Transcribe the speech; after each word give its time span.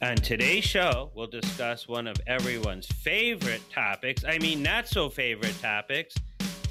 On 0.00 0.14
today's 0.14 0.62
show, 0.62 1.10
we'll 1.16 1.26
discuss 1.26 1.88
one 1.88 2.06
of 2.06 2.16
everyone's 2.28 2.86
favorite 2.86 3.62
topics. 3.68 4.24
I 4.24 4.38
mean, 4.38 4.62
not 4.62 4.86
so 4.86 5.10
favorite 5.10 5.60
topics 5.60 6.14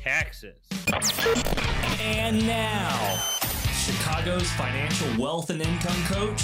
taxes. 0.02 0.56
And 2.00 2.48
now, 2.48 3.20
Chicago's 3.74 4.50
financial 4.52 5.10
wealth 5.22 5.50
and 5.50 5.62
income 5.62 6.02
coach, 6.06 6.40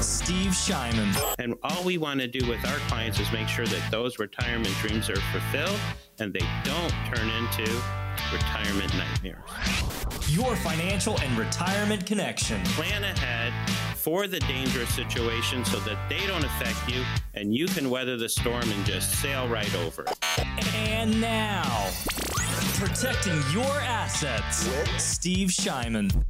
Steve 0.00 0.52
Shyman. 0.52 1.34
And 1.40 1.56
all 1.64 1.82
we 1.82 1.98
want 1.98 2.20
to 2.20 2.28
do 2.28 2.48
with 2.48 2.64
our 2.64 2.78
clients 2.88 3.18
is 3.18 3.32
make 3.32 3.48
sure 3.48 3.66
that 3.66 3.90
those 3.90 4.20
retirement 4.20 4.74
dreams 4.80 5.10
are 5.10 5.20
fulfilled 5.32 5.80
and 6.20 6.32
they 6.32 6.46
don't 6.62 6.94
turn 7.12 7.28
into 7.30 7.68
retirement 8.32 8.94
nightmares. 8.94 10.28
Your 10.28 10.54
financial 10.54 11.18
and 11.20 11.36
retirement 11.36 12.06
connection. 12.06 12.62
Plan 12.64 13.02
ahead 13.02 13.52
for 14.06 14.28
the 14.28 14.38
dangerous 14.38 14.94
situation 14.94 15.64
so 15.64 15.80
that 15.80 15.98
they 16.08 16.24
don't 16.28 16.44
affect 16.44 16.88
you 16.88 17.02
and 17.34 17.52
you 17.52 17.66
can 17.66 17.90
weather 17.90 18.16
the 18.16 18.28
storm 18.28 18.62
and 18.70 18.86
just 18.86 19.10
sail 19.20 19.48
right 19.48 19.74
over. 19.78 20.04
And 20.76 21.20
now, 21.20 21.90
protecting 22.78 23.42
your 23.52 23.80
assets, 23.80 24.70
Steve 25.02 25.48
Shyman. 25.48 26.24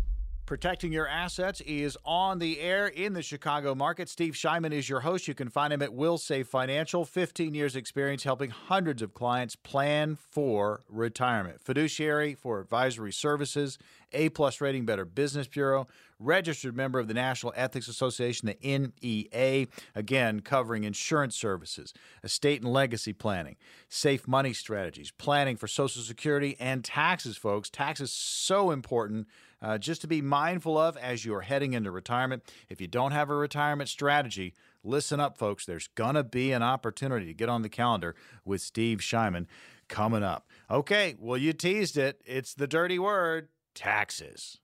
Protecting 0.47 0.93
Your 0.93 1.09
Assets 1.09 1.61
is 1.63 1.99
on 2.05 2.39
the 2.39 2.61
air 2.61 2.87
in 2.87 3.15
the 3.15 3.23
Chicago 3.23 3.75
market. 3.75 4.09
Steve 4.09 4.35
Shyman 4.35 4.71
is 4.71 4.89
your 4.89 5.01
host. 5.01 5.27
You 5.27 5.35
can 5.35 5.49
find 5.49 5.73
him 5.73 5.83
at 5.83 5.93
Will 5.93 6.19
Save 6.19 6.47
Financial. 6.47 7.05
15 7.05 7.53
years 7.53 7.75
experience 7.75 8.23
helping 8.23 8.51
hundreds 8.51 9.03
of 9.03 9.13
clients 9.13 9.57
plan 9.57 10.15
for 10.15 10.85
retirement. 10.89 11.61
Fiduciary 11.61 12.37
for 12.37 12.61
advisory 12.61 13.13
services, 13.13 13.77
A 14.13 14.29
plus 14.29 14.61
rating, 14.61 14.87
Better 14.87 15.05
Business 15.05 15.49
Bureau, 15.49 15.89
registered 16.21 16.77
member 16.77 17.01
of 17.01 17.09
the 17.09 17.15
National 17.15 17.53
Ethics 17.57 17.89
Association, 17.89 18.47
the 18.47 18.89
NEA, 19.03 19.67
again, 19.97 20.39
covering 20.39 20.85
insurance 20.85 21.35
services, 21.35 21.93
estate 22.23 22.63
and 22.63 22.73
legacy 22.73 23.13
planning, 23.13 23.57
safe 23.89 24.29
money 24.29 24.53
strategies, 24.53 25.11
planning 25.11 25.57
for 25.57 25.67
Social 25.67 26.03
Security 26.03 26.57
and 26.61 26.85
taxes, 26.85 27.37
folks. 27.37 27.69
Taxes 27.69 28.13
so 28.13 28.71
important 28.71 29.27
uh, 29.67 29.77
just 29.77 30.01
to 30.01 30.07
be 30.07 30.23
mindful 30.23 30.79
of 30.79 30.97
as 30.97 31.25
you 31.25 31.35
are 31.35 31.41
heading 31.41 31.73
into 31.73 31.91
retirement. 31.91 32.45
If 32.69 32.81
you 32.81 32.87
don't 32.87 33.11
have 33.11 33.31
a 33.31 33.35
retirement 33.35 33.89
strategy, 33.89 34.55
listen 34.85 35.19
up, 35.19 35.37
folks. 35.37 35.67
There's 35.67 35.89
going 35.89 36.15
to 36.15 36.23
be 36.23 36.53
an 36.53 36.63
opportunity 36.63 37.27
to 37.27 37.35
get 37.35 37.49
on 37.49 37.63
the 37.63 37.69
calendar 37.69 38.15
with 38.45 38.61
Steve 38.61 38.99
Shyman 38.99 39.47
coming 39.89 40.23
up. 40.23 40.47
Okay, 40.71 41.17
well, 41.19 41.37
you 41.37 41.53
teased 41.53 41.97
it. 41.97 42.23
It's 42.25 42.55
the 42.55 42.69
dirty 42.69 43.01
word 43.01 43.49
taxes. 43.75 44.61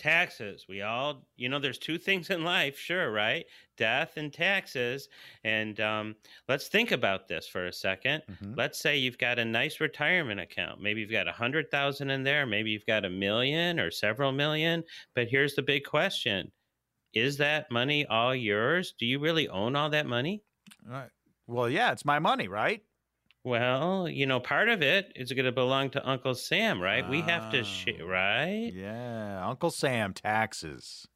Taxes. 0.00 0.66
We 0.68 0.80
all, 0.82 1.28
you 1.36 1.48
know, 1.48 1.58
there's 1.58 1.78
two 1.78 1.98
things 1.98 2.30
in 2.30 2.42
life, 2.42 2.78
sure, 2.78 3.12
right? 3.12 3.44
Death 3.76 4.16
and 4.16 4.32
taxes. 4.32 5.08
And 5.44 5.78
um, 5.78 6.16
let's 6.48 6.68
think 6.68 6.90
about 6.90 7.28
this 7.28 7.46
for 7.46 7.66
a 7.66 7.72
2nd 7.72 8.22
let 8.26 8.38
Mhm. 8.40 8.56
Let's 8.56 8.80
say 8.80 8.96
you've 8.96 9.18
got 9.18 9.38
a 9.38 9.44
nice 9.44 9.78
retirement 9.80 10.40
account. 10.40 10.80
Maybe 10.80 11.02
you've 11.02 11.10
got 11.10 11.28
a 11.28 11.32
hundred 11.32 11.70
thousand 11.70 12.10
in 12.10 12.22
there. 12.24 12.46
Maybe 12.46 12.70
you've 12.70 12.86
got 12.86 13.04
a 13.04 13.10
million 13.10 13.78
or 13.78 13.90
several 13.90 14.32
million. 14.32 14.84
But 15.14 15.28
here's 15.28 15.54
the 15.54 15.62
big 15.62 15.84
question: 15.84 16.50
Is 17.14 17.38
that 17.38 17.70
money 17.70 18.06
all 18.06 18.34
yours? 18.34 18.92
Do 18.98 19.06
you 19.06 19.18
really 19.20 19.48
own 19.48 19.76
all 19.76 19.90
that 19.90 20.06
money? 20.06 20.44
All 20.86 20.92
right. 20.92 21.10
Well, 21.46 21.68
yeah, 21.68 21.92
it's 21.92 22.04
my 22.04 22.18
money, 22.18 22.48
right? 22.48 22.84
Well, 23.42 24.08
you 24.08 24.26
know, 24.26 24.38
part 24.40 24.68
of 24.68 24.82
it 24.82 25.12
is 25.16 25.32
going 25.32 25.46
to 25.46 25.52
belong 25.52 25.90
to 25.90 26.06
Uncle 26.08 26.34
Sam, 26.34 26.80
right? 26.80 27.08
We 27.08 27.22
have 27.22 27.50
to, 27.52 27.64
sh- 27.64 27.86
Oh. 28.00 28.04
Ah. 28.04 28.06
right? 28.06 28.70
Yeah, 28.74 29.46
Uncle 29.48 29.70
Sam 29.70 30.12
taxes. 30.12 31.06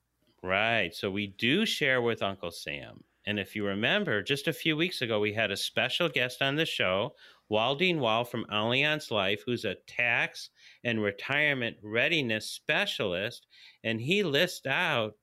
Right. 0.42 0.94
So 0.94 1.10
we 1.10 1.26
do 1.26 1.66
share 1.66 2.00
with 2.02 2.22
Uncle 2.22 2.50
Sam. 2.50 3.04
And 3.26 3.38
if 3.38 3.56
you 3.56 3.66
remember, 3.66 4.22
just 4.22 4.48
a 4.48 4.52
few 4.52 4.76
weeks 4.76 5.00
ago, 5.00 5.18
we 5.20 5.32
had 5.32 5.50
a 5.50 5.56
special 5.56 6.08
guest 6.10 6.42
on 6.42 6.56
the 6.56 6.66
show, 6.66 7.14
Waldine 7.50 7.98
Wall 8.00 8.24
from 8.24 8.44
Allianz 8.50 9.10
Life, 9.10 9.42
who's 9.46 9.64
a 9.64 9.76
tax 9.86 10.50
and 10.82 11.02
retirement 11.02 11.76
readiness 11.82 12.46
specialist. 12.50 13.46
And 13.82 14.00
he 14.00 14.22
lists 14.22 14.66
out 14.66 15.14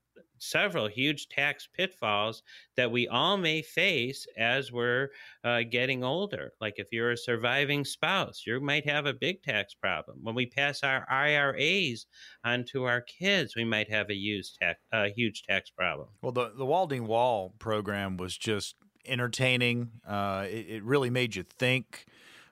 several 0.42 0.88
huge 0.88 1.30
tax 1.30 1.68
pitfalls 1.72 2.44
that 2.76 2.92
we 2.92 3.08
all 3.08 3.38
may 3.38 3.62
face 3.62 4.26
as 4.38 4.72
we're 4.72 5.10
uh, 5.44 5.62
getting 5.70 6.04
older. 6.04 6.52
Like 6.60 6.76
if 6.78 6.88
you're 6.92 7.12
a 7.12 7.18
surviving 7.18 7.86
spouse, 7.86 8.44
you 8.46 8.60
might 8.60 8.90
have 8.90 9.06
a 9.06 9.14
big 9.14 9.44
tax 9.44 9.74
problem. 9.74 10.18
When 10.22 10.36
we 10.36 10.48
pass 10.48 10.84
our 10.84 11.06
IRAs 11.10 12.08
onto 12.44 12.84
our 12.84 13.02
kids, 13.02 13.56
we 13.56 13.64
might 13.64 13.90
have 13.90 14.10
a 14.10 14.16
huge 14.16 14.54
tax, 14.62 14.80
huge 15.16 15.44
tax 15.44 15.70
problem. 15.70 16.10
Well, 16.22 16.32
the 16.32 16.52
the 16.58 16.66
Walding 16.66 17.06
Wall 17.06 17.54
program 17.60 18.18
was 18.18 18.36
just 18.38 18.76
entertaining. 19.06 19.92
Uh, 20.08 20.46
it, 20.50 20.66
it 20.70 20.84
really 20.84 21.10
made 21.10 21.36
you 21.36 21.44
think. 21.44 22.06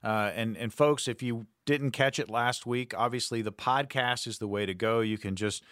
Uh, 0.04 0.32
and 0.34 0.56
and 0.58 0.74
folks, 0.74 1.08
if 1.08 1.22
you 1.22 1.48
didn't 1.66 1.92
catch 1.92 2.20
it 2.20 2.30
last 2.30 2.66
week, 2.66 2.94
obviously 2.98 3.42
the 3.42 3.52
podcast 3.52 4.28
is 4.28 4.38
the 4.38 4.48
way 4.48 4.66
to 4.66 4.74
go. 4.74 5.02
You 5.02 5.18
can 5.18 5.36
just 5.36 5.64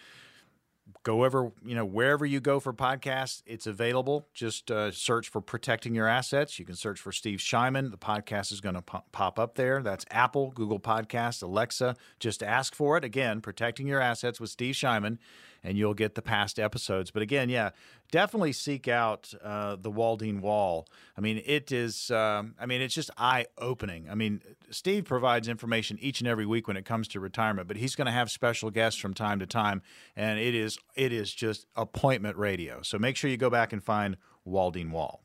go 1.02 1.24
ever 1.24 1.52
you 1.64 1.74
know 1.74 1.84
wherever 1.84 2.24
you 2.24 2.40
go 2.40 2.60
for 2.60 2.72
podcasts 2.72 3.42
it's 3.46 3.66
available. 3.66 4.26
Just 4.34 4.70
uh, 4.70 4.90
search 4.90 5.28
for 5.28 5.40
protecting 5.40 5.94
your 5.94 6.06
assets. 6.06 6.58
You 6.58 6.64
can 6.64 6.76
search 6.76 7.00
for 7.00 7.12
steve 7.12 7.38
shyman. 7.38 7.90
The 7.90 7.98
podcast 7.98 8.52
is 8.52 8.60
going 8.60 8.74
to 8.74 8.82
po- 8.82 9.04
pop 9.12 9.38
up 9.38 9.54
there. 9.54 9.82
That's 9.82 10.04
apple 10.10 10.50
google 10.50 10.80
podcast 10.80 11.42
alexa. 11.42 11.96
Just 12.20 12.42
ask 12.42 12.74
for 12.74 12.96
it. 12.96 13.04
Again 13.04 13.40
protecting 13.40 13.86
your 13.86 14.00
assets 14.00 14.40
with 14.40 14.50
steve 14.50 14.74
shyman 14.74 15.18
and 15.62 15.76
you'll 15.76 15.94
get 15.94 16.14
the 16.14 16.22
past 16.22 16.58
episodes 16.58 17.10
but 17.10 17.22
again 17.22 17.48
yeah 17.48 17.70
definitely 18.10 18.52
seek 18.52 18.88
out 18.88 19.32
uh, 19.42 19.76
the 19.76 19.90
waldine 19.90 20.40
wall 20.40 20.86
i 21.16 21.20
mean 21.20 21.42
it 21.44 21.70
is 21.72 22.10
um, 22.10 22.54
i 22.58 22.66
mean 22.66 22.80
it's 22.80 22.94
just 22.94 23.10
eye-opening 23.16 24.08
i 24.10 24.14
mean 24.14 24.40
steve 24.70 25.04
provides 25.04 25.48
information 25.48 25.98
each 26.00 26.20
and 26.20 26.28
every 26.28 26.46
week 26.46 26.66
when 26.68 26.76
it 26.76 26.84
comes 26.84 27.08
to 27.08 27.20
retirement 27.20 27.68
but 27.68 27.76
he's 27.76 27.94
going 27.94 28.06
to 28.06 28.12
have 28.12 28.30
special 28.30 28.70
guests 28.70 29.00
from 29.00 29.14
time 29.14 29.38
to 29.38 29.46
time 29.46 29.82
and 30.16 30.38
it 30.38 30.54
is 30.54 30.78
it 30.96 31.12
is 31.12 31.32
just 31.32 31.66
appointment 31.76 32.36
radio 32.36 32.82
so 32.82 32.98
make 32.98 33.16
sure 33.16 33.30
you 33.30 33.36
go 33.36 33.50
back 33.50 33.72
and 33.72 33.82
find 33.82 34.16
waldine 34.44 34.90
wall 34.90 35.22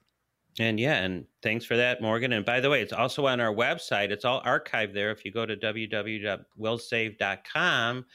And 0.59 0.79
yeah, 0.79 1.03
and 1.03 1.25
thanks 1.41 1.65
for 1.65 1.75
that, 1.77 2.00
Morgan. 2.00 2.31
And 2.33 2.45
by 2.45 2.59
the 2.59 2.69
way, 2.69 2.79
it's 2.81 2.94
also 2.94 3.25
on 3.25 3.39
our 3.39 3.51
website. 3.51 4.11
It's 4.11 4.23
all 4.23 4.44
archived 4.44 4.94
there. 4.94 5.09
If 5.09 5.25
you 5.25 5.31
go 5.31 5.47
to 5.47 5.57
www.willsave.com 5.57 8.05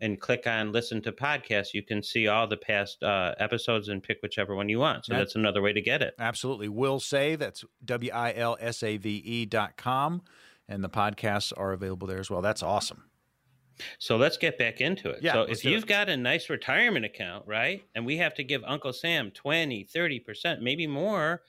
and 0.00 0.20
click 0.20 0.46
on 0.46 0.72
listen 0.72 1.00
to 1.02 1.12
podcasts, 1.12 1.72
you 1.74 1.82
can 1.82 2.02
see 2.02 2.28
all 2.28 2.46
the 2.46 2.56
past 2.56 3.02
uh, 3.02 3.34
episodes 3.38 3.88
and 3.88 4.02
pick 4.02 4.18
whichever 4.22 4.54
one 4.54 4.68
you 4.68 4.78
want. 4.78 5.06
So 5.06 5.12
That- 5.14 5.20
that's 5.20 5.36
another 5.36 5.62
way 5.62 5.72
to 5.72 5.80
get 5.80 6.02
it. 6.02 6.14
absolutely 6.18 6.68
will 6.68 7.00
save 7.00 7.38
that's 7.38 7.64
W 7.84 8.10
I 8.12 8.32
L 8.34 8.56
S 8.60 8.82
A 8.82 8.96
V 8.98 9.10
E 9.16 9.46
dot 9.46 9.76
com 9.76 10.22
and 10.68 10.82
the 10.84 10.90
podcasts 10.90 11.52
are 11.56 11.72
available 11.72 12.06
there 12.06 12.18
as 12.20 12.28
well 12.30 12.42
that's 12.42 12.62
awesome 12.62 13.04
So 13.98 14.16
let's 14.16 14.38
get 14.38 14.56
back 14.58 14.80
into 14.80 15.10
it. 15.10 15.22
Yeah, 15.22 15.34
so 15.34 15.42
if 15.42 15.62
you've 15.64 15.82
it. 15.84 15.88
got 15.88 16.08
a 16.08 16.16
nice 16.16 16.48
retirement 16.48 17.04
account, 17.04 17.46
right, 17.46 17.84
and 17.94 18.06
we 18.06 18.16
have 18.16 18.32
to 18.34 18.42
give 18.44 18.62
Uncle 18.64 18.92
Sam 18.94 19.30
20, 19.30 19.84
30%, 19.84 20.60
maybe 20.62 20.86
more, 20.86 21.42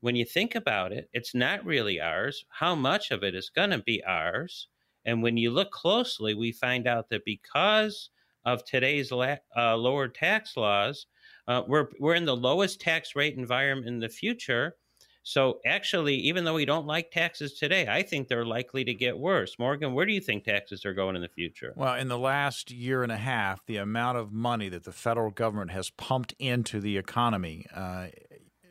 when 0.00 0.16
you 0.16 0.24
think 0.24 0.54
about 0.54 0.90
it, 0.92 1.10
it's 1.12 1.34
not 1.34 1.62
really 1.66 2.00
ours. 2.00 2.46
How 2.48 2.74
much 2.74 3.10
of 3.10 3.22
it 3.22 3.34
is 3.34 3.50
going 3.50 3.70
to 3.70 3.78
be 3.82 4.02
ours? 4.04 4.68
And 5.04 5.22
when 5.22 5.36
you 5.36 5.50
look 5.50 5.70
closely, 5.70 6.34
we 6.34 6.52
find 6.52 6.86
out 6.86 7.08
that 7.10 7.24
because 7.24 8.10
of 8.44 8.64
today's 8.64 9.12
la- 9.12 9.36
uh, 9.56 9.76
lower 9.76 10.08
tax 10.08 10.56
laws, 10.56 11.06
uh, 11.48 11.62
we're, 11.66 11.88
we're 11.98 12.14
in 12.14 12.24
the 12.24 12.36
lowest 12.36 12.80
tax 12.80 13.16
rate 13.16 13.36
environment 13.36 13.88
in 13.88 13.98
the 13.98 14.08
future. 14.08 14.76
So 15.22 15.60
actually, 15.66 16.16
even 16.16 16.44
though 16.44 16.54
we 16.54 16.64
don't 16.64 16.86
like 16.86 17.10
taxes 17.10 17.52
today, 17.54 17.86
I 17.86 18.02
think 18.02 18.28
they're 18.28 18.46
likely 18.46 18.84
to 18.84 18.94
get 18.94 19.18
worse. 19.18 19.56
Morgan, 19.58 19.92
where 19.92 20.06
do 20.06 20.12
you 20.12 20.20
think 20.20 20.44
taxes 20.44 20.86
are 20.86 20.94
going 20.94 21.14
in 21.14 21.22
the 21.22 21.28
future? 21.28 21.74
Well, 21.76 21.94
in 21.94 22.08
the 22.08 22.18
last 22.18 22.70
year 22.70 23.02
and 23.02 23.12
a 23.12 23.18
half, 23.18 23.64
the 23.66 23.76
amount 23.76 24.16
of 24.16 24.32
money 24.32 24.68
that 24.70 24.84
the 24.84 24.92
federal 24.92 25.30
government 25.30 25.72
has 25.72 25.90
pumped 25.90 26.34
into 26.38 26.80
the 26.80 26.96
economy, 26.96 27.66
uh, 27.74 28.06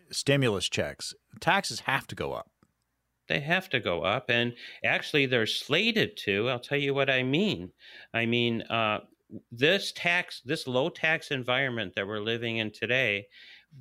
stimulus 0.09 0.68
checks, 0.68 1.13
taxes 1.39 1.81
have 1.81 2.07
to 2.07 2.15
go 2.15 2.33
up. 2.33 2.50
They 3.30 3.40
have 3.40 3.70
to 3.70 3.80
go 3.80 4.04
up, 4.04 4.30
and 4.30 4.54
actually, 4.84 5.28
they're 5.28 5.46
slated 5.46 6.18
to. 6.18 6.50
I'll 6.50 6.60
tell 6.60 6.78
you 6.78 6.94
what 6.94 7.10
I 7.10 7.24
mean. 7.24 7.72
I 8.14 8.26
mean, 8.26 8.64
uh, 8.64 9.02
this 9.52 9.92
tax, 9.94 10.42
this 10.44 10.68
low 10.68 10.90
tax 10.90 11.31
environment 11.31 11.94
that 11.96 12.08
we're 12.08 12.20
living 12.20 12.58
in 12.58 12.72
today, 12.72 13.28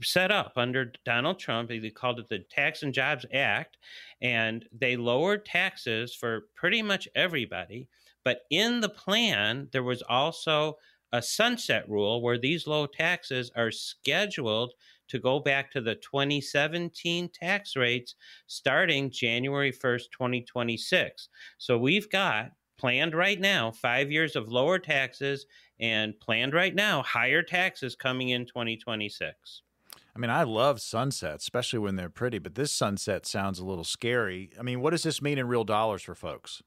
set 0.03 0.31
up 0.31 0.53
under 0.57 0.93
Donald 1.05 1.39
Trump. 1.39 1.71
They 1.71 1.91
called 1.91 2.21
it 2.21 2.29
the 2.29 2.41
Tax 2.41 2.83
and 2.83 2.93
Jobs 2.93 3.25
Act, 3.33 3.79
and 4.21 4.65
they 4.73 4.97
lowered 4.97 5.47
taxes 5.47 6.15
for 6.15 6.43
pretty 6.55 6.83
much 6.83 7.09
everybody. 7.15 7.89
But 8.25 8.43
in 8.51 8.81
the 8.81 8.91
plan, 8.91 9.69
there 9.73 9.83
was 9.83 10.03
also 10.03 10.77
a 11.13 11.23
sunset 11.23 11.89
rule 11.89 12.23
where 12.23 12.39
these 12.39 12.67
low 12.67 12.87
taxes 12.87 13.51
are 13.57 13.71
scheduled 13.71 14.75
to 15.09 15.19
go 15.19 15.41
back 15.41 15.71
to 15.71 15.81
the 15.81 15.95
2017 15.95 17.31
tax 17.31 17.77
rates 17.77 18.15
starting 18.47 19.11
January 19.11 19.73
1st, 19.73 20.11
2026. 20.13 21.29
So 21.59 21.79
we've 21.79 22.11
got 22.11 22.53
planned 22.77 23.15
right 23.15 23.41
now 23.41 23.71
five 23.71 24.11
years 24.11 24.37
of 24.37 24.49
lower 24.49 24.79
taxes 24.79 25.47
and 25.81 26.19
planned 26.21 26.55
right 26.55 26.75
now 26.75 27.03
higher 27.03 27.43
taxes 27.43 27.97
coming 27.97 28.29
in 28.29 28.47
2026. 28.47 29.63
I 30.15 30.19
mean, 30.19 30.31
I 30.31 30.43
love 30.43 30.81
sunsets, 30.81 31.45
especially 31.45 31.79
when 31.79 31.97
they're 31.97 32.11
pretty, 32.11 32.39
but 32.39 32.55
this 32.55 32.73
sunset 32.73 33.25
sounds 33.25 33.59
a 33.59 33.65
little 33.65 33.85
scary. 33.85 34.51
I 34.59 34.63
mean, 34.63 34.81
what 34.81 34.91
does 34.91 35.05
this 35.05 35.23
mean 35.23 35.39
in 35.39 35.47
real 35.47 35.65
dollars 35.65 36.03
for 36.03 36.15
folks? 36.15 36.63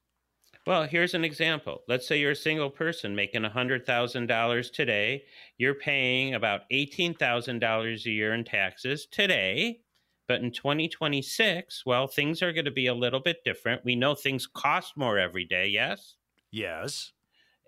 Well, 0.66 0.84
here's 0.84 1.14
an 1.14 1.24
example. 1.24 1.82
Let's 1.88 2.06
say 2.06 2.18
you're 2.20 2.32
a 2.32 2.36
single 2.36 2.70
person 2.70 3.14
making 3.14 3.42
$100,000 3.42 4.72
today. 4.72 5.24
You're 5.58 5.74
paying 5.74 6.34
about 6.34 6.62
$18,000 6.70 8.06
a 8.06 8.10
year 8.10 8.32
in 8.34 8.44
taxes 8.44 9.06
today. 9.06 9.82
But 10.28 10.40
in 10.40 10.52
2026, 10.52 11.84
well, 11.84 12.06
things 12.06 12.42
are 12.42 12.52
going 12.52 12.64
to 12.64 12.70
be 12.70 12.86
a 12.86 12.94
little 12.94 13.20
bit 13.20 13.44
different. 13.44 13.84
We 13.84 13.96
know 13.96 14.14
things 14.14 14.46
cost 14.46 14.96
more 14.96 15.18
every 15.18 15.44
day, 15.44 15.66
yes? 15.68 16.16
Yes. 16.52 17.12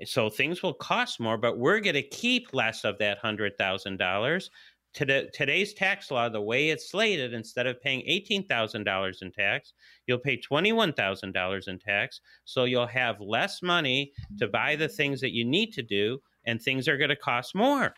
So 0.05 0.29
things 0.29 0.63
will 0.63 0.75
cost 0.75 1.21
more, 1.21 1.37
but 1.39 1.59
we're 1.59 1.81
going 1.81 1.95
to 1.95 2.03
keep 2.03 2.53
less 2.53 2.85
of 2.85 2.99
that 2.99 3.19
$100,000 3.23 4.51
today, 4.95 5.29
today's 5.33 5.75
tax 5.75 6.11
law, 6.11 6.29
the 6.29 6.41
way 6.41 6.71
it's 6.71 6.91
slated, 6.91 7.35
instead 7.35 7.67
of 7.67 7.81
paying 7.83 8.01
$18,000 8.09 9.23
in 9.23 9.33
tax, 9.33 9.75
you'll 10.07 10.19
pay 10.19 10.41
$21,000 10.41 11.69
in 11.69 11.79
tax. 11.79 12.21
So 12.45 12.65
you'll 12.65 12.87
have 12.87 13.21
less 13.21 13.63
money 13.63 14.13
to 14.39 14.49
buy 14.49 14.77
the 14.77 14.89
things 14.89 15.21
that 15.21 15.35
you 15.35 15.45
need 15.45 15.73
to 15.75 15.83
do, 15.83 16.21
and 16.47 16.61
things 16.61 16.89
are 16.89 16.97
going 16.97 17.11
to 17.11 17.17
cost 17.17 17.55
more. 17.55 17.95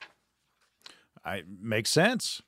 I 1.25 1.43
makes 1.61 1.91
sense. 1.91 2.43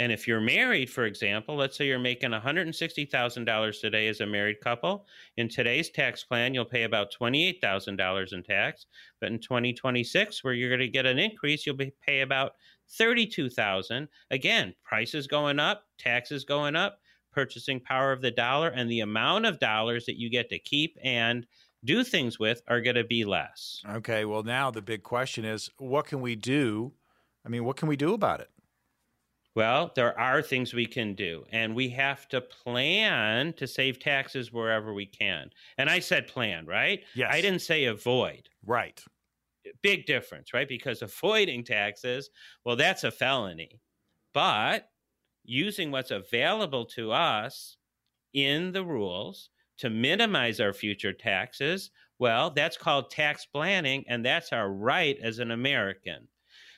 And 0.00 0.10
if 0.10 0.26
you're 0.26 0.40
married, 0.40 0.88
for 0.88 1.04
example, 1.04 1.56
let's 1.56 1.76
say 1.76 1.86
you're 1.86 1.98
making 1.98 2.30
$160,000 2.30 3.80
today 3.80 4.08
as 4.08 4.20
a 4.20 4.26
married 4.26 4.58
couple. 4.62 5.04
In 5.36 5.46
today's 5.46 5.90
tax 5.90 6.24
plan, 6.24 6.54
you'll 6.54 6.64
pay 6.64 6.84
about 6.84 7.12
$28,000 7.20 8.32
in 8.32 8.42
tax. 8.42 8.86
But 9.20 9.30
in 9.30 9.38
2026, 9.38 10.42
where 10.42 10.54
you're 10.54 10.70
going 10.70 10.80
to 10.80 10.88
get 10.88 11.04
an 11.04 11.18
increase, 11.18 11.66
you'll 11.66 11.76
be 11.76 11.92
pay 12.00 12.22
about 12.22 12.52
32,000. 12.92 14.08
Again, 14.30 14.74
prices 14.84 15.26
going 15.26 15.58
up, 15.58 15.84
taxes 15.98 16.44
going 16.44 16.76
up, 16.76 17.00
purchasing 17.32 17.80
power 17.80 18.12
of 18.12 18.22
the 18.22 18.30
dollar 18.30 18.68
and 18.68 18.90
the 18.90 19.00
amount 19.00 19.46
of 19.46 19.58
dollars 19.58 20.06
that 20.06 20.18
you 20.18 20.28
get 20.30 20.48
to 20.50 20.58
keep 20.58 20.96
and 21.02 21.46
do 21.84 22.04
things 22.04 22.38
with 22.38 22.62
are 22.68 22.80
going 22.80 22.96
to 22.96 23.04
be 23.04 23.24
less. 23.24 23.82
Okay, 23.88 24.24
well 24.24 24.42
now 24.42 24.70
the 24.70 24.82
big 24.82 25.02
question 25.02 25.44
is 25.44 25.70
what 25.78 26.06
can 26.06 26.20
we 26.20 26.36
do? 26.36 26.92
I 27.44 27.48
mean, 27.48 27.64
what 27.64 27.76
can 27.76 27.88
we 27.88 27.96
do 27.96 28.12
about 28.12 28.40
it? 28.40 28.50
Well, 29.56 29.90
there 29.96 30.18
are 30.18 30.42
things 30.42 30.72
we 30.72 30.86
can 30.86 31.14
do, 31.14 31.44
and 31.50 31.74
we 31.74 31.88
have 31.88 32.28
to 32.28 32.40
plan 32.40 33.52
to 33.54 33.66
save 33.66 33.98
taxes 33.98 34.52
wherever 34.52 34.94
we 34.94 35.06
can. 35.06 35.50
And 35.76 35.90
I 35.90 35.98
said 35.98 36.28
plan, 36.28 36.66
right? 36.66 37.02
Yes. 37.16 37.30
I 37.32 37.40
didn't 37.40 37.62
say 37.62 37.86
avoid. 37.86 38.48
Right 38.64 39.02
big 39.82 40.06
difference, 40.06 40.52
right? 40.52 40.68
Because 40.68 41.02
avoiding 41.02 41.64
taxes, 41.64 42.30
well, 42.64 42.76
that's 42.76 43.04
a 43.04 43.10
felony. 43.10 43.80
But 44.32 44.88
using 45.44 45.90
what's 45.90 46.10
available 46.10 46.84
to 46.86 47.12
us 47.12 47.76
in 48.32 48.72
the 48.72 48.84
rules 48.84 49.50
to 49.78 49.90
minimize 49.90 50.60
our 50.60 50.72
future 50.72 51.12
taxes, 51.12 51.90
well, 52.18 52.50
that's 52.50 52.76
called 52.76 53.10
tax 53.10 53.46
planning, 53.46 54.04
and 54.08 54.24
that's 54.24 54.52
our 54.52 54.70
right 54.70 55.16
as 55.22 55.38
an 55.38 55.50
American. 55.50 56.28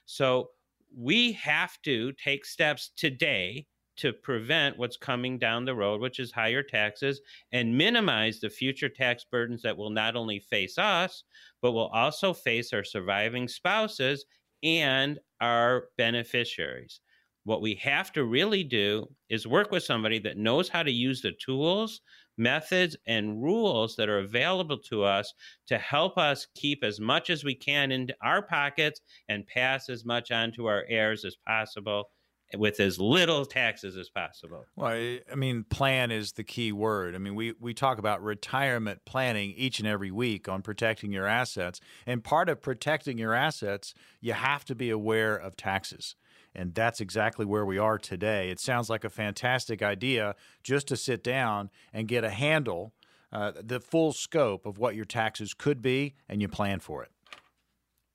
So 0.07 0.51
we 0.97 1.33
have 1.33 1.81
to 1.83 2.13
take 2.13 2.45
steps 2.45 2.91
today 2.97 3.67
to 3.97 4.13
prevent 4.13 4.79
what's 4.79 4.97
coming 4.97 5.39
down 5.39 5.65
the 5.65 5.75
road, 5.75 6.01
which 6.01 6.19
is 6.19 6.33
higher 6.33 6.63
taxes, 6.63 7.21
and 7.53 7.77
minimize 7.77 8.41
the 8.41 8.51
future 8.51 8.89
tax 8.89 9.25
burdens 9.25 9.63
that 9.63 9.77
will 9.77 9.91
not 9.91 10.17
only 10.17 10.41
face 10.41 10.79
us, 10.79 11.25
but 11.61 11.73
will 11.73 11.89
also 11.89 12.33
face 12.33 12.73
our 12.73 12.85
surviving 12.85 13.49
spouses 13.49 14.25
and 14.63 15.19
our 15.41 15.89
beneficiaries. 15.99 17.01
What 17.45 17.61
we 17.61 17.75
have 17.77 18.13
to 18.13 18.25
really 18.25 18.63
do 18.63 19.09
is 19.29 19.47
work 19.49 19.73
with 19.73 19.83
somebody 19.83 20.21
that 20.21 20.37
knows 20.37 20.69
how 20.69 20.85
to 20.85 20.93
use 20.93 21.23
the 21.23 21.33
tools, 21.33 22.01
methods, 22.39 22.97
and 23.07 23.43
rules 23.43 23.97
that 23.97 24.09
are 24.09 24.21
available 24.21 24.79
to 24.79 25.03
us 25.03 25.35
to 25.67 25.77
help 25.77 26.17
us 26.19 26.47
keep 26.55 26.85
as 26.85 27.01
much 27.01 27.31
as 27.31 27.43
we 27.43 27.57
can 27.57 27.91
in 27.91 28.09
our 28.23 28.43
pockets 28.43 29.01
and 29.29 29.47
pass 29.47 29.89
as 29.89 30.05
much 30.05 30.31
on 30.31 30.53
to 30.53 30.67
our 30.67 30.85
heirs 30.89 31.25
as 31.25 31.37
possible 31.45 32.11
with 32.57 32.81
as 32.81 32.99
little 32.99 33.45
taxes 33.45 33.97
as 33.97 34.09
possible. 34.09 34.65
Well, 34.77 34.93
I 34.93 35.35
mean, 35.35 35.65
plan 35.65 36.11
is 36.11 36.33
the 36.33 36.45
key 36.45 36.73
word. 36.73 37.15
I 37.15 37.19
mean, 37.19 37.35
we, 37.35 37.55
we 37.61 37.75
talk 37.75 37.99
about 37.99 38.23
retirement 38.23 39.05
planning 39.05 39.55
each 39.57 39.79
and 39.79 39.89
every 39.89 40.11
week 40.11 40.49
on 40.49 40.63
protecting 40.63 41.13
your 41.13 41.27
assets. 41.27 41.81
And 42.07 42.25
part 42.25 42.49
of 42.49 42.61
protecting 42.61 43.19
your 43.19 43.35
assets, 43.35 43.95
you 44.21 44.33
have 44.33 44.65
to 44.67 44.75
be 44.75 44.91
aware 44.91 45.37
of 45.37 45.57
taxes. 45.57 46.17
And 46.55 46.75
that's 46.75 47.01
exactly 47.01 47.47
where 47.47 47.65
we 47.65 47.79
are 47.79 47.99
today. 47.99 48.51
It 48.51 48.61
sounds 48.61 48.91
like 48.91 49.05
a 49.05 49.11
fantastic 49.11 49.83
idea 49.83 50.35
just 50.63 50.89
to 50.89 50.97
sit 50.97 51.25
down 51.25 51.71
and 51.93 52.09
get 52.09 52.25
a 52.25 52.31
handle, 52.31 52.93
uh, 53.33 53.53
the 53.59 53.81
full 53.81 54.13
scope 54.13 54.67
of 54.67 54.79
what 54.79 54.95
your 54.95 55.07
taxes 55.07 55.55
could 55.55 55.81
be, 55.81 56.15
and 56.29 56.43
you 56.43 56.49
plan 56.49 56.81
for 56.81 57.03
it. 57.03 57.12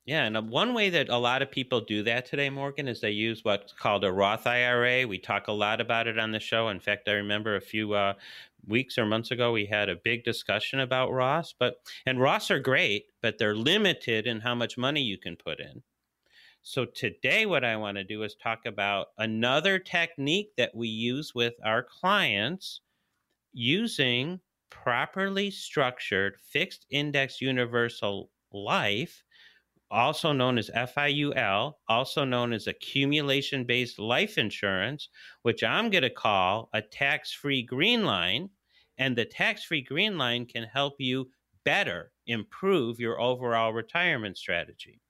Yeah, 0.08 0.24
and 0.24 0.38
uh, 0.38 0.40
one 0.40 0.72
way 0.72 0.88
that 0.88 1.10
a 1.10 1.18
lot 1.18 1.42
of 1.42 1.50
people 1.50 1.82
do 1.82 2.02
that 2.04 2.24
today, 2.24 2.48
Morgan, 2.48 2.88
is 2.88 3.02
they 3.02 3.10
use 3.10 3.44
what's 3.44 3.74
called 3.74 4.04
a 4.04 4.10
Roth 4.10 4.46
IRA. 4.46 5.06
We 5.06 5.18
talk 5.18 5.48
a 5.48 5.52
lot 5.52 5.82
about 5.82 6.06
it 6.06 6.18
on 6.18 6.30
the 6.32 6.40
show. 6.40 6.70
In 6.70 6.80
fact, 6.80 7.06
I 7.10 7.12
remember 7.12 7.56
a 7.56 7.60
few 7.60 7.92
uh, 7.92 8.14
weeks 8.66 8.96
or 8.96 9.04
months 9.04 9.32
ago 9.32 9.52
we 9.52 9.66
had 9.66 9.90
a 9.90 9.96
big 9.96 10.24
discussion 10.24 10.80
about 10.80 11.10
Roths. 11.10 11.52
But 11.58 11.82
and 12.06 12.16
Roths 12.20 12.50
are 12.50 12.58
great, 12.58 13.08
but 13.20 13.36
they're 13.36 13.54
limited 13.54 14.26
in 14.26 14.40
how 14.40 14.54
much 14.54 14.78
money 14.78 15.02
you 15.02 15.18
can 15.18 15.36
put 15.36 15.60
in. 15.60 15.82
So 16.62 16.86
today, 16.86 17.44
what 17.44 17.62
I 17.62 17.76
want 17.76 17.98
to 17.98 18.04
do 18.04 18.22
is 18.22 18.34
talk 18.34 18.60
about 18.64 19.08
another 19.18 19.78
technique 19.78 20.52
that 20.56 20.74
we 20.74 20.88
use 20.88 21.34
with 21.34 21.52
our 21.62 21.82
clients 21.82 22.80
using 23.52 24.40
properly 24.70 25.50
structured 25.50 26.38
fixed 26.40 26.86
index 26.88 27.42
universal 27.42 28.30
life 28.50 29.22
also 29.90 30.32
known 30.32 30.58
as 30.58 30.70
FIUL, 30.70 31.74
also 31.88 32.24
known 32.24 32.52
as 32.52 32.66
accumulation 32.66 33.64
based 33.64 33.98
life 33.98 34.38
insurance, 34.38 35.08
which 35.42 35.64
I'm 35.64 35.90
going 35.90 36.02
to 36.02 36.10
call 36.10 36.68
a 36.72 36.82
tax 36.82 37.32
free 37.32 37.62
green 37.62 38.04
line. 38.04 38.50
And 38.98 39.16
the 39.16 39.24
tax 39.24 39.64
free 39.64 39.82
green 39.82 40.18
line 40.18 40.46
can 40.46 40.64
help 40.64 40.94
you 40.98 41.30
better 41.64 42.12
improve 42.26 42.98
your 42.98 43.20
overall 43.20 43.72
retirement 43.72 44.36
strategy. 44.36 45.00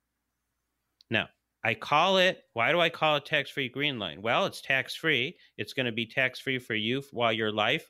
Now, 1.10 1.28
I 1.64 1.74
call 1.74 2.18
it, 2.18 2.42
why 2.52 2.70
do 2.70 2.80
I 2.80 2.90
call 2.90 3.16
it 3.16 3.24
tax 3.24 3.50
free 3.50 3.68
green 3.68 3.98
line? 3.98 4.22
Well, 4.22 4.46
it's 4.46 4.60
tax 4.60 4.94
free. 4.94 5.36
It's 5.56 5.72
going 5.72 5.86
to 5.86 5.92
be 5.92 6.06
tax 6.06 6.38
free 6.38 6.58
for 6.58 6.74
you 6.74 7.02
while 7.12 7.32
you're 7.32 7.52
life 7.52 7.88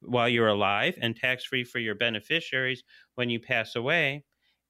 while 0.00 0.28
you're 0.28 0.48
alive 0.48 0.96
and 1.00 1.16
tax 1.16 1.44
free 1.44 1.64
for 1.64 1.78
your 1.78 1.94
beneficiaries 1.94 2.84
when 3.16 3.30
you 3.30 3.40
pass 3.40 3.74
away 3.76 4.24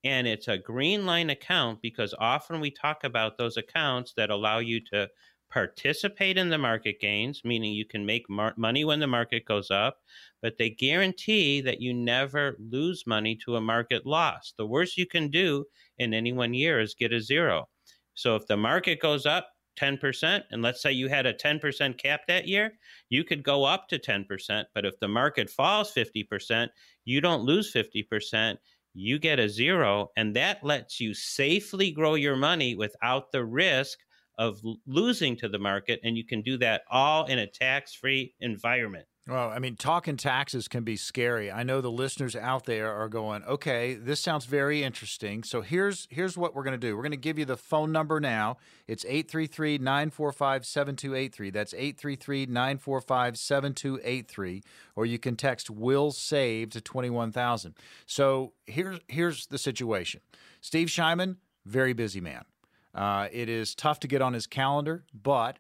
and 0.05 0.27
it's 0.27 0.49
a 0.49 0.59
green 0.59 1.07
line 1.07 1.31
account 1.31 1.83
because 1.83 2.15
often 2.19 2.61
we 2.61 2.71
talk 2.71 3.05
about 3.05 3.37
those 3.37 3.57
accounts 3.57 4.13
that 4.17 4.31
allow 4.31 4.59
you 4.59 4.81
to 4.93 5.09
participate 5.51 6.37
in 6.37 6.51
the 6.51 6.59
market 6.59 7.01
gains, 7.01 7.43
meaning 7.45 7.73
you 7.73 7.85
can 7.85 8.05
make 8.05 8.29
mar- 8.29 8.55
money 8.57 8.85
when 8.85 9.01
the 9.01 9.07
market 9.07 9.45
goes 9.45 9.71
up, 9.71 9.99
but 10.43 10.59
they 10.59 10.71
guarantee 10.71 11.61
that 11.61 11.81
you 11.81 11.95
never 11.95 12.57
lose 12.59 13.07
money 13.07 13.35
to 13.35 13.57
a 13.57 13.61
market 13.61 14.07
loss. 14.07 14.53
The 14.57 14.67
worst 14.67 14.97
you 14.97 15.07
can 15.07 15.31
do 15.31 15.65
in 15.99 16.13
any 16.13 16.33
one 16.33 16.55
year 16.55 16.81
is 16.81 16.95
get 16.95 17.13
a 17.13 17.21
zero. 17.21 17.69
So 18.15 18.37
if 18.37 18.47
the 18.47 18.57
market 18.57 19.01
goes 19.01 19.27
up 19.27 19.49
10%, 19.79 20.43
and 20.51 20.61
let's 20.61 20.83
say 20.83 20.93
you 20.93 21.09
had 21.09 21.25
a 21.25 21.33
10% 21.33 21.97
cap 21.99 22.23
that 22.27 22.49
year, 22.49 22.73
you 23.09 23.25
could 23.25 23.43
go 23.43 23.65
up 23.65 23.89
to 23.89 23.99
10%. 23.99 24.65
But 24.75 24.85
if 24.85 24.99
the 24.99 25.09
market 25.09 25.49
falls 25.49 25.93
50%, 25.95 26.69
you 27.05 27.21
don't 27.21 27.45
lose 27.45 27.73
50% 27.73 28.57
you 28.95 29.19
get 29.19 29.39
a 29.39 29.49
zero, 29.49 30.09
and 30.17 30.35
that 30.37 30.65
lets 30.65 31.01
you 31.01 31.15
safely 31.15 31.91
grow 31.91 32.15
your 32.15 32.37
money 32.37 32.75
without 32.75 33.33
the 33.33 33.45
risk 33.45 33.99
of 34.39 34.61
losing 34.87 35.37
to 35.37 35.49
the 35.49 35.59
market. 35.59 36.01
And 36.03 36.17
you 36.17 36.25
can 36.25 36.43
do 36.43 36.57
that 36.59 36.83
all 36.91 37.27
in 37.27 37.39
a 37.39 37.47
tax 37.47 37.95
free 37.95 38.35
environment. 38.41 39.07
Well, 39.29 39.51
I 39.51 39.59
mean, 39.59 39.77
talking 39.77 40.17
taxes 40.17 40.69
can 40.69 40.85
be 40.85 40.97
scary. 40.97 41.53
I 41.53 41.63
know 41.63 41.83
the 41.83 41.91
listeners 41.91 42.35
out 42.35 42.65
there 42.65 42.91
are 42.91 43.11
going, 43.11 43.45
"Okay, 43.45 43.93
this 43.93 44.21
sounds 44.21 44.47
very 44.47 44.83
interesting." 44.83 45.45
So 45.45 45.61
here's 45.61 46.09
here's 46.11 46.39
what 46.39 46.55
we're 46.55 46.63
going 46.63 46.73
to 46.73 46.79
do. 46.79 46.97
We're 46.97 47.03
going 47.03 47.11
to 47.11 47.19
give 47.19 47.39
you 47.39 47.45
the 47.45 47.59
phone 47.59 47.93
number 47.93 48.21
now. 48.21 48.57
It's 48.87 49.05
833-945-7283. 49.05 51.53
That's 51.53 51.75
833-945-7283 51.75 54.63
or 54.97 55.05
you 55.05 55.19
can 55.19 55.37
text 55.37 55.69
will 55.69 56.11
save 56.11 56.71
to 56.71 56.81
21000. 56.81 57.75
So 58.07 58.55
here's 58.67 58.99
here's 59.09 59.49
the 59.49 59.59
situation. 59.59 60.23
Steve 60.63 60.89
Shyman, 60.89 61.37
very 61.67 61.93
busy 61.93 62.23
man. 62.23 62.47
Uh, 62.95 63.29
it 63.31 63.51
is 63.51 63.75
tough 63.75 64.01
to 64.01 64.09
get 64.09 64.23
on 64.23 64.33
his 64.33 64.47
calendar, 64.47 65.05
but 65.13 65.59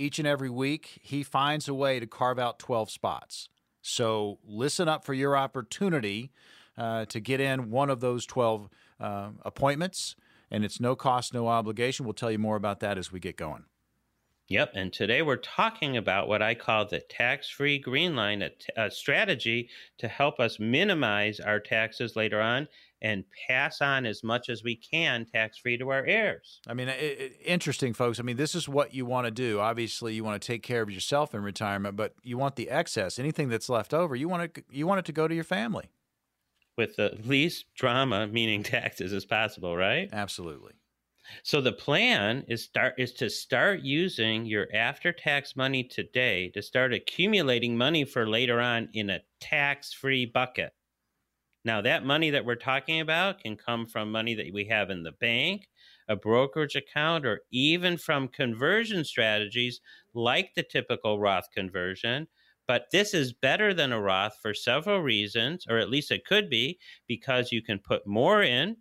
each 0.00 0.18
and 0.18 0.26
every 0.26 0.50
week, 0.50 0.98
he 1.02 1.22
finds 1.22 1.68
a 1.68 1.74
way 1.74 2.00
to 2.00 2.06
carve 2.06 2.38
out 2.38 2.58
12 2.58 2.90
spots. 2.90 3.48
So 3.82 4.38
listen 4.44 4.88
up 4.88 5.04
for 5.04 5.14
your 5.14 5.36
opportunity 5.36 6.32
uh, 6.76 7.04
to 7.06 7.20
get 7.20 7.40
in 7.40 7.70
one 7.70 7.90
of 7.90 8.00
those 8.00 8.24
12 8.26 8.68
uh, 8.98 9.30
appointments. 9.42 10.16
And 10.50 10.64
it's 10.64 10.80
no 10.80 10.96
cost, 10.96 11.34
no 11.34 11.48
obligation. 11.48 12.04
We'll 12.04 12.14
tell 12.14 12.30
you 12.30 12.38
more 12.38 12.56
about 12.56 12.80
that 12.80 12.98
as 12.98 13.12
we 13.12 13.20
get 13.20 13.36
going. 13.36 13.64
Yep. 14.48 14.72
And 14.74 14.92
today 14.92 15.22
we're 15.22 15.36
talking 15.36 15.96
about 15.96 16.26
what 16.26 16.42
I 16.42 16.54
call 16.54 16.84
the 16.84 16.98
tax 16.98 17.48
free 17.48 17.78
green 17.78 18.16
line, 18.16 18.42
a, 18.42 18.48
t- 18.48 18.72
a 18.76 18.90
strategy 18.90 19.68
to 19.98 20.08
help 20.08 20.40
us 20.40 20.58
minimize 20.58 21.38
our 21.38 21.60
taxes 21.60 22.16
later 22.16 22.40
on 22.40 22.66
and 23.02 23.24
pass 23.48 23.80
on 23.80 24.06
as 24.06 24.22
much 24.22 24.48
as 24.48 24.62
we 24.62 24.76
can 24.76 25.24
tax 25.24 25.58
free 25.58 25.76
to 25.78 25.88
our 25.90 26.04
heirs. 26.04 26.60
I 26.66 26.74
mean, 26.74 26.88
it, 26.88 27.00
it, 27.00 27.36
interesting, 27.44 27.92
folks. 27.92 28.20
I 28.20 28.22
mean, 28.22 28.36
this 28.36 28.54
is 28.54 28.68
what 28.68 28.94
you 28.94 29.06
want 29.06 29.26
to 29.26 29.30
do. 29.30 29.60
Obviously, 29.60 30.14
you 30.14 30.24
want 30.24 30.40
to 30.40 30.46
take 30.46 30.62
care 30.62 30.82
of 30.82 30.90
yourself 30.90 31.34
in 31.34 31.42
retirement, 31.42 31.96
but 31.96 32.14
you 32.22 32.36
want 32.38 32.56
the 32.56 32.70
excess, 32.70 33.18
anything 33.18 33.48
that's 33.48 33.68
left 33.68 33.94
over, 33.94 34.14
you 34.14 34.28
want 34.28 34.54
to 34.54 34.62
you 34.70 34.86
want 34.86 34.98
it 34.98 35.04
to 35.06 35.12
go 35.12 35.28
to 35.28 35.34
your 35.34 35.44
family 35.44 35.90
with 36.76 36.96
the 36.96 37.18
least 37.24 37.66
drama, 37.74 38.26
meaning 38.26 38.62
taxes, 38.64 39.12
as 39.12 39.24
possible. 39.24 39.76
Right? 39.76 40.08
Absolutely. 40.12 40.72
So 41.42 41.60
the 41.60 41.72
plan 41.72 42.44
is 42.48 42.64
start 42.64 42.94
is 42.98 43.12
to 43.14 43.30
start 43.30 43.80
using 43.80 44.46
your 44.46 44.66
after 44.74 45.12
tax 45.12 45.54
money 45.54 45.84
today 45.84 46.48
to 46.50 46.62
start 46.62 46.92
accumulating 46.92 47.76
money 47.76 48.04
for 48.04 48.28
later 48.28 48.60
on 48.60 48.88
in 48.94 49.10
a 49.10 49.20
tax-free 49.40 50.26
bucket. 50.26 50.72
Now 51.64 51.80
that 51.82 52.04
money 52.04 52.30
that 52.30 52.44
we're 52.44 52.54
talking 52.54 53.00
about 53.00 53.40
can 53.40 53.56
come 53.56 53.86
from 53.86 54.10
money 54.10 54.34
that 54.34 54.52
we 54.52 54.64
have 54.66 54.90
in 54.90 55.02
the 55.02 55.12
bank, 55.12 55.68
a 56.08 56.16
brokerage 56.16 56.76
account, 56.76 57.26
or 57.26 57.42
even 57.50 57.96
from 57.96 58.28
conversion 58.28 59.04
strategies 59.04 59.80
like 60.14 60.54
the 60.54 60.62
typical 60.62 61.20
Roth 61.20 61.48
conversion. 61.54 62.26
But 62.66 62.86
this 62.92 63.14
is 63.14 63.32
better 63.32 63.74
than 63.74 63.92
a 63.92 64.00
Roth 64.00 64.38
for 64.40 64.54
several 64.54 65.00
reasons, 65.00 65.66
or 65.68 65.78
at 65.78 65.90
least 65.90 66.10
it 66.10 66.24
could 66.24 66.48
be, 66.48 66.78
because 67.06 67.52
you 67.52 67.62
can 67.62 67.78
put 67.78 68.06
more 68.06 68.42
in 68.42 68.76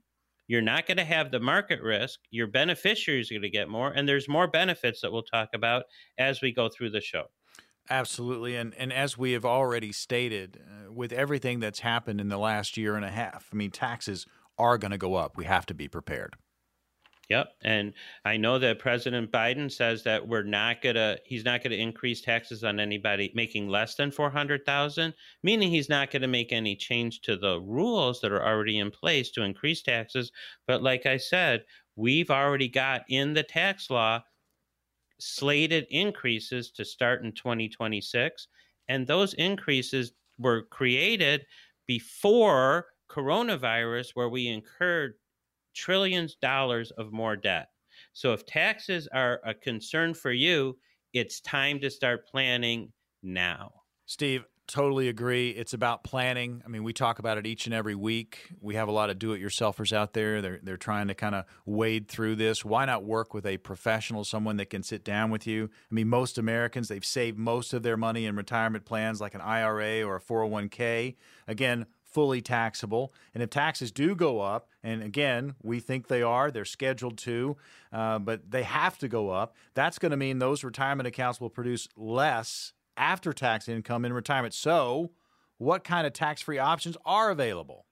you're 0.49 0.61
not 0.63 0.87
going 0.87 0.97
to 0.97 1.05
have 1.05 1.29
the 1.29 1.39
market 1.39 1.79
risk. 1.81 2.21
Your 2.31 2.47
beneficiaries 2.47 3.29
are 3.29 3.35
going 3.35 3.43
to 3.43 3.49
get 3.51 3.69
more, 3.69 3.91
and 3.91 4.09
there's 4.09 4.27
more 4.27 4.47
benefits 4.47 4.99
that 5.01 5.11
we'll 5.11 5.21
talk 5.21 5.49
about 5.53 5.83
as 6.17 6.41
we 6.41 6.51
go 6.51 6.67
through 6.67 6.89
the 6.89 7.01
show. 7.01 7.25
Absolutely. 7.87 8.55
And, 8.55 8.73
and 8.73 8.91
as 8.91 9.15
we 9.15 9.33
have 9.33 9.45
already 9.45 9.91
stated, 9.91 10.59
uh, 10.59 10.78
with 10.89 11.11
everything 11.11 11.59
that's 11.59 11.79
happened 11.79 12.19
in 12.21 12.29
the 12.29 12.37
last 12.37 12.77
year 12.77 12.95
and 12.95 13.05
a 13.05 13.11
half, 13.11 13.49
I 13.51 13.55
mean, 13.55 13.71
taxes 13.71 14.25
are 14.57 14.77
going 14.77 14.91
to 14.91 14.97
go 14.97 15.15
up. 15.15 15.37
We 15.37 15.45
have 15.45 15.65
to 15.67 15.73
be 15.73 15.87
prepared. 15.87 16.35
Yep. 17.29 17.53
And 17.63 17.93
I 18.25 18.37
know 18.37 18.57
that 18.57 18.79
President 18.79 19.31
Biden 19.31 19.71
says 19.71 20.01
that 20.03 20.27
we're 20.27 20.41
not 20.41 20.81
going 20.81 20.95
to, 20.95 21.19
he's 21.25 21.45
not 21.45 21.61
going 21.61 21.71
to 21.71 21.77
increase 21.77 22.21
taxes 22.21 22.63
on 22.63 22.79
anybody 22.79 23.31
making 23.35 23.69
less 23.69 23.93
than 23.93 24.09
400,000, 24.09 25.13
meaning 25.43 25.69
he's 25.69 25.89
not 25.89 26.09
going 26.09 26.23
to 26.23 26.27
make 26.27 26.51
any 26.51 26.75
change 26.75 27.21
to 27.21 27.37
the 27.37 27.61
rules 27.61 28.19
that 28.21 28.31
are 28.31 28.43
already 28.43 28.79
in 28.79 28.89
place 28.89 29.29
to 29.31 29.43
increase 29.43 29.83
taxes. 29.83 30.31
But 30.65 30.81
like 30.81 31.05
I 31.05 31.17
said, 31.17 31.65
we've 31.95 32.31
already 32.31 32.67
got 32.67 33.03
in 33.09 33.33
the 33.33 33.43
tax 33.43 33.91
law 33.91 34.23
slated 35.19 35.85
increases 35.91 36.71
to 36.71 36.83
start 36.83 37.23
in 37.23 37.31
2026. 37.33 38.47
And 38.87 39.05
those 39.05 39.35
increases 39.35 40.13
were 40.39 40.63
created 40.63 41.45
before 41.85 42.87
coronavirus, 43.09 44.11
where 44.13 44.29
we 44.29 44.47
incurred 44.47 45.13
trillions 45.75 46.33
of 46.33 46.39
dollars 46.41 46.91
of 46.91 47.11
more 47.11 47.35
debt. 47.35 47.69
So 48.13 48.33
if 48.33 48.45
taxes 48.45 49.07
are 49.13 49.41
a 49.45 49.53
concern 49.53 50.13
for 50.13 50.31
you, 50.31 50.77
it's 51.13 51.41
time 51.41 51.79
to 51.79 51.89
start 51.89 52.27
planning 52.27 52.91
now. 53.23 53.71
Steve, 54.05 54.45
totally 54.69 55.09
agree. 55.09 55.49
It's 55.49 55.73
about 55.73 56.03
planning. 56.03 56.61
I 56.63 56.69
mean, 56.69 56.83
we 56.83 56.93
talk 56.93 57.19
about 57.19 57.37
it 57.37 57.45
each 57.45 57.65
and 57.65 57.73
every 57.73 57.95
week. 57.95 58.51
We 58.61 58.75
have 58.75 58.87
a 58.87 58.91
lot 58.91 59.09
of 59.09 59.19
do-it-yourselfers 59.19 59.91
out 59.91 60.13
there. 60.13 60.41
They're 60.41 60.59
they're 60.61 60.77
trying 60.77 61.07
to 61.07 61.15
kind 61.15 61.35
of 61.35 61.45
wade 61.65 62.07
through 62.07 62.35
this. 62.35 62.63
Why 62.63 62.85
not 62.85 63.03
work 63.03 63.33
with 63.33 63.45
a 63.45 63.57
professional, 63.57 64.23
someone 64.23 64.57
that 64.57 64.69
can 64.69 64.83
sit 64.83 65.03
down 65.03 65.31
with 65.31 65.45
you? 65.47 65.69
I 65.91 65.93
mean, 65.93 66.07
most 66.07 66.37
Americans 66.37 66.87
they've 66.87 67.03
saved 67.03 67.37
most 67.37 67.73
of 67.73 67.83
their 67.83 67.97
money 67.97 68.25
in 68.25 68.35
retirement 68.35 68.85
plans 68.85 69.19
like 69.19 69.35
an 69.35 69.41
IRA 69.41 70.03
or 70.03 70.15
a 70.15 70.21
401k. 70.21 71.15
Again, 71.47 71.87
fully 72.03 72.41
taxable. 72.41 73.13
And 73.33 73.43
if 73.43 73.49
taxes 73.49 73.91
do 73.91 74.15
go 74.15 74.41
up, 74.41 74.69
and 74.83 75.03
again, 75.03 75.55
we 75.61 75.79
think 75.79 76.07
they 76.07 76.23
are, 76.23 76.51
they're 76.51 76.65
scheduled 76.65 77.17
to, 77.19 77.57
uh, 77.93 78.19
but 78.19 78.49
they 78.49 78.63
have 78.63 78.97
to 78.99 79.07
go 79.07 79.29
up, 79.29 79.55
that's 79.73 79.99
going 79.99 80.11
to 80.11 80.17
mean 80.17 80.39
those 80.39 80.63
retirement 80.63 81.07
accounts 81.07 81.39
will 81.39 81.49
produce 81.49 81.87
less 81.95 82.73
after 82.99 83.33
tax 83.33 83.67
income 83.67 84.05
in 84.05 84.13
retirement. 84.13 84.53
So, 84.53 85.11
what 85.57 85.83
kind 85.83 86.05
of 86.05 86.13
tax 86.13 86.41
free 86.41 86.59
options 86.59 86.95
are 87.05 87.31
available? 87.31 87.85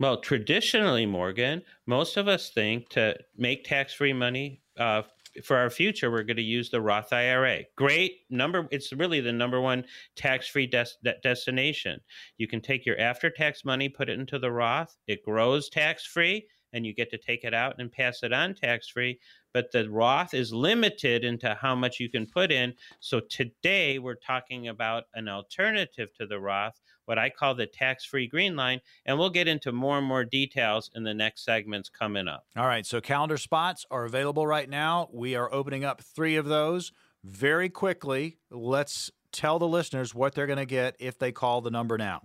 Well, 0.00 0.20
traditionally, 0.20 1.06
Morgan, 1.06 1.62
most 1.86 2.16
of 2.16 2.28
us 2.28 2.50
think 2.50 2.88
to 2.90 3.16
make 3.36 3.64
tax 3.64 3.94
free 3.94 4.12
money 4.12 4.60
uh, 4.76 5.02
for 5.44 5.56
our 5.56 5.70
future, 5.70 6.10
we're 6.10 6.24
going 6.24 6.36
to 6.36 6.42
use 6.42 6.70
the 6.70 6.80
Roth 6.80 7.12
IRA. 7.12 7.62
Great 7.76 8.20
number. 8.28 8.68
It's 8.70 8.92
really 8.92 9.20
the 9.20 9.32
number 9.32 9.60
one 9.60 9.84
tax 10.16 10.48
free 10.48 10.66
des- 10.66 11.12
destination. 11.22 12.00
You 12.38 12.48
can 12.48 12.60
take 12.60 12.84
your 12.84 12.98
after 12.98 13.30
tax 13.30 13.64
money, 13.64 13.88
put 13.88 14.08
it 14.08 14.18
into 14.18 14.38
the 14.38 14.50
Roth, 14.50 14.96
it 15.06 15.24
grows 15.24 15.68
tax 15.68 16.04
free, 16.04 16.46
and 16.72 16.84
you 16.84 16.92
get 16.92 17.10
to 17.10 17.18
take 17.18 17.44
it 17.44 17.54
out 17.54 17.76
and 17.78 17.90
pass 17.90 18.22
it 18.22 18.32
on 18.32 18.54
tax 18.54 18.88
free. 18.88 19.18
But 19.54 19.72
the 19.72 19.88
Roth 19.88 20.34
is 20.34 20.52
limited 20.52 21.24
into 21.24 21.54
how 21.54 21.74
much 21.74 22.00
you 22.00 22.10
can 22.10 22.26
put 22.26 22.52
in. 22.52 22.74
So 23.00 23.20
today 23.20 23.98
we're 23.98 24.16
talking 24.16 24.68
about 24.68 25.04
an 25.14 25.28
alternative 25.28 26.10
to 26.18 26.26
the 26.26 26.38
Roth 26.38 26.78
what 27.06 27.18
I 27.18 27.30
call 27.30 27.54
the 27.54 27.66
tax 27.66 28.04
free 28.04 28.26
green 28.26 28.56
line. 28.56 28.80
And 29.06 29.18
we'll 29.18 29.30
get 29.30 29.48
into 29.48 29.72
more 29.72 29.98
and 29.98 30.06
more 30.06 30.24
details 30.24 30.90
in 30.94 31.04
the 31.04 31.14
next 31.14 31.44
segments 31.44 31.88
coming 31.88 32.28
up. 32.28 32.46
All 32.56 32.66
right. 32.66 32.86
So 32.86 33.00
calendar 33.00 33.36
spots 33.36 33.84
are 33.90 34.04
available 34.04 34.46
right 34.46 34.68
now. 34.68 35.08
We 35.12 35.34
are 35.34 35.52
opening 35.52 35.84
up 35.84 36.02
three 36.02 36.36
of 36.36 36.46
those 36.46 36.92
very 37.22 37.68
quickly. 37.68 38.38
Let's 38.50 39.10
tell 39.32 39.58
the 39.58 39.68
listeners 39.68 40.14
what 40.14 40.34
they're 40.34 40.46
going 40.46 40.58
to 40.58 40.66
get 40.66 40.96
if 40.98 41.18
they 41.18 41.32
call 41.32 41.60
the 41.60 41.70
number 41.70 41.98
now. 41.98 42.22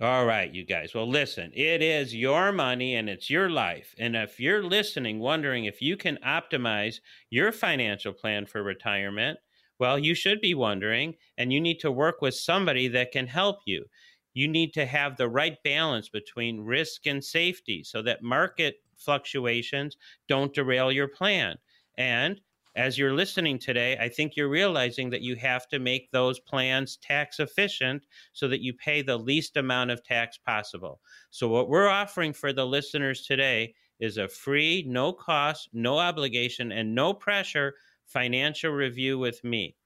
All 0.00 0.26
right, 0.26 0.52
you 0.52 0.64
guys. 0.64 0.92
Well, 0.94 1.08
listen, 1.08 1.52
it 1.54 1.80
is 1.80 2.14
your 2.14 2.52
money 2.52 2.96
and 2.96 3.08
it's 3.08 3.30
your 3.30 3.48
life. 3.48 3.94
And 3.98 4.16
if 4.16 4.40
you're 4.40 4.62
listening, 4.62 5.20
wondering 5.20 5.64
if 5.64 5.80
you 5.80 5.96
can 5.96 6.18
optimize 6.18 7.00
your 7.30 7.52
financial 7.52 8.12
plan 8.12 8.46
for 8.46 8.62
retirement, 8.62 9.38
well, 9.78 9.98
you 9.98 10.14
should 10.14 10.40
be 10.40 10.54
wondering, 10.54 11.14
and 11.38 11.52
you 11.52 11.60
need 11.60 11.78
to 11.80 11.90
work 11.92 12.20
with 12.20 12.34
somebody 12.34 12.88
that 12.88 13.12
can 13.12 13.26
help 13.26 13.60
you. 13.66 13.84
You 14.32 14.48
need 14.48 14.74
to 14.74 14.86
have 14.86 15.16
the 15.16 15.28
right 15.28 15.62
balance 15.62 16.08
between 16.08 16.60
risk 16.60 17.06
and 17.06 17.22
safety 17.24 17.84
so 17.84 18.02
that 18.02 18.22
market 18.22 18.76
fluctuations 18.96 19.96
don't 20.28 20.54
derail 20.54 20.90
your 20.90 21.08
plan. 21.08 21.56
And 21.96 22.40
as 22.76 22.98
you're 22.98 23.14
listening 23.14 23.58
today, 23.58 23.96
I 24.00 24.08
think 24.08 24.34
you're 24.34 24.48
realizing 24.48 25.10
that 25.10 25.22
you 25.22 25.36
have 25.36 25.68
to 25.68 25.78
make 25.78 26.10
those 26.10 26.40
plans 26.40 26.96
tax 26.96 27.38
efficient 27.38 28.04
so 28.32 28.48
that 28.48 28.62
you 28.62 28.72
pay 28.72 29.00
the 29.00 29.16
least 29.16 29.56
amount 29.56 29.92
of 29.92 30.02
tax 30.02 30.38
possible. 30.38 31.00
So, 31.30 31.48
what 31.48 31.68
we're 31.68 31.88
offering 31.88 32.32
for 32.32 32.52
the 32.52 32.66
listeners 32.66 33.22
today 33.22 33.74
is 34.00 34.18
a 34.18 34.28
free, 34.28 34.84
no 34.88 35.12
cost, 35.12 35.68
no 35.72 35.98
obligation, 35.98 36.72
and 36.72 36.94
no 36.94 37.14
pressure 37.14 37.74
financial 38.06 38.72
review 38.72 39.18
with 39.18 39.42
me. 39.44 39.76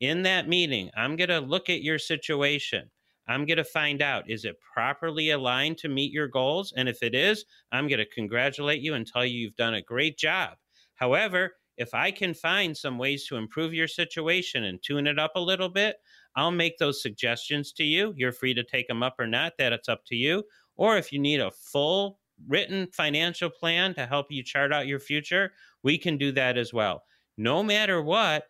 In 0.00 0.22
that 0.22 0.48
meeting, 0.48 0.90
I'm 0.96 1.14
going 1.14 1.28
to 1.28 1.38
look 1.38 1.70
at 1.70 1.82
your 1.82 1.98
situation. 1.98 2.90
I'm 3.28 3.46
going 3.46 3.58
to 3.58 3.64
find 3.64 4.02
out 4.02 4.28
is 4.28 4.44
it 4.44 4.56
properly 4.74 5.30
aligned 5.30 5.78
to 5.78 5.88
meet 5.88 6.12
your 6.12 6.26
goals? 6.26 6.72
And 6.76 6.88
if 6.88 7.04
it 7.04 7.14
is, 7.14 7.44
I'm 7.70 7.86
going 7.86 8.00
to 8.00 8.06
congratulate 8.06 8.82
you 8.82 8.94
and 8.94 9.06
tell 9.06 9.24
you 9.24 9.38
you've 9.38 9.56
done 9.56 9.74
a 9.74 9.82
great 9.82 10.18
job. 10.18 10.56
However, 10.96 11.52
if 11.76 11.94
I 11.94 12.10
can 12.10 12.34
find 12.34 12.76
some 12.76 12.98
ways 12.98 13.26
to 13.26 13.36
improve 13.36 13.74
your 13.74 13.88
situation 13.88 14.64
and 14.64 14.82
tune 14.82 15.06
it 15.06 15.18
up 15.18 15.32
a 15.36 15.40
little 15.40 15.68
bit, 15.68 15.96
I'll 16.36 16.50
make 16.50 16.78
those 16.78 17.02
suggestions 17.02 17.72
to 17.72 17.84
you. 17.84 18.14
You're 18.16 18.32
free 18.32 18.54
to 18.54 18.64
take 18.64 18.88
them 18.88 19.02
up 19.02 19.16
or 19.18 19.26
not, 19.26 19.54
that 19.58 19.72
it's 19.72 19.88
up 19.88 20.04
to 20.06 20.16
you. 20.16 20.44
Or 20.76 20.96
if 20.96 21.12
you 21.12 21.18
need 21.18 21.40
a 21.40 21.50
full 21.50 22.18
written 22.48 22.88
financial 22.92 23.50
plan 23.50 23.94
to 23.94 24.06
help 24.06 24.26
you 24.30 24.42
chart 24.42 24.72
out 24.72 24.86
your 24.86 25.00
future, 25.00 25.52
we 25.82 25.98
can 25.98 26.16
do 26.16 26.32
that 26.32 26.56
as 26.58 26.72
well 26.72 27.04
no 27.36 27.62
matter 27.62 28.02
what, 28.02 28.44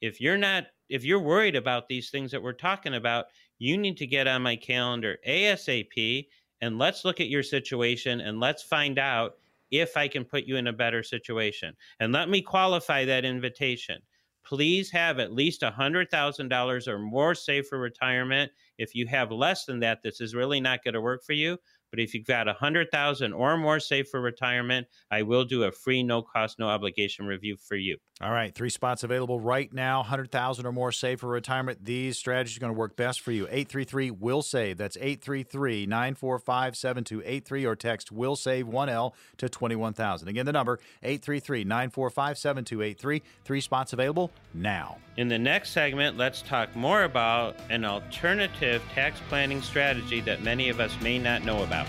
if 0.00 0.20
you're 0.20 0.38
not 0.38 0.66
if 0.88 1.04
you're 1.04 1.20
worried 1.20 1.56
about 1.56 1.88
these 1.88 2.10
things 2.10 2.30
that 2.30 2.42
we're 2.42 2.52
talking 2.52 2.94
about, 2.94 3.26
you 3.58 3.76
need 3.76 3.96
to 3.96 4.06
get 4.06 4.28
on 4.28 4.42
my 4.42 4.54
calendar 4.54 5.18
ASAP 5.26 6.28
and 6.60 6.78
let's 6.78 7.04
look 7.04 7.20
at 7.20 7.28
your 7.28 7.42
situation 7.42 8.20
and 8.20 8.38
let's 8.38 8.62
find 8.62 8.96
out 8.96 9.34
if 9.70 9.96
I 9.96 10.08
can 10.08 10.24
put 10.24 10.44
you 10.44 10.56
in 10.56 10.66
a 10.66 10.72
better 10.72 11.02
situation. 11.02 11.74
And 12.00 12.12
let 12.12 12.28
me 12.28 12.42
qualify 12.42 13.04
that 13.04 13.24
invitation. 13.24 14.00
Please 14.44 14.90
have 14.92 15.18
at 15.18 15.32
least 15.32 15.62
$100,000 15.62 16.88
or 16.88 16.98
more 16.98 17.34
saved 17.34 17.66
for 17.66 17.78
retirement. 17.80 18.52
If 18.78 18.94
you 18.94 19.06
have 19.08 19.32
less 19.32 19.64
than 19.64 19.80
that, 19.80 20.02
this 20.04 20.20
is 20.20 20.36
really 20.36 20.60
not 20.60 20.84
going 20.84 20.94
to 20.94 21.00
work 21.00 21.24
for 21.24 21.32
you. 21.32 21.58
But 21.90 22.00
if 22.00 22.14
you've 22.14 22.26
got 22.26 22.46
100,000 22.46 23.32
or 23.32 23.56
more 23.56 23.80
saved 23.80 24.08
for 24.08 24.20
retirement, 24.20 24.86
I 25.10 25.22
will 25.22 25.44
do 25.44 25.64
a 25.64 25.72
free 25.72 26.02
no 26.02 26.22
cost 26.22 26.58
no 26.58 26.68
obligation 26.68 27.26
review 27.26 27.56
for 27.56 27.76
you. 27.76 27.96
All 28.22 28.30
right, 28.30 28.54
three 28.54 28.70
spots 28.70 29.02
available 29.02 29.38
right 29.38 29.70
now. 29.74 30.02
Hundred 30.02 30.30
thousand 30.30 30.64
or 30.64 30.72
more 30.72 30.90
save 30.90 31.20
for 31.20 31.26
retirement. 31.26 31.84
These 31.84 32.16
strategies 32.16 32.56
are 32.56 32.60
going 32.60 32.72
to 32.72 32.78
work 32.78 32.96
best 32.96 33.20
for 33.20 33.30
you. 33.30 33.46
Eight 33.50 33.68
three 33.68 33.84
three 33.84 34.10
will 34.10 34.40
save. 34.40 34.78
That's 34.78 34.96
833-945-7283 34.96 37.66
or 37.66 37.76
text 37.76 38.10
will 38.10 38.34
save 38.34 38.68
one 38.68 38.88
L 38.88 39.14
to 39.36 39.50
twenty 39.50 39.76
one 39.76 39.92
thousand. 39.92 40.28
Again, 40.28 40.46
the 40.46 40.52
number 40.52 40.78
833-945-7283. 41.04 43.20
Three 43.44 43.60
spots 43.60 43.92
available 43.92 44.30
now. 44.54 44.96
In 45.18 45.28
the 45.28 45.38
next 45.38 45.72
segment, 45.72 46.16
let's 46.16 46.40
talk 46.40 46.74
more 46.74 47.02
about 47.02 47.54
an 47.68 47.84
alternative 47.84 48.82
tax 48.94 49.20
planning 49.28 49.60
strategy 49.60 50.22
that 50.22 50.42
many 50.42 50.70
of 50.70 50.80
us 50.80 50.98
may 51.02 51.18
not 51.18 51.44
know 51.44 51.64
about. 51.64 51.86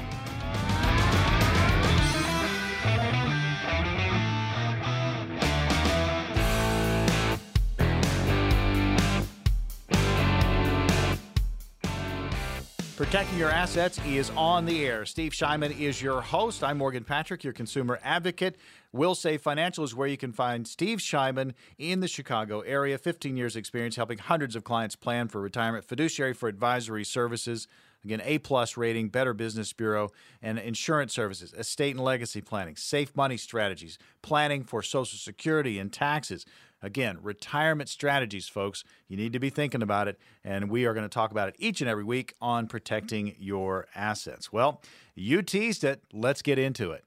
Protecting 12.97 13.37
your 13.37 13.51
assets 13.51 13.99
is 14.07 14.31
on 14.31 14.65
the 14.65 14.83
air. 14.83 15.05
Steve 15.05 15.31
Shyman 15.31 15.79
is 15.79 16.01
your 16.01 16.19
host. 16.19 16.63
I'm 16.63 16.79
Morgan 16.79 17.03
Patrick, 17.03 17.43
your 17.43 17.53
consumer 17.53 17.99
advocate. 18.03 18.57
Will 18.91 19.13
Save 19.13 19.43
Financial 19.43 19.83
is 19.83 19.93
where 19.93 20.07
you 20.07 20.17
can 20.17 20.31
find 20.31 20.67
Steve 20.67 20.97
Shyman 20.97 21.53
in 21.77 21.99
the 21.99 22.07
Chicago 22.07 22.61
area. 22.61 22.97
15 22.97 23.37
years 23.37 23.55
experience 23.55 23.97
helping 23.97 24.17
hundreds 24.17 24.55
of 24.55 24.63
clients 24.63 24.95
plan 24.95 25.27
for 25.27 25.39
retirement, 25.39 25.85
fiduciary 25.85 26.33
for 26.33 26.49
advisory 26.49 27.03
services. 27.03 27.67
Again, 28.03 28.21
A 28.23 28.39
plus 28.39 28.77
rating, 28.77 29.09
Better 29.09 29.35
Business 29.35 29.73
Bureau, 29.73 30.09
and 30.41 30.57
insurance 30.57 31.13
services, 31.13 31.53
estate 31.53 31.95
and 31.95 32.03
legacy 32.03 32.41
planning, 32.41 32.75
safe 32.75 33.15
money 33.15 33.37
strategies, 33.37 33.99
planning 34.23 34.63
for 34.63 34.81
Social 34.81 35.19
Security 35.19 35.77
and 35.77 35.93
taxes. 35.93 36.47
Again, 36.81 37.17
retirement 37.21 37.89
strategies, 37.89 38.47
folks. 38.47 38.83
You 39.07 39.17
need 39.17 39.33
to 39.33 39.39
be 39.39 39.49
thinking 39.49 39.81
about 39.81 40.07
it, 40.07 40.19
and 40.43 40.69
we 40.69 40.85
are 40.85 40.93
going 40.93 41.05
to 41.05 41.13
talk 41.13 41.31
about 41.31 41.49
it 41.49 41.55
each 41.57 41.81
and 41.81 41.89
every 41.89 42.03
week 42.03 42.35
on 42.39 42.67
protecting 42.67 43.35
your 43.39 43.87
assets. 43.95 44.53
Well, 44.53 44.81
you 45.15 45.41
teased 45.41 45.83
it. 45.83 46.03
Let's 46.13 46.41
get 46.41 46.59
into 46.59 46.91
it. 46.91 47.03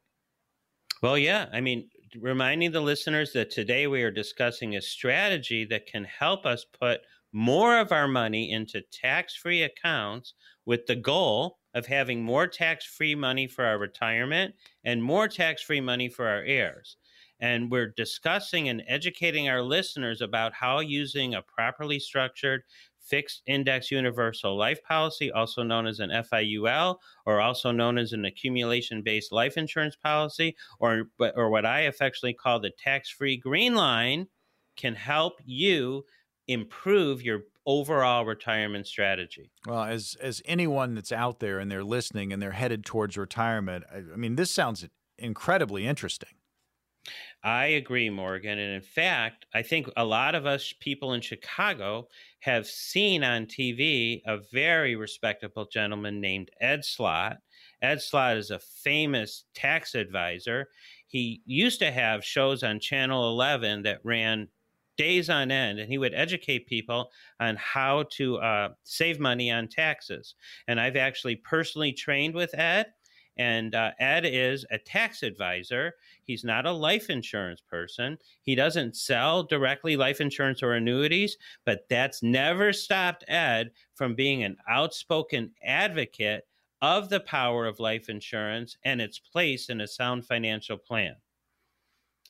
Well, 1.03 1.17
yeah. 1.17 1.47
I 1.53 1.61
mean, 1.61 1.89
reminding 2.21 2.73
the 2.73 2.81
listeners 2.81 3.33
that 3.33 3.51
today 3.51 3.87
we 3.87 4.03
are 4.03 4.11
discussing 4.11 4.75
a 4.75 4.83
strategy 4.83 5.65
that 5.67 5.87
can 5.87 6.05
help 6.05 6.47
us 6.47 6.65
put 6.65 7.01
more 7.33 7.79
of 7.79 7.93
our 7.93 8.09
money 8.09 8.51
into 8.51 8.83
tax 8.93 9.37
free 9.37 9.63
accounts 9.63 10.35
with 10.67 10.87
the 10.87 10.97
goal 10.97 11.59
of 11.75 11.87
having 11.87 12.23
more 12.23 12.49
tax 12.49 12.85
free 12.85 13.15
money 13.15 13.47
for 13.47 13.65
our 13.65 13.79
retirement 13.79 14.53
and 14.85 15.03
more 15.03 15.29
tax 15.29 15.63
free 15.63 15.81
money 15.81 16.09
for 16.09 16.27
our 16.27 16.43
heirs 16.43 16.97
and 17.41 17.71
we're 17.71 17.93
discussing 17.97 18.69
and 18.69 18.83
educating 18.87 19.49
our 19.49 19.63
listeners 19.63 20.21
about 20.21 20.53
how 20.53 20.81
using 20.81 21.35
a 21.35 21.43
properly 21.43 21.99
structured 21.99 22.63
fixed 23.01 23.43
index 23.47 23.91
universal 23.91 24.57
life 24.57 24.83
policy, 24.85 25.33
also 25.33 25.63
known 25.63 25.87
as 25.87 25.99
an 26.01 26.11
FIUL, 26.11 26.97
or 27.27 27.41
also 27.41 27.73
known 27.73 27.99
as 27.99 28.13
an 28.13 28.25
accumulation 28.25 29.03
based 29.03 29.33
life 29.33 29.57
insurance 29.57 29.97
policy, 29.97 30.55
or, 30.79 31.05
or 31.35 31.51
what 31.51 31.67
I 31.67 31.81
affectionately 31.81 32.35
call 32.35 32.61
the 32.61 32.71
tax 32.79 33.11
free 33.11 33.37
green 33.37 33.75
line, 33.75 34.27
can 34.77 34.95
help 34.95 35.41
you 35.45 36.05
improve 36.47 37.23
your 37.23 37.41
overall 37.67 38.25
retirement 38.25 38.87
strategy. 38.87 39.51
Well, 39.67 39.85
as 39.85 40.17
as 40.21 40.43
anyone 40.45 40.95
that's 40.95 41.13
out 41.13 41.41
there 41.41 41.59
and 41.59 41.71
they're 41.71 41.85
listening 41.85 42.33
and 42.33 42.41
they're 42.41 42.51
headed 42.53 42.85
towards 42.85 43.17
retirement, 43.17 43.85
I, 43.93 43.99
I 43.99 44.17
mean, 44.17 44.37
this 44.37 44.51
sounds 44.51 44.87
incredibly 45.19 45.87
interesting. 45.87 46.31
I 47.43 47.67
agree, 47.67 48.11
Morgan. 48.11 48.59
And 48.59 48.75
in 48.75 48.83
fact, 48.83 49.47
I 49.55 49.63
think 49.63 49.89
a 49.97 50.05
lot 50.05 50.35
of 50.35 50.47
us 50.47 50.75
people 50.81 51.15
in 51.15 51.21
Chicago 51.21 52.09
have 52.41 52.67
seen 52.67 53.25
on 53.25 53.47
TV 53.47 54.21
a 54.27 54.39
very 54.53 54.97
respectable 54.97 55.67
gentleman 55.67 56.21
named 56.21 56.51
Ed 56.61 56.85
Slott. 56.85 57.39
Ed 57.83 58.03
Slott 58.03 58.37
is 58.37 58.51
a 58.51 58.59
famous 58.59 59.45
tax 59.55 59.95
advisor. 59.95 60.69
He 61.07 61.43
used 61.47 61.79
to 61.81 61.91
have 61.91 62.25
shows 62.25 62.63
on 62.63 62.79
Channel 62.79 63.29
11 63.31 63.83
that 63.83 64.01
ran 64.05 64.49
days 64.97 65.31
on 65.31 65.51
end, 65.51 65.79
and 65.79 65.91
he 65.91 65.97
would 65.97 66.13
educate 66.15 66.67
people 66.67 67.11
on 67.41 67.57
how 67.57 68.05
to 68.13 68.37
uh, 68.37 68.69
save 68.85 69.19
money 69.19 69.51
on 69.51 69.67
taxes. 69.67 70.35
And 70.69 70.79
I've 70.79 70.97
actually 70.97 71.37
personally 71.37 71.93
trained 71.93 72.35
with 72.35 72.55
Ed. 72.55 72.87
And 73.37 73.75
uh, 73.75 73.93
Ed 73.99 74.27
is 74.27 74.67
a 74.71 74.79
tax 74.79 75.23
advisor. 75.23 75.95
He's 76.25 76.45
not 76.45 76.67
a 76.67 76.73
life 76.73 77.11
insurance 77.11 77.61
person. 77.61 78.19
He 78.43 78.55
doesn't 78.55 78.97
sell 78.97 79.43
directly 79.43 79.97
life 79.97 80.21
insurance 80.21 80.63
or 80.63 80.75
annuities, 80.75 81.39
but 81.65 81.87
that's 81.89 82.23
never 82.23 82.73
stopped 82.73 83.25
Ed 83.29 83.71
from 83.95 84.15
being 84.15 84.43
an 84.43 84.57
outspoken 84.69 85.53
advocate 85.65 86.47
of 86.83 87.09
the 87.09 87.21
power 87.21 87.67
of 87.67 87.81
life 87.81 88.09
insurance 88.09 88.77
and 88.85 89.01
its 89.01 89.19
place 89.19 89.69
in 89.69 89.81
a 89.81 89.87
sound 89.87 90.27
financial 90.27 90.77
plan. 90.77 91.15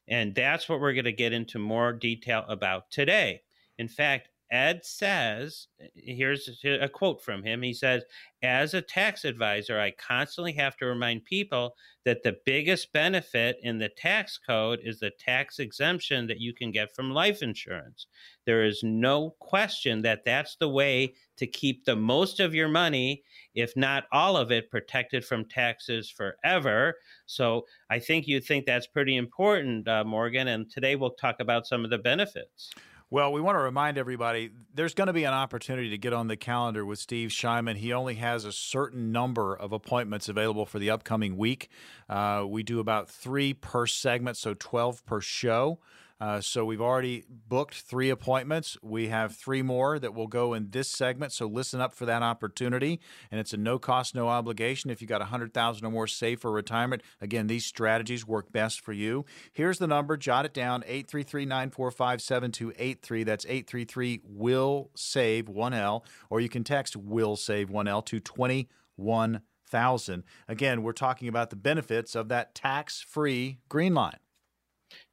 And 0.09 0.35
that's 0.35 0.69
what 0.69 0.81
we're 0.81 0.93
going 0.93 1.05
to 1.05 1.13
get 1.13 1.33
into 1.33 1.59
more 1.59 1.93
detail 1.93 2.45
about 2.49 2.91
today. 2.91 3.43
In 3.79 3.89
fact, 3.89 4.30
Ed 4.51 4.85
says, 4.85 5.69
here's 5.95 6.49
a 6.65 6.89
quote 6.89 7.23
from 7.23 7.45
him. 7.45 7.63
He 7.63 7.73
says, 7.73 8.03
As 8.43 8.75
a 8.75 8.83
tax 8.83 9.25
advisor, 9.25 9.79
I 9.79 9.93
constantly 9.93 10.53
have 10.55 10.77
to 10.79 10.87
remind 10.87 11.25
people 11.25 11.77
that 12.05 12.25
the 12.25 12.37
biggest 12.45 12.93
benefit 12.93 13.59
in 13.63 13.79
the 13.79 13.91
tax 13.91 14.39
code 14.39 14.81
is 14.83 14.99
the 14.99 15.13
tax 15.21 15.61
exemption 15.61 16.27
that 16.27 16.41
you 16.41 16.53
can 16.53 16.73
get 16.73 16.95
from 16.95 17.13
life 17.13 17.43
insurance. 17.43 18.07
There 18.45 18.65
is 18.65 18.83
no 18.83 19.37
question 19.39 20.03
that 20.03 20.25
that's 20.25 20.57
the 20.57 20.69
way 20.69 21.15
to 21.37 21.47
keep 21.47 21.85
the 21.85 21.95
most 21.95 22.41
of 22.41 22.53
your 22.53 22.69
money, 22.69 23.23
if 23.55 23.77
not 23.77 24.05
all 24.11 24.37
of 24.37 24.51
it, 24.51 24.71
protected 24.71 25.25
from 25.25 25.45
taxes 25.45 26.11
forever. 26.11 26.97
So 27.27 27.67
I 27.89 28.01
think 28.01 28.27
you 28.27 28.41
think 28.41 28.67
that's 28.67 28.89
pretty 28.89 29.17
important, 29.17 29.87
uh, 29.87 30.03
Morgan. 30.03 30.49
And 30.49 30.69
today 30.69 30.97
we'll 30.97 31.11
talk 31.11 31.37
about 31.39 31.69
some 31.69 31.85
of 31.85 31.91
the 31.91 31.99
benefits. 31.99 32.73
Well, 33.13 33.33
we 33.33 33.41
want 33.41 33.57
to 33.57 33.61
remind 33.61 33.99
everybody 33.99 34.53
there's 34.73 34.95
going 34.95 35.09
to 35.09 35.13
be 35.13 35.25
an 35.25 35.35
opportunity 35.35 35.91
to 35.91 35.99
get 35.99 36.13
on 36.13 36.29
the 36.29 36.37
calendar 36.37 36.87
with 36.87 37.01
Steve 37.01 37.31
Shyman. 37.31 37.75
He 37.75 37.93
only 37.93 38.15
has 38.15 38.45
a 38.45 38.53
certain 38.53 39.11
number 39.11 39.53
of 39.53 39.73
appointments 39.73 40.29
available 40.29 40.65
for 40.65 40.79
the 40.79 40.91
upcoming 40.91 41.37
week. 41.37 41.71
Uh, 42.09 42.45
we 42.47 42.63
do 42.63 42.79
about 42.79 43.09
three 43.09 43.53
per 43.53 43.89
segment, 43.89 44.37
so 44.37 44.55
12 44.55 45.05
per 45.07 45.21
show. 45.21 45.81
Uh, 46.21 46.41
so 46.41 46.65
we've 46.65 46.81
already 46.81 47.25
booked 47.29 47.75
three 47.75 48.11
appointments. 48.11 48.77
We 48.83 49.09
have 49.09 49.35
three 49.35 49.63
more 49.63 49.99
that 49.99 50.15
will 50.15 50.27
go 50.27 50.53
in 50.53 50.71
this 50.71 50.89
segment. 50.89 51.33
So 51.33 51.47
listen 51.47 51.81
up 51.81 51.95
for 51.95 52.05
that 52.07 52.23
opportunity. 52.23 53.01
And 53.31 53.41
it's 53.41 53.55
a 53.55 53.57
no 53.57 53.79
cost, 53.79 54.15
no 54.15 54.29
obligation. 54.29 54.91
If 54.91 55.01
you 55.01 55.09
got 55.09 55.23
a 55.23 55.27
hundred 55.27 55.55
thousand 55.55 55.87
or 55.87 55.91
more 55.91 56.07
saved 56.07 56.43
for 56.43 56.53
retirement, 56.53 57.03
again, 57.21 57.47
these 57.47 57.65
strategies 57.65 58.27
work 58.27 58.53
best 58.53 58.83
for 58.83 58.93
you. 58.93 59.25
Here's 59.53 59.79
the 59.79 59.87
number. 59.87 60.19
Jot 60.19 60.45
it 60.45 60.53
down: 60.53 60.83
833-945-7283. 60.83 63.25
That's 63.25 63.47
833 63.47 64.21
will 64.25 64.91
save 64.95 65.49
one 65.49 65.73
L, 65.73 66.05
or 66.29 66.41
you 66.41 66.51
can 66.51 66.65
text 66.65 66.97
will 66.97 67.37
save 67.37 67.71
one 67.71 67.89
L 67.89 68.03
to 68.03 68.21
twenty 68.21 68.69
one 68.97 69.41
thousand. 69.67 70.25
Again, 70.49 70.83
we're 70.83 70.93
talking 70.93 71.29
about 71.29 71.49
the 71.51 71.57
benefits 71.57 72.15
of 72.15 72.29
that 72.29 72.55
tax 72.55 73.01
free 73.01 73.59
green 73.69 73.95
line. 73.95 74.19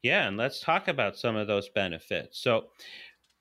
Yeah, 0.07 0.27
and 0.27 0.37
let's 0.37 0.59
talk 0.59 0.87
about 0.87 1.17
some 1.17 1.35
of 1.35 1.47
those 1.47 1.69
benefits. 1.69 2.39
So, 2.39 2.67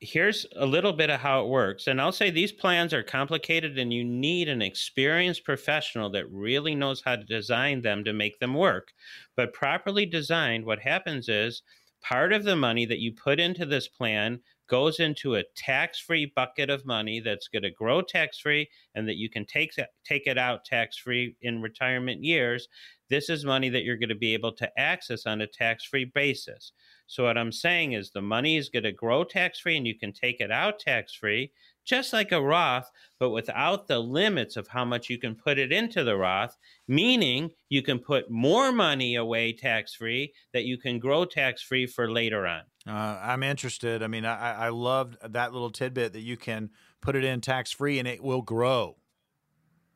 here's 0.01 0.47
a 0.57 0.67
little 0.67 0.93
bit 0.93 1.11
of 1.11 1.21
how 1.21 1.43
it 1.45 1.49
works. 1.49 1.87
And 1.87 2.01
I'll 2.01 2.13
say 2.13 2.31
these 2.31 2.53
plans 2.53 2.93
are 2.93 3.03
complicated, 3.03 3.79
and 3.79 3.93
you 3.93 4.05
need 4.05 4.49
an 4.49 4.63
experienced 4.63 5.45
professional 5.45 6.11
that 6.11 6.31
really 6.31 6.75
knows 6.75 7.03
how 7.05 7.17
to 7.17 7.25
design 7.25 7.83
them 7.83 8.05
to 8.05 8.13
make 8.13 8.39
them 8.41 8.55
work. 8.55 8.93
But 9.37 9.53
properly 9.55 10.07
designed, 10.07 10.67
what 10.67 10.81
happens 10.81 11.29
is 11.29 11.63
part 12.03 12.33
of 12.33 12.45
the 12.45 12.57
money 12.57 12.85
that 12.87 13.01
you 13.01 13.13
put 13.13 13.41
into 13.41 13.65
this 13.67 13.89
plan 13.89 14.41
goes 14.69 15.01
into 15.01 15.37
a 15.37 15.45
tax-free 15.57 16.33
bucket 16.37 16.71
of 16.71 16.85
money 16.87 17.21
that's 17.21 17.49
going 17.49 17.63
to 17.63 17.71
grow 17.71 18.03
tax-free 18.03 18.69
and 18.95 19.09
that 19.09 19.17
you 19.17 19.31
can 19.31 19.47
take 19.47 19.73
take 20.05 20.27
it 20.27 20.39
out 20.39 20.65
tax-free 20.65 21.37
in 21.41 21.63
retirement 21.63 22.25
years 22.25 22.69
this 23.09 23.29
is 23.29 23.45
money 23.45 23.69
that 23.69 23.85
you're 23.85 23.97
going 23.97 24.09
to 24.09 24.15
be 24.15 24.35
able 24.35 24.53
to 24.53 24.79
access 24.79 25.27
on 25.27 25.41
a 25.41 25.47
tax 25.47 25.85
free 25.85 26.05
basis. 26.05 26.73
So, 27.07 27.25
what 27.25 27.39
I'm 27.39 27.53
saying 27.53 27.93
is 27.93 28.11
the 28.11 28.21
money 28.21 28.57
is 28.57 28.69
going 28.69 28.83
to 28.83 28.93
grow 28.93 29.23
tax 29.23 29.61
free 29.61 29.77
and 29.77 29.87
you 29.87 29.97
can 29.97 30.13
take 30.13 30.41
it 30.41 30.51
out 30.51 30.81
tax 30.81 31.15
free, 31.15 31.53
just 31.85 32.13
like 32.13 32.33
a 32.33 32.43
Roth, 32.43 32.91
but 33.21 33.31
without 33.31 33.87
the 33.87 34.01
limits 34.01 34.57
of 34.57 34.67
how 34.69 34.85
much 34.85 35.09
you 35.09 35.19
can 35.19 35.37
put 35.37 35.57
it 35.59 35.73
into 35.73 36.03
the 36.03 36.17
Roth, 36.17 36.57
meaning 36.89 37.51
you 37.69 37.81
can 37.83 38.01
put 38.01 38.29
more 38.29 38.73
money 38.73 39.15
away 39.15 39.53
tax 39.53 39.95
free 39.95 40.33
that 40.53 40.65
you 40.65 40.79
can 40.79 40.99
grow 40.99 41.25
tax 41.25 41.63
free 41.63 41.87
for 41.87 42.11
later 42.11 42.47
on. 42.47 42.63
Uh, 42.89 43.21
I'm 43.23 43.45
interested. 43.45 44.03
I 44.03 44.09
mean, 44.09 44.25
I, 44.25 44.67
I 44.67 44.69
love 44.71 45.17
that 45.23 45.53
little 45.53 45.71
tidbit 45.71 46.13
that 46.13 46.23
you 46.23 46.37
can 46.37 46.71
put 47.01 47.15
it 47.15 47.25
in 47.25 47.41
tax 47.41 47.71
free 47.71 48.01
and 48.01 48.09
it 48.09 48.23
will 48.23 48.43
grow. 48.43 48.97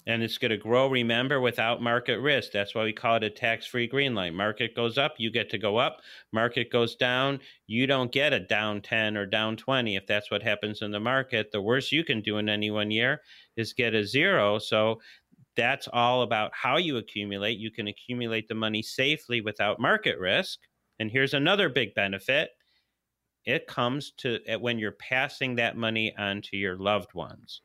And 0.06 0.22
it's 0.22 0.38
going 0.38 0.50
to 0.50 0.56
grow 0.56 0.88
remember 0.88 1.40
without 1.40 1.82
market 1.82 2.18
risk. 2.20 2.52
That's 2.52 2.74
why 2.74 2.84
we 2.84 2.92
call 2.92 3.16
it 3.16 3.24
a 3.24 3.30
tax-free 3.30 3.88
green 3.88 4.14
line 4.14 4.34
market 4.34 4.74
goes 4.74 4.98
up 4.98 5.14
you 5.18 5.30
get 5.30 5.50
to 5.50 5.58
go 5.58 5.76
up. 5.76 5.98
Market 6.32 6.70
goes 6.70 6.96
down 6.96 7.40
you 7.66 7.86
don't 7.86 8.12
get 8.12 8.32
a 8.32 8.40
down 8.40 8.80
10 8.80 9.16
or 9.16 9.26
down 9.26 9.56
20 9.56 9.96
if 9.96 10.06
that's 10.06 10.30
what 10.30 10.42
happens 10.42 10.82
in 10.82 10.90
the 10.90 11.00
market 11.00 11.50
the 11.52 11.60
worst 11.60 11.92
you 11.92 12.04
can 12.04 12.20
do 12.20 12.38
in 12.38 12.48
any 12.48 12.70
one 12.70 12.90
year 12.90 13.20
is 13.56 13.72
get 13.72 13.94
a 13.94 14.04
zero. 14.04 14.58
So 14.58 15.00
that's 15.56 15.88
all 15.92 16.22
about 16.22 16.52
how 16.54 16.78
you 16.78 16.96
accumulate. 16.96 17.58
You 17.58 17.70
can 17.70 17.88
accumulate 17.88 18.48
the 18.48 18.54
money 18.54 18.82
safely 18.82 19.40
without 19.40 19.80
market 19.80 20.18
risk. 20.18 20.60
And 20.98 21.10
here's 21.10 21.34
another 21.34 21.68
big 21.68 21.94
benefit. 21.94 22.50
It 23.44 23.66
comes 23.66 24.12
to 24.18 24.38
when 24.60 24.78
you're 24.78 24.92
passing 24.92 25.56
that 25.56 25.76
money 25.76 26.14
on 26.16 26.42
to 26.42 26.56
your 26.56 26.76
loved 26.76 27.14
ones 27.14 27.62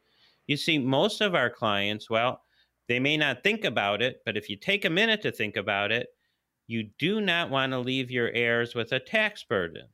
you 0.48 0.58
see, 0.58 0.78
most 0.78 1.22
of 1.22 1.36
our 1.36 1.50
clients, 1.50 2.10
well, 2.10 2.42
they 2.88 3.00
may 3.00 3.18
not 3.18 3.44
think 3.44 3.66
about 3.66 4.02
it, 4.02 4.22
but 4.26 4.38
if 4.38 4.50
you 4.50 4.58
take 4.58 4.86
a 4.86 4.90
minute 4.90 5.22
to 5.24 5.32
think 5.32 5.58
about 5.58 5.92
it, 5.92 6.08
you 6.68 6.90
do 7.00 7.22
not 7.22 7.50
want 7.50 7.72
to 7.72 7.80
leave 7.80 8.12
your 8.12 8.32
heirs 8.32 8.76
with 8.76 8.92
a 8.92 9.00
tax 9.00 9.44
burden. 9.44 9.88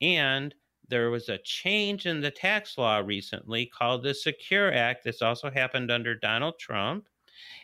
And 0.00 0.54
there 0.88 1.10
was 1.10 1.28
a 1.28 1.38
change 1.38 2.06
in 2.06 2.20
the 2.20 2.30
tax 2.30 2.76
law 2.76 2.98
recently 2.98 3.66
called 3.66 4.02
the 4.02 4.14
Secure 4.14 4.72
Act. 4.72 5.04
This 5.04 5.22
also 5.22 5.50
happened 5.50 5.90
under 5.90 6.14
Donald 6.14 6.58
Trump. 6.58 7.06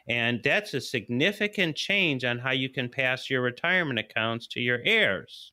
And 0.09 0.41
that's 0.43 0.75
a 0.75 0.81
significant 0.81 1.77
change 1.77 2.25
on 2.25 2.39
how 2.39 2.53
you 2.53 2.69
can 2.69 2.89
pass 2.89 3.29
your 3.29 3.43
retirement 3.43 3.99
accounts 3.99 4.47
to 4.49 4.61
your 4.61 4.81
heirs. 4.85 5.53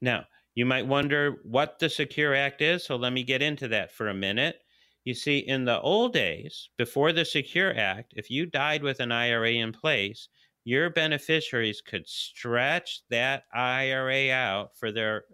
Now, 0.00 0.24
you 0.54 0.64
might 0.66 0.86
wonder 0.86 1.36
what 1.44 1.78
the 1.78 1.88
Secure 1.88 2.34
Act 2.34 2.62
is, 2.62 2.84
so 2.84 2.96
let 2.96 3.12
me 3.12 3.22
get 3.22 3.42
into 3.42 3.68
that 3.68 3.92
for 3.92 4.08
a 4.08 4.14
minute. 4.14 4.60
You 5.08 5.14
see, 5.14 5.38
in 5.38 5.64
the 5.64 5.80
old 5.80 6.12
days, 6.12 6.68
before 6.76 7.14
the 7.14 7.24
Secure 7.24 7.74
Act, 7.74 8.12
if 8.14 8.28
you 8.30 8.44
died 8.44 8.82
with 8.82 9.00
an 9.00 9.10
IRA 9.10 9.52
in 9.52 9.72
place, 9.72 10.28
your 10.64 10.90
beneficiaries 10.90 11.80
could 11.80 12.06
stretch 12.06 13.00
that 13.08 13.44
IRA 13.54 14.30
out 14.30 14.76
for 14.76 14.92
their 14.92 15.24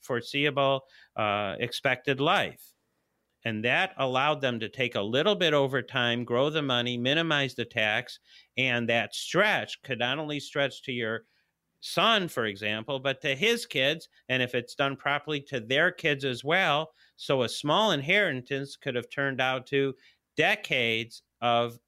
foreseeable 0.00 0.80
uh, 1.14 1.56
expected 1.58 2.22
life. 2.22 2.72
And 3.44 3.62
that 3.66 3.92
allowed 3.98 4.40
them 4.40 4.60
to 4.60 4.70
take 4.70 4.94
a 4.94 5.02
little 5.02 5.34
bit 5.34 5.52
over 5.52 5.82
time, 5.82 6.24
grow 6.24 6.48
the 6.48 6.62
money, 6.62 6.96
minimize 6.96 7.54
the 7.54 7.66
tax. 7.66 8.20
And 8.56 8.88
that 8.88 9.14
stretch 9.14 9.82
could 9.82 9.98
not 9.98 10.18
only 10.18 10.40
stretch 10.40 10.82
to 10.84 10.92
your 10.92 11.24
son, 11.80 12.28
for 12.28 12.46
example, 12.46 12.98
but 12.98 13.20
to 13.20 13.36
his 13.36 13.66
kids. 13.66 14.08
And 14.30 14.42
if 14.42 14.54
it's 14.54 14.74
done 14.74 14.96
properly, 14.96 15.42
to 15.48 15.60
their 15.60 15.92
kids 15.92 16.24
as 16.24 16.42
well. 16.42 16.92
So 17.18 17.42
a 17.42 17.48
small 17.48 17.90
inheritance 17.90 18.76
could 18.76 18.94
have 18.94 19.10
turned 19.10 19.40
out 19.40 19.66
to 19.66 19.94
decades 20.36 21.22
of 21.42 21.78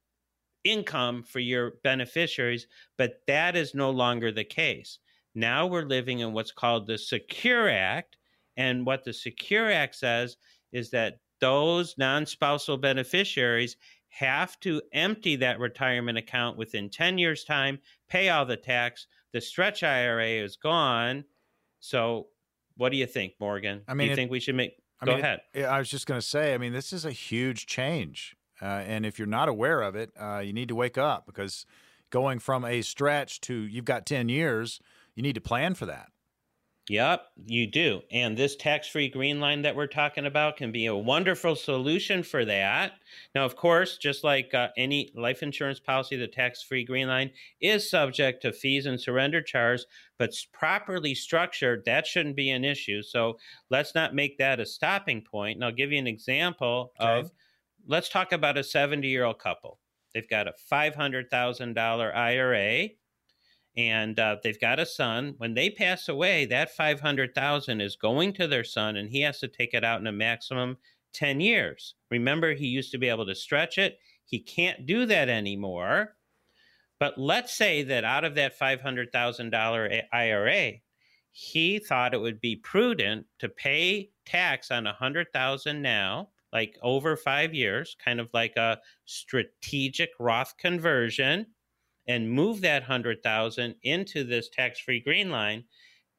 income 0.65 1.23
for 1.23 1.39
your 1.39 1.75
beneficiaries, 1.83 2.67
but 2.97 3.21
that 3.27 3.55
is 3.55 3.73
no 3.73 3.89
longer 3.89 4.31
the 4.31 4.43
case. 4.43 4.99
Now 5.33 5.65
we're 5.65 5.85
living 5.85 6.19
in 6.19 6.33
what's 6.33 6.51
called 6.51 6.85
the 6.85 6.97
Secure 6.97 7.69
Act. 7.69 8.17
And 8.57 8.85
what 8.85 9.05
the 9.05 9.13
Secure 9.13 9.71
Act 9.71 9.95
says 9.95 10.35
is 10.73 10.91
that 10.91 11.19
those 11.39 11.95
non 11.97 12.25
spousal 12.25 12.77
beneficiaries 12.77 13.77
have 14.09 14.59
to 14.59 14.81
empty 14.91 15.37
that 15.37 15.59
retirement 15.59 16.17
account 16.17 16.57
within 16.57 16.89
10 16.89 17.17
years' 17.17 17.45
time, 17.45 17.79
pay 18.09 18.27
all 18.27 18.45
the 18.45 18.57
tax. 18.57 19.07
The 19.31 19.39
stretch 19.39 19.83
IRA 19.83 20.43
is 20.43 20.57
gone. 20.57 21.23
So, 21.79 22.27
what 22.75 22.91
do 22.91 22.97
you 22.97 23.05
think, 23.07 23.33
Morgan? 23.39 23.81
I 23.87 23.93
mean, 23.93 24.05
do 24.05 24.05
you 24.07 24.11
it, 24.11 24.15
think 24.15 24.31
we 24.31 24.41
should 24.41 24.55
make 24.55 24.80
I 25.01 25.05
Go 25.05 25.11
mean, 25.13 25.21
ahead. 25.21 25.41
It, 25.53 25.63
I 25.63 25.79
was 25.79 25.89
just 25.89 26.05
going 26.05 26.19
to 26.19 26.25
say, 26.25 26.53
I 26.53 26.57
mean, 26.57 26.73
this 26.73 26.93
is 26.93 27.05
a 27.05 27.11
huge 27.11 27.65
change. 27.65 28.35
Uh, 28.61 28.65
and 28.65 29.05
if 29.05 29.17
you're 29.17 29.27
not 29.27 29.49
aware 29.49 29.81
of 29.81 29.95
it, 29.95 30.11
uh, 30.19 30.39
you 30.39 30.53
need 30.53 30.67
to 30.67 30.75
wake 30.75 30.97
up 30.97 31.25
because 31.25 31.65
going 32.11 32.37
from 32.37 32.63
a 32.63 32.81
stretch 32.83 33.41
to 33.41 33.53
you've 33.53 33.85
got 33.85 34.05
10 34.05 34.29
years, 34.29 34.79
you 35.15 35.23
need 35.23 35.33
to 35.33 35.41
plan 35.41 35.73
for 35.73 35.87
that. 35.87 36.09
Yep, 36.89 37.27
you 37.45 37.67
do. 37.67 38.01
And 38.11 38.35
this 38.35 38.55
tax 38.55 38.87
free 38.87 39.07
green 39.07 39.39
line 39.39 39.61
that 39.61 39.75
we're 39.75 39.87
talking 39.87 40.25
about 40.25 40.57
can 40.57 40.71
be 40.71 40.87
a 40.87 40.95
wonderful 40.95 41.55
solution 41.55 42.23
for 42.23 42.43
that. 42.43 42.93
Now, 43.35 43.45
of 43.45 43.55
course, 43.55 43.97
just 43.97 44.23
like 44.23 44.53
uh, 44.53 44.69
any 44.75 45.11
life 45.15 45.43
insurance 45.43 45.79
policy, 45.79 46.17
the 46.17 46.27
tax 46.27 46.63
free 46.63 46.83
green 46.83 47.07
line 47.07 47.31
is 47.61 47.89
subject 47.89 48.41
to 48.41 48.51
fees 48.51 48.87
and 48.87 48.99
surrender 48.99 49.41
charge, 49.41 49.81
but 50.17 50.33
properly 50.53 51.13
structured, 51.13 51.85
that 51.85 52.07
shouldn't 52.07 52.35
be 52.35 52.49
an 52.49 52.65
issue. 52.65 53.03
So 53.03 53.37
let's 53.69 53.93
not 53.93 54.15
make 54.15 54.39
that 54.39 54.59
a 54.59 54.65
stopping 54.65 55.21
point. 55.21 55.57
And 55.57 55.63
I'll 55.63 55.71
give 55.71 55.91
you 55.91 55.99
an 55.99 56.07
example 56.07 56.93
okay. 56.99 57.19
of 57.19 57.31
let's 57.87 58.09
talk 58.09 58.31
about 58.31 58.57
a 58.57 58.63
70 58.63 59.07
year 59.07 59.23
old 59.23 59.39
couple. 59.39 59.79
They've 60.13 60.27
got 60.27 60.47
a 60.47 60.53
$500,000 60.71 62.15
IRA 62.15 62.89
and 63.77 64.19
uh, 64.19 64.37
they've 64.43 64.59
got 64.59 64.79
a 64.79 64.85
son. 64.85 65.35
When 65.37 65.53
they 65.53 65.69
pass 65.69 66.09
away, 66.09 66.45
that 66.45 66.75
five 66.75 66.99
hundred 66.99 67.33
thousand 67.33 67.81
is 67.81 67.95
going 67.95 68.33
to 68.33 68.47
their 68.47 68.63
son, 68.63 68.97
and 68.97 69.09
he 69.09 69.21
has 69.21 69.39
to 69.39 69.47
take 69.47 69.73
it 69.73 69.83
out 69.83 70.01
in 70.01 70.07
a 70.07 70.11
maximum 70.11 70.77
ten 71.13 71.39
years. 71.39 71.95
Remember, 72.09 72.53
he 72.53 72.67
used 72.67 72.91
to 72.91 72.97
be 72.97 73.09
able 73.09 73.25
to 73.25 73.35
stretch 73.35 73.77
it. 73.77 73.99
He 74.25 74.39
can't 74.39 74.85
do 74.85 75.05
that 75.05 75.29
anymore. 75.29 76.15
But 76.99 77.17
let's 77.17 77.55
say 77.55 77.81
that 77.83 78.03
out 78.03 78.25
of 78.25 78.35
that 78.35 78.57
five 78.57 78.81
hundred 78.81 79.11
thousand 79.11 79.51
dollar 79.51 79.89
IRA, 80.11 80.73
he 81.31 81.79
thought 81.79 82.13
it 82.13 82.21
would 82.21 82.41
be 82.41 82.57
prudent 82.57 83.25
to 83.39 83.49
pay 83.49 84.11
tax 84.25 84.69
on 84.69 84.85
a 84.85 84.93
hundred 84.93 85.31
thousand 85.31 85.81
now, 85.81 86.29
like 86.51 86.77
over 86.81 87.15
five 87.15 87.53
years, 87.53 87.95
kind 88.03 88.19
of 88.19 88.29
like 88.33 88.55
a 88.57 88.79
strategic 89.05 90.09
Roth 90.19 90.55
conversion 90.57 91.47
and 92.07 92.31
move 92.31 92.61
that 92.61 92.83
100,000 92.83 93.75
into 93.83 94.23
this 94.23 94.49
tax-free 94.49 95.01
green 95.01 95.29
line 95.29 95.63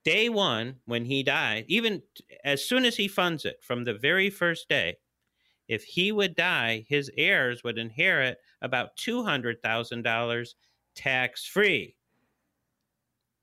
day 0.04 0.28
1 0.28 0.76
when 0.86 1.04
he 1.04 1.22
died 1.22 1.64
even 1.68 2.02
as 2.44 2.64
soon 2.64 2.84
as 2.84 2.96
he 2.96 3.08
funds 3.08 3.44
it 3.44 3.58
from 3.62 3.84
the 3.84 3.94
very 3.94 4.30
first 4.30 4.68
day. 4.68 4.96
If 5.68 5.84
he 5.84 6.12
would 6.12 6.34
die 6.34 6.84
his 6.88 7.10
heirs 7.16 7.62
would 7.64 7.78
inherit 7.78 8.38
about 8.60 8.96
$200,000 8.96 10.48
tax-free. 10.94 11.96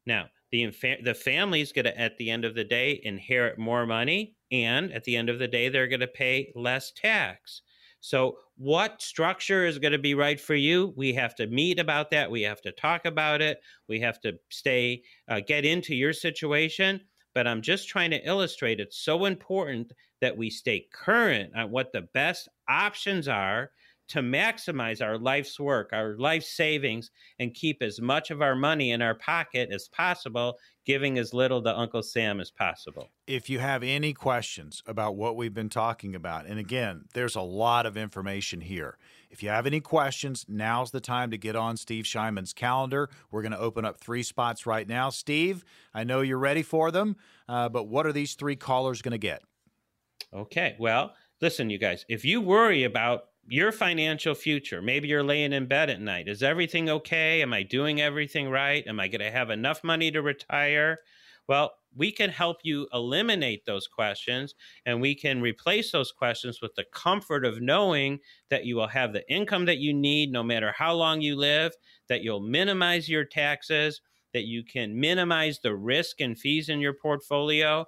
Now 0.06 0.30
the 0.52 0.74
the 1.04 1.14
family's 1.14 1.72
going 1.72 1.86
to 1.86 2.00
at 2.00 2.18
the 2.18 2.32
end 2.32 2.46
of 2.46 2.56
the 2.56 2.64
day 2.64 3.00
inherit 3.04 3.58
more 3.58 3.86
money 3.86 4.36
and 4.52 4.92
at 4.94 5.04
the 5.04 5.16
end 5.16 5.30
of 5.30 5.40
the 5.40 5.48
day 5.48 5.70
they're 5.70 5.88
going 5.88 6.00
to 6.00 6.08
pay 6.08 6.52
less 6.56 6.92
tax. 6.92 7.62
So, 8.02 8.38
what 8.60 9.02
structure 9.02 9.66
is 9.66 9.80
going 9.80 9.94
to 9.94 9.98
be 9.98 10.16
right 10.16 10.40
for 10.40 10.54
you? 10.54 10.94
We 10.98 11.14
have 11.14 11.34
to 11.36 11.48
meet 11.48 11.80
about 11.80 12.12
that. 12.12 12.30
We 12.30 12.42
have 12.42 12.62
to 12.64 12.74
talk 12.74 13.06
about 13.06 13.42
it. 13.42 13.62
We 13.88 14.02
have 14.02 14.20
to 14.22 14.34
stay, 14.50 15.04
uh, 15.30 15.40
get 15.40 15.64
into 15.64 15.96
your 15.96 16.12
situation. 16.12 17.00
But 17.34 17.48
I'm 17.48 17.62
just 17.62 17.88
trying 17.88 18.12
to 18.12 18.28
illustrate 18.28 18.82
it's 18.82 18.98
so 18.98 19.24
important 19.24 19.94
that 20.20 20.36
we 20.36 20.50
stay 20.50 20.88
current 20.92 21.56
on 21.56 21.72
what 21.72 21.94
the 21.94 22.02
best 22.14 22.50
options 22.68 23.30
are 23.30 23.72
to 24.10 24.20
maximize 24.22 25.06
our 25.06 25.18
life's 25.18 25.60
work, 25.60 25.92
our 25.94 26.16
life 26.18 26.44
savings, 26.44 27.12
and 27.40 27.54
keep 27.54 27.82
as 27.82 28.02
much 28.02 28.32
of 28.32 28.42
our 28.42 28.56
money 28.56 28.92
in 28.92 29.02
our 29.02 29.16
pocket 29.16 29.70
as 29.72 29.88
possible, 29.88 30.58
giving 30.86 31.20
as 31.20 31.34
little 31.34 31.62
to 31.62 31.78
Uncle 31.78 32.02
Sam 32.02 32.40
as 32.40 32.50
possible. 32.50 33.10
If 33.28 33.50
you 33.50 33.60
have 33.60 33.84
any 33.84 34.14
questions 34.14 34.82
about 34.88 35.16
what 35.16 35.36
we've 35.36 35.54
been 35.54 35.70
talking 35.70 36.16
about, 36.16 36.48
and 36.48 36.60
again, 36.60 37.06
there's 37.14 37.36
a 37.36 37.42
lot 37.42 37.86
of 37.86 37.96
information 37.96 38.62
here. 38.62 38.98
If 39.30 39.44
you 39.44 39.50
have 39.50 39.68
any 39.68 39.80
questions, 39.80 40.44
now's 40.50 40.90
the 40.90 41.00
time 41.00 41.30
to 41.30 41.38
get 41.38 41.56
on 41.56 41.78
Steve 41.78 42.06
Shyman's 42.06 42.52
calendar. 42.52 43.10
We're 43.30 43.44
going 43.44 43.52
to 43.52 43.60
open 43.60 43.86
up 43.86 44.00
three 44.00 44.24
spots 44.24 44.66
right 44.66 44.88
now. 44.88 45.12
Steve, 45.12 45.64
I 45.94 46.04
know 46.04 46.22
you're 46.22 46.40
ready 46.40 46.64
for 46.64 46.90
them, 46.90 47.16
uh, 47.48 47.70
but 47.70 47.88
what 47.88 48.08
are 48.08 48.14
these 48.14 48.34
three 48.34 48.56
callers 48.56 49.04
going 49.04 49.12
to 49.12 49.20
get? 49.20 49.44
Okay, 50.34 50.76
well, 50.80 51.14
listen, 51.42 51.70
you 51.70 51.78
guys, 51.78 52.06
if 52.10 52.26
you 52.26 52.42
worry 52.42 52.84
about 52.84 53.26
your 53.48 53.72
financial 53.72 54.36
future. 54.36 54.82
Maybe 54.82 55.08
you're 55.08 55.24
laying 55.24 55.54
in 55.54 55.68
bed 55.68 55.90
at 55.90 56.02
night. 56.02 56.28
Is 56.28 56.44
everything 56.44 56.90
okay? 56.90 57.42
Am 57.42 57.54
I 57.54 57.64
doing 57.64 58.02
everything 58.02 58.50
right? 58.50 58.86
Am 58.86 59.00
I 59.00 59.08
going 59.08 59.22
to 59.22 59.32
have 59.32 59.50
enough 59.50 59.84
money 59.84 60.12
to 60.12 60.22
retire? 60.22 61.00
Well, 61.48 61.72
we 61.96 62.12
can 62.12 62.30
help 62.30 62.58
you 62.64 62.88
eliminate 62.94 63.66
those 63.66 63.88
questions 63.88 64.54
and 64.86 65.02
we 65.02 65.16
can 65.16 65.42
replace 65.42 65.92
those 65.92 66.12
questions 66.12 66.62
with 66.62 66.76
the 66.76 66.86
comfort 66.94 67.44
of 67.44 67.62
knowing 67.62 68.20
that 68.52 68.66
you 68.66 68.76
will 68.76 68.88
have 68.88 69.14
the 69.14 69.28
income 69.32 69.66
that 69.66 69.80
you 69.80 69.94
need 69.94 70.32
no 70.32 70.44
matter 70.44 70.72
how 70.72 70.94
long 70.94 71.22
you 71.22 71.36
live, 71.36 71.74
that 72.08 72.22
you'll 72.22 72.40
minimize 72.40 73.10
your 73.10 73.26
taxes, 73.26 74.02
that 74.34 74.46
you 74.46 74.64
can 74.64 75.00
minimize 75.00 75.60
the 75.60 75.76
risk 75.76 76.22
and 76.22 76.38
fees 76.38 76.70
in 76.70 76.80
your 76.80 76.94
portfolio. 76.94 77.84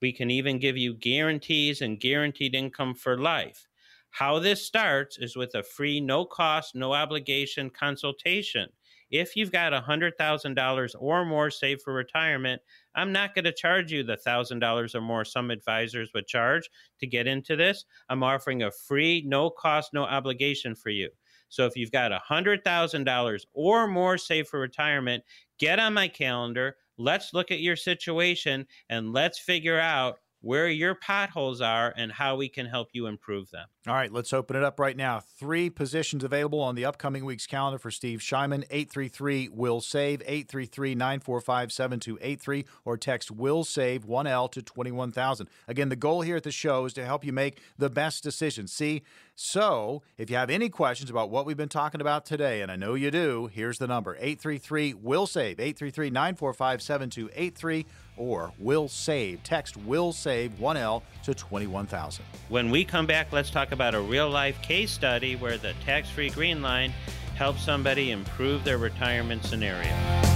We 0.00 0.12
can 0.12 0.30
even 0.30 0.60
give 0.60 0.76
you 0.76 0.94
guarantees 0.94 1.80
and 1.80 1.98
guaranteed 1.98 2.54
income 2.54 2.94
for 2.94 3.18
life. 3.18 3.66
How 4.12 4.38
this 4.38 4.64
starts 4.66 5.16
is 5.16 5.36
with 5.36 5.54
a 5.54 5.62
free, 5.62 5.98
no 5.98 6.26
cost, 6.26 6.74
no 6.74 6.92
obligation 6.92 7.70
consultation. 7.70 8.68
if 9.10 9.36
you've 9.36 9.52
got 9.52 9.72
$100,000 9.72 10.94
or 10.98 11.24
more 11.24 11.50
saved 11.50 11.82
for 11.82 11.94
retirement, 11.94 12.60
I'm 12.94 13.10
not 13.10 13.34
going 13.34 13.46
to 13.46 13.52
charge 13.52 13.90
you 13.90 14.02
the 14.02 14.18
$1,000 14.18 14.94
or 14.94 15.00
more 15.00 15.24
some 15.24 15.50
advisors 15.50 16.12
would 16.14 16.26
charge 16.26 16.68
to 17.00 17.06
get 17.06 17.26
into 17.26 17.56
this. 17.56 17.86
I'm 18.10 18.22
offering 18.22 18.62
a 18.62 18.70
free, 18.70 19.22
no 19.26 19.48
cost, 19.48 19.94
no 19.94 20.04
obligation 20.04 20.74
for 20.74 20.90
you. 20.90 21.08
So 21.48 21.66
if 21.66 21.74
you've 21.74 21.90
got 21.90 22.12
$100,000 22.12 23.40
or 23.54 23.86
more 23.86 24.18
saved 24.18 24.48
for 24.48 24.60
retirement, 24.60 25.24
get 25.58 25.78
on 25.78 25.94
my 25.94 26.08
calendar. 26.08 26.76
Let's 26.98 27.32
look 27.32 27.50
at 27.50 27.60
your 27.60 27.76
situation 27.76 28.66
and 28.90 29.12
let's 29.12 29.38
figure 29.38 29.80
out 29.80 30.18
where 30.42 30.68
your 30.68 30.94
potholes 30.94 31.60
are 31.60 31.94
and 31.96 32.12
how 32.12 32.36
we 32.36 32.48
can 32.48 32.66
help 32.66 32.88
you 32.92 33.06
improve 33.06 33.50
them. 33.50 33.66
All 33.86 33.94
right, 33.94 34.12
let's 34.12 34.32
open 34.32 34.56
it 34.56 34.62
up 34.62 34.78
right 34.78 34.96
now. 34.96 35.20
Three 35.20 35.70
positions 35.70 36.22
available 36.22 36.60
on 36.60 36.74
the 36.74 36.84
upcoming 36.84 37.24
week's 37.24 37.46
calendar 37.46 37.78
for 37.78 37.90
Steve 37.90 38.20
Shyman. 38.20 38.64
833 38.70 39.48
will 39.48 39.80
save 39.80 40.20
833 40.22 40.94
945 40.94 41.72
7283 41.72 42.64
or 42.84 42.96
text 42.96 43.30
will 43.30 43.64
save 43.64 44.04
1L 44.04 44.50
to 44.52 44.62
21000. 44.62 45.48
Again, 45.66 45.88
the 45.88 45.96
goal 45.96 46.20
here 46.20 46.36
at 46.36 46.42
the 46.42 46.50
show 46.50 46.84
is 46.84 46.92
to 46.92 47.04
help 47.04 47.24
you 47.24 47.32
make 47.32 47.60
the 47.78 47.90
best 47.90 48.22
decision. 48.22 48.66
See, 48.66 49.02
so 49.34 50.02
if 50.18 50.30
you 50.30 50.36
have 50.36 50.50
any 50.50 50.68
questions 50.68 51.10
about 51.10 51.30
what 51.30 51.46
we've 51.46 51.56
been 51.56 51.68
talking 51.68 52.00
about 52.00 52.26
today, 52.26 52.62
and 52.62 52.70
I 52.70 52.76
know 52.76 52.94
you 52.94 53.10
do, 53.10 53.48
here's 53.52 53.78
the 53.78 53.86
number 53.86 54.14
833 54.16 54.94
will 54.94 55.26
save 55.26 55.58
833 55.58 56.10
945 56.10 56.82
7283 56.82 57.86
or 58.16 58.52
will 58.58 58.88
save. 58.88 59.42
Text 59.42 59.76
will 59.78 60.12
save 60.12 60.52
1L 60.58 61.02
to 61.24 61.34
21000. 61.34 62.24
When 62.48 62.70
we 62.70 62.84
come 62.84 63.06
back, 63.06 63.32
let's 63.32 63.50
talk 63.50 63.72
about 63.72 63.94
a 63.94 64.00
real 64.00 64.28
life 64.28 64.60
case 64.62 64.90
study 64.90 65.36
where 65.36 65.56
the 65.56 65.74
tax 65.84 66.10
free 66.10 66.30
green 66.30 66.62
line 66.62 66.92
helps 67.36 67.64
somebody 67.64 68.10
improve 68.10 68.62
their 68.64 68.78
retirement 68.78 69.44
scenario. 69.44 70.31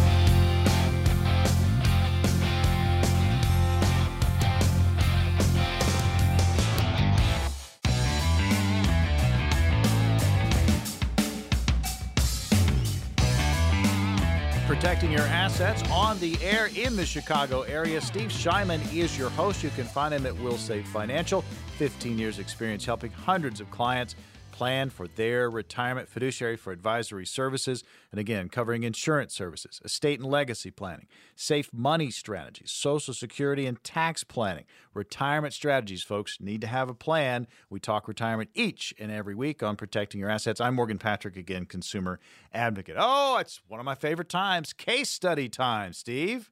Your 15.17 15.25
assets 15.29 15.83
on 15.91 16.19
the 16.19 16.37
air 16.43 16.69
in 16.77 16.95
the 16.95 17.07
Chicago 17.07 17.63
area. 17.63 18.03
Steve 18.03 18.29
Shyman 18.29 18.83
is 18.95 19.17
your 19.17 19.31
host. 19.31 19.63
You 19.63 19.71
can 19.71 19.87
find 19.87 20.13
him 20.13 20.27
at 20.27 20.39
Will 20.41 20.59
Save 20.59 20.87
Financial. 20.89 21.41
15 21.79 22.19
years 22.19 22.39
experience 22.39 22.85
helping 22.85 23.11
hundreds 23.13 23.59
of 23.59 23.71
clients 23.71 24.15
plan 24.57 24.89
for 24.89 25.07
their 25.07 25.51
retirement, 25.51 26.09
fiduciary 26.09 26.57
for 26.57 26.73
advisory 26.73 27.27
services, 27.27 27.85
and 28.11 28.19
again, 28.19 28.49
covering 28.49 28.85
insurance 28.85 29.35
services, 29.35 29.83
estate 29.85 30.19
and 30.19 30.31
legacy 30.31 30.71
planning, 30.71 31.07
safe 31.35 31.71
money 31.75 32.11
strategies, 32.11 32.71
social 32.71 33.13
security 33.13 33.67
and 33.67 33.85
tax 33.85 34.25
planning, 34.25 34.65
retirement 34.95 35.53
strategies. 35.53 36.03
Folks 36.03 36.39
need 36.41 36.63
to 36.63 36.67
have 36.67 36.89
a 36.89 36.95
plan. 36.95 37.47
We 37.69 37.81
talk 37.81 38.09
retirement 38.09 38.49
each 38.55 38.95
and 38.99 39.13
every 39.13 39.35
week 39.35 39.63
on 39.63 39.77
protecting 39.77 40.21
your 40.21 40.31
assets. 40.31 40.59
I'm 40.59 40.75
Morgan 40.75 40.99
Patrick, 40.99 41.37
again, 41.37 41.67
consumer 41.67 42.19
advocate. 42.55 42.97
Oh, 42.99 43.37
it's 43.39 43.61
one 43.69 43.79
of 43.79 43.85
my 43.85 43.95
favorite 43.95 44.31
times, 44.31 44.73
case 44.73 45.11
study 45.11 45.51
time, 45.51 45.93
Steve. 45.93 46.51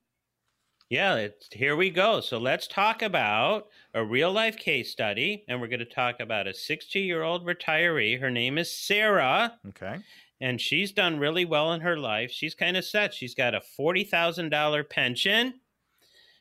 Yeah, 0.91 1.17
it's, 1.17 1.49
here 1.53 1.77
we 1.77 1.91
go. 1.91 2.21
So 2.21 2.39
let's 2.39 2.67
talk 2.67 3.03
about 3.03 3.69
a 3.95 4.05
real 4.05 4.31
life 4.31 4.57
case 4.57 4.91
study, 4.91 5.45
and 5.49 5.61
we're 5.61 5.69
going 5.69 5.79
to 5.81 5.85
talk 5.87 6.21
about 6.21 6.47
a 6.47 6.55
60 6.55 7.01
year 7.01 7.23
old 7.23 7.47
retiree. 7.47 8.21
Her 8.21 8.31
name 8.31 8.59
is 8.59 8.71
Sarah. 8.71 9.59
Okay. 9.69 9.97
And 10.41 10.61
she's 10.61 10.93
done 10.93 11.19
really 11.19 11.45
well 11.45 11.73
in 11.73 11.81
her 11.81 11.97
life. 11.97 12.31
She's 12.31 12.55
kind 12.55 12.77
of 12.77 12.85
set. 12.85 13.15
She's 13.15 13.35
got 13.35 13.55
a 13.55 13.63
$40,000 13.79 14.91
pension. 14.91 15.55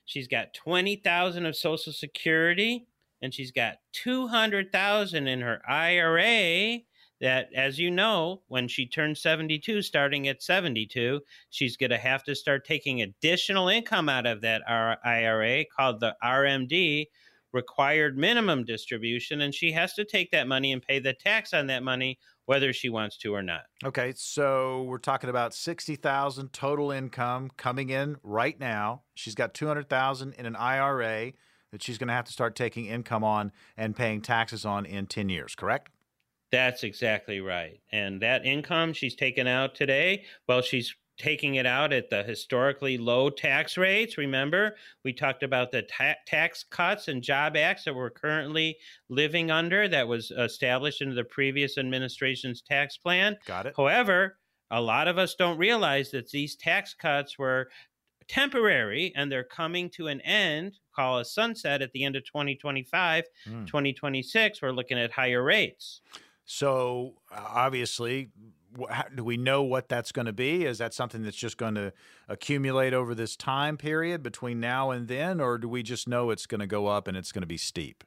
She's 0.06 0.28
got 0.28 0.54
20,000 0.54 1.46
of 1.46 1.56
social 1.56 1.94
security 1.94 2.88
and 3.24 3.34
she's 3.34 3.52
got 3.52 3.78
200,000 3.94 5.28
in 5.28 5.42
her 5.42 5.62
IRA 5.68 6.82
that, 7.24 7.48
as 7.56 7.80
you 7.80 7.90
know, 7.90 8.42
when 8.50 8.68
she 8.68 8.86
turns 8.86 9.22
72, 9.22 9.82
starting 9.82 10.28
at 10.28 10.44
72, 10.44 11.22
she's 11.50 11.78
going 11.78 11.90
to 11.90 11.98
have 11.98 12.22
to 12.26 12.36
start 12.36 12.68
taking 12.68 13.02
additional 13.02 13.70
income 13.70 14.10
out 14.10 14.26
of 14.26 14.42
that 14.42 14.62
IRA 14.68 15.64
called 15.74 16.02
the 16.02 16.18
RMD, 16.22 17.06
required 17.54 18.18
minimum 18.18 18.66
distribution. 18.66 19.40
And 19.40 19.56
she 19.56 19.72
has 19.72 19.94
to 19.94 20.04
take 20.04 20.32
that 20.32 20.50
money 20.50 20.74
and 20.74 20.82
pay 20.82 21.00
the 21.00 21.14
tax 21.14 21.54
on 21.54 21.68
that 21.68 21.82
money, 21.82 22.20
whether 22.46 22.74
she 22.74 22.90
wants 22.90 23.16
to 23.20 23.34
or 23.34 23.42
not. 23.42 23.62
Okay. 23.86 24.12
So 24.18 24.84
we're 24.84 24.98
talking 24.98 25.30
about 25.30 25.54
60,000 25.54 26.52
total 26.52 26.92
income 26.92 27.52
coming 27.56 27.90
in 27.90 28.18
right 28.22 28.60
now. 28.60 29.04
She's 29.16 29.36
got 29.36 29.54
200,000 29.54 30.34
in 30.34 30.46
an 30.46 30.58
IRA 30.58 31.32
that 31.72 31.82
she's 31.82 31.98
going 31.98 32.10
to 32.10 32.14
have 32.14 32.26
to 32.26 32.34
start 32.34 32.58
taking 32.58 32.88
income 32.88 33.24
on 33.24 33.54
and 33.78 33.96
paying 33.96 34.22
taxes 34.22 34.66
on 34.66 34.86
in 34.86 35.08
10 35.08 35.30
years, 35.30 35.56
correct? 35.56 35.90
That's 36.54 36.84
exactly 36.84 37.42
right. 37.42 37.80
And 37.92 38.22
that 38.22 38.46
income 38.46 38.94
she's 38.94 39.16
taken 39.16 39.48
out 39.48 39.74
today, 39.74 40.26
well, 40.48 40.62
she's 40.62 40.94
taking 41.18 41.56
it 41.56 41.66
out 41.66 41.92
at 41.92 42.12
the 42.12 42.22
historically 42.22 42.96
low 42.96 43.32
tax 43.32 43.76
rates. 43.76 44.20
Remember, 44.20 44.76
we 45.04 45.14
talked 45.14 45.42
about 45.42 45.72
the 45.72 45.82
ta- 45.82 46.14
tax 46.28 46.64
cuts 46.70 47.08
and 47.08 47.24
job 47.24 47.58
acts 47.58 47.86
that 47.86 47.96
we're 47.96 48.12
currently 48.12 48.78
living 49.10 49.50
under 49.50 49.88
that 49.88 50.08
was 50.08 50.30
established 50.30 51.02
into 51.02 51.16
the 51.16 51.24
previous 51.24 51.80
administration's 51.80 52.62
tax 52.62 52.98
plan. 52.98 53.36
Got 53.48 53.66
it. 53.66 53.74
However, 53.76 54.38
a 54.70 54.80
lot 54.80 55.08
of 55.08 55.18
us 55.18 55.34
don't 55.34 55.58
realize 55.58 56.12
that 56.12 56.30
these 56.30 56.56
tax 56.56 56.94
cuts 56.94 57.40
were 57.40 57.68
temporary 58.28 59.12
and 59.16 59.32
they're 59.32 59.44
coming 59.44 59.90
to 59.90 60.06
an 60.06 60.22
end 60.22 60.78
call 60.96 61.18
a 61.18 61.26
sunset 61.26 61.82
at 61.82 61.92
the 61.94 62.06
end 62.06 62.16
of 62.16 62.24
2025 62.24 63.26
mm. 63.50 63.68
2026 63.68 64.62
we're 64.62 64.72
looking 64.72 64.98
at 64.98 65.12
higher 65.12 65.44
rates 65.44 66.00
so 66.46 67.16
obviously, 67.32 68.30
do 69.16 69.24
we 69.24 69.38
know 69.38 69.64
what 69.64 69.88
that's 69.88 70.12
going 70.12 70.26
to 70.26 70.34
be? 70.34 70.66
Is 70.66 70.80
that 70.80 70.94
something 70.94 71.24
that's 71.24 71.38
just 71.38 71.58
going 71.58 71.76
to 71.76 71.94
accumulate 72.28 72.94
over 72.94 73.14
this 73.16 73.36
time 73.36 73.78
period 73.78 74.24
between 74.24 74.60
now 74.60 74.92
and 74.92 75.08
then, 75.08 75.40
or 75.40 75.58
do 75.58 75.68
we 75.68 75.84
just 75.84 76.08
know 76.08 76.32
it's 76.32 76.46
going 76.46 76.60
to 76.60 76.68
go 76.68 76.88
up 76.88 77.08
and 77.08 77.16
it's 77.16 77.32
going 77.32 77.44
to 77.44 77.48
be 77.48 77.58
steep? 77.58 78.04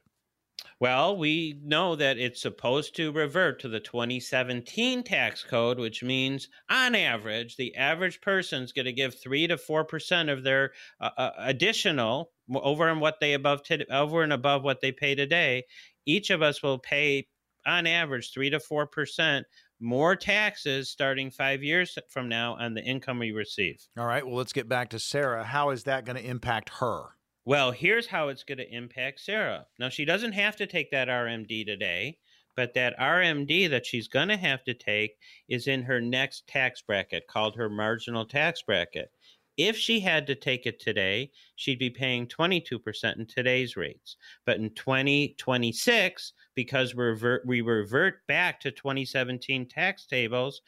Well, 0.79 1.17
we 1.17 1.59
know 1.63 1.95
that 1.95 2.19
it's 2.19 2.41
supposed 2.41 2.95
to 2.97 3.11
revert 3.11 3.61
to 3.61 3.67
the 3.67 3.79
2017 3.79 5.03
tax 5.03 5.43
code, 5.43 5.79
which 5.79 6.03
means, 6.03 6.49
on 6.69 6.93
average, 6.93 7.57
the 7.57 7.75
average 7.75 8.21
person 8.21 8.61
is 8.61 8.73
going 8.73 8.85
to 8.85 8.93
give 8.93 9.19
three 9.19 9.47
to 9.47 9.57
four 9.57 9.85
percent 9.85 10.29
of 10.29 10.43
their 10.43 10.73
uh, 10.99 11.09
uh 11.17 11.31
additional 11.39 12.31
over 12.53 12.87
and 12.87 13.01
what 13.01 13.19
they 13.19 13.33
above 13.33 13.63
t- 13.63 13.85
over 13.91 14.21
and 14.21 14.33
above 14.33 14.63
what 14.63 14.81
they 14.81 14.91
pay 14.91 15.15
today. 15.15 15.63
Each 16.05 16.29
of 16.29 16.43
us 16.43 16.61
will 16.61 16.79
pay 16.79 17.27
on 17.67 17.85
average, 17.85 18.31
three 18.33 18.49
to 18.49 18.59
four 18.59 18.87
percent 18.87 19.45
more 19.79 20.15
taxes 20.15 20.89
starting 20.89 21.29
five 21.29 21.61
years 21.61 21.97
from 22.09 22.27
now 22.29 22.55
on 22.55 22.73
the 22.73 22.83
income 22.83 23.19
we 23.19 23.31
receive. 23.31 23.85
All 23.97 24.07
right. 24.07 24.25
Well, 24.25 24.35
let's 24.35 24.53
get 24.53 24.67
back 24.67 24.89
to 24.89 24.99
Sarah. 24.99 25.43
How 25.43 25.69
is 25.69 25.83
that 25.83 26.05
going 26.05 26.15
to 26.15 26.25
impact 26.25 26.69
her? 26.79 27.09
Well, 27.45 27.71
here's 27.71 28.07
how 28.07 28.29
it's 28.29 28.43
going 28.43 28.57
to 28.57 28.75
impact 28.75 29.21
Sarah. 29.21 29.67
Now, 29.79 29.89
she 29.89 30.03
doesn't 30.03 30.33
have 30.33 30.57
to 30.57 30.67
take 30.67 30.91
that 30.91 31.07
RMD 31.07 31.65
today, 31.65 32.17
but 32.57 32.73
that 32.73 32.97
RMD 32.99 33.69
that 33.69 33.85
she's 33.85 34.07
going 34.09 34.27
to 34.29 34.35
have 34.35 34.63
to 34.65 34.73
take 34.73 35.11
is 35.47 35.67
in 35.67 35.83
her 35.83 36.01
next 36.01 36.47
tax 36.47 36.81
bracket 36.81 37.27
called 37.27 37.55
her 37.55 37.69
marginal 37.69 38.25
tax 38.25 38.63
bracket. 38.63 39.11
If 39.57 39.75
she 39.75 39.99
had 39.99 40.27
to 40.27 40.35
take 40.35 40.65
it 40.65 40.79
today, 40.79 41.31
she'd 41.55 41.79
be 41.79 41.89
paying 41.89 42.27
22% 42.27 43.17
in 43.17 43.25
today's 43.25 43.75
rates. 43.75 44.17
But 44.45 44.57
in 44.57 44.69
2026, 44.75 46.33
because 46.53 46.95
we 46.95 47.03
revert, 47.03 47.45
we 47.45 47.61
revert 47.61 48.25
back 48.27 48.59
to 48.61 48.71
2017 48.71 49.67
tax 49.67 50.05
tables, 50.05 50.61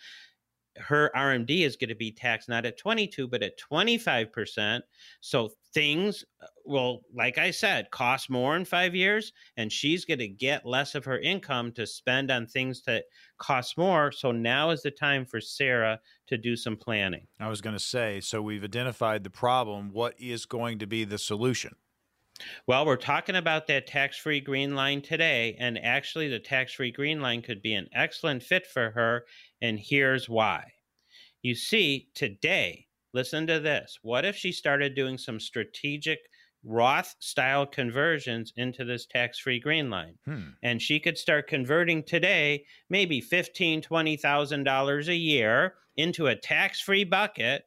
her 0.79 1.11
RMD 1.15 1.61
is 1.65 1.75
going 1.75 1.89
to 1.89 1.95
be 1.95 2.11
taxed 2.11 2.49
not 2.49 2.65
at 2.65 2.77
22 2.77 3.27
but 3.27 3.43
at 3.43 3.59
25%. 3.59 4.81
So 5.21 5.49
things 5.73 6.25
uh, 6.41 6.47
will 6.65 7.01
like 7.13 7.37
I 7.37 7.51
said 7.51 7.91
cost 7.91 8.29
more 8.29 8.55
in 8.55 8.65
5 8.65 8.95
years 8.95 9.33
and 9.57 9.71
she's 9.71 10.05
going 10.05 10.19
to 10.19 10.27
get 10.27 10.65
less 10.65 10.95
of 10.95 11.05
her 11.05 11.19
income 11.19 11.71
to 11.73 11.85
spend 11.85 12.31
on 12.31 12.47
things 12.47 12.83
that 12.83 13.05
cost 13.37 13.77
more. 13.77 14.11
So 14.11 14.31
now 14.31 14.71
is 14.71 14.81
the 14.81 14.91
time 14.91 15.25
for 15.25 15.39
Sarah 15.39 15.99
to 16.27 16.37
do 16.37 16.55
some 16.55 16.75
planning. 16.77 17.27
I 17.39 17.49
was 17.49 17.61
going 17.61 17.75
to 17.75 17.83
say 17.83 18.19
so 18.19 18.41
we've 18.41 18.63
identified 18.63 19.23
the 19.23 19.29
problem, 19.29 19.91
what 19.91 20.15
is 20.19 20.45
going 20.45 20.79
to 20.79 20.87
be 20.87 21.03
the 21.03 21.17
solution? 21.17 21.75
Well, 22.67 22.85
we're 22.85 22.95
talking 22.95 23.35
about 23.35 23.67
that 23.67 23.87
tax 23.87 24.17
free 24.17 24.39
green 24.39 24.75
line 24.75 25.01
today, 25.01 25.55
and 25.59 25.77
actually, 25.83 26.27
the 26.27 26.39
tax 26.39 26.73
free 26.73 26.91
green 26.91 27.21
line 27.21 27.41
could 27.41 27.61
be 27.61 27.73
an 27.73 27.87
excellent 27.93 28.43
fit 28.43 28.65
for 28.67 28.91
her, 28.91 29.25
and 29.61 29.79
here's 29.79 30.29
why. 30.29 30.71
You 31.41 31.55
see, 31.55 32.09
today, 32.15 32.87
listen 33.13 33.47
to 33.47 33.59
this. 33.59 33.99
What 34.01 34.25
if 34.25 34.35
she 34.35 34.51
started 34.51 34.95
doing 34.95 35.17
some 35.17 35.39
strategic 35.39 36.19
Roth 36.63 37.15
style 37.19 37.65
conversions 37.65 38.51
into 38.57 38.83
this 38.83 39.05
tax 39.05 39.39
free 39.39 39.59
green 39.59 39.89
line? 39.89 40.15
Hmm. 40.25 40.49
And 40.61 40.81
she 40.81 40.99
could 40.99 41.17
start 41.17 41.47
converting 41.47 42.03
today, 42.03 42.65
maybe 42.89 43.21
$15,000, 43.21 43.85
$20,000 43.85 45.07
a 45.07 45.15
year 45.15 45.75
into 45.95 46.27
a 46.27 46.35
tax 46.35 46.81
free 46.81 47.03
bucket, 47.03 47.63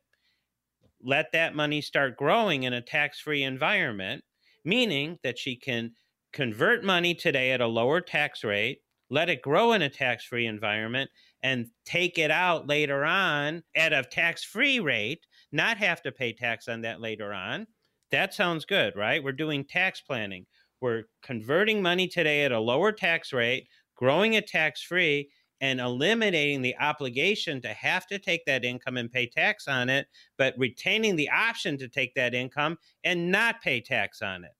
let 1.02 1.32
that 1.32 1.54
money 1.54 1.80
start 1.80 2.16
growing 2.16 2.62
in 2.62 2.72
a 2.72 2.80
tax 2.80 3.18
free 3.18 3.42
environment, 3.42 4.22
meaning 4.64 5.18
that 5.22 5.38
she 5.38 5.56
can 5.56 5.92
convert 6.32 6.84
money 6.84 7.14
today 7.14 7.52
at 7.52 7.60
a 7.60 7.66
lower 7.66 8.00
tax 8.00 8.42
rate, 8.44 8.78
let 9.10 9.28
it 9.28 9.42
grow 9.42 9.72
in 9.72 9.82
a 9.82 9.88
tax 9.88 10.24
free 10.24 10.46
environment, 10.46 11.10
and 11.42 11.66
take 11.84 12.18
it 12.18 12.30
out 12.30 12.66
later 12.66 13.04
on 13.04 13.62
at 13.76 13.92
a 13.92 14.02
tax 14.02 14.44
free 14.44 14.80
rate, 14.80 15.26
not 15.50 15.76
have 15.76 16.00
to 16.02 16.12
pay 16.12 16.32
tax 16.32 16.68
on 16.68 16.82
that 16.82 17.00
later 17.00 17.32
on. 17.32 17.66
That 18.10 18.32
sounds 18.32 18.64
good, 18.64 18.94
right? 18.96 19.22
We're 19.22 19.32
doing 19.32 19.64
tax 19.64 20.00
planning. 20.00 20.46
We're 20.80 21.04
converting 21.22 21.82
money 21.82 22.08
today 22.08 22.44
at 22.44 22.52
a 22.52 22.60
lower 22.60 22.92
tax 22.92 23.32
rate, 23.32 23.66
growing 23.96 24.34
it 24.34 24.46
tax 24.46 24.82
free, 24.82 25.30
and 25.62 25.80
eliminating 25.80 26.60
the 26.60 26.76
obligation 26.78 27.62
to 27.62 27.68
have 27.68 28.06
to 28.08 28.18
take 28.18 28.44
that 28.44 28.64
income 28.64 28.98
and 28.98 29.10
pay 29.10 29.26
tax 29.26 29.68
on 29.68 29.88
it, 29.88 30.08
but 30.36 30.54
retaining 30.58 31.16
the 31.16 31.30
option 31.30 31.78
to 31.78 31.88
take 31.88 32.14
that 32.16 32.34
income 32.34 32.76
and 33.04 33.30
not 33.30 33.62
pay 33.62 33.80
tax 33.80 34.20
on 34.20 34.44
it. 34.44 34.50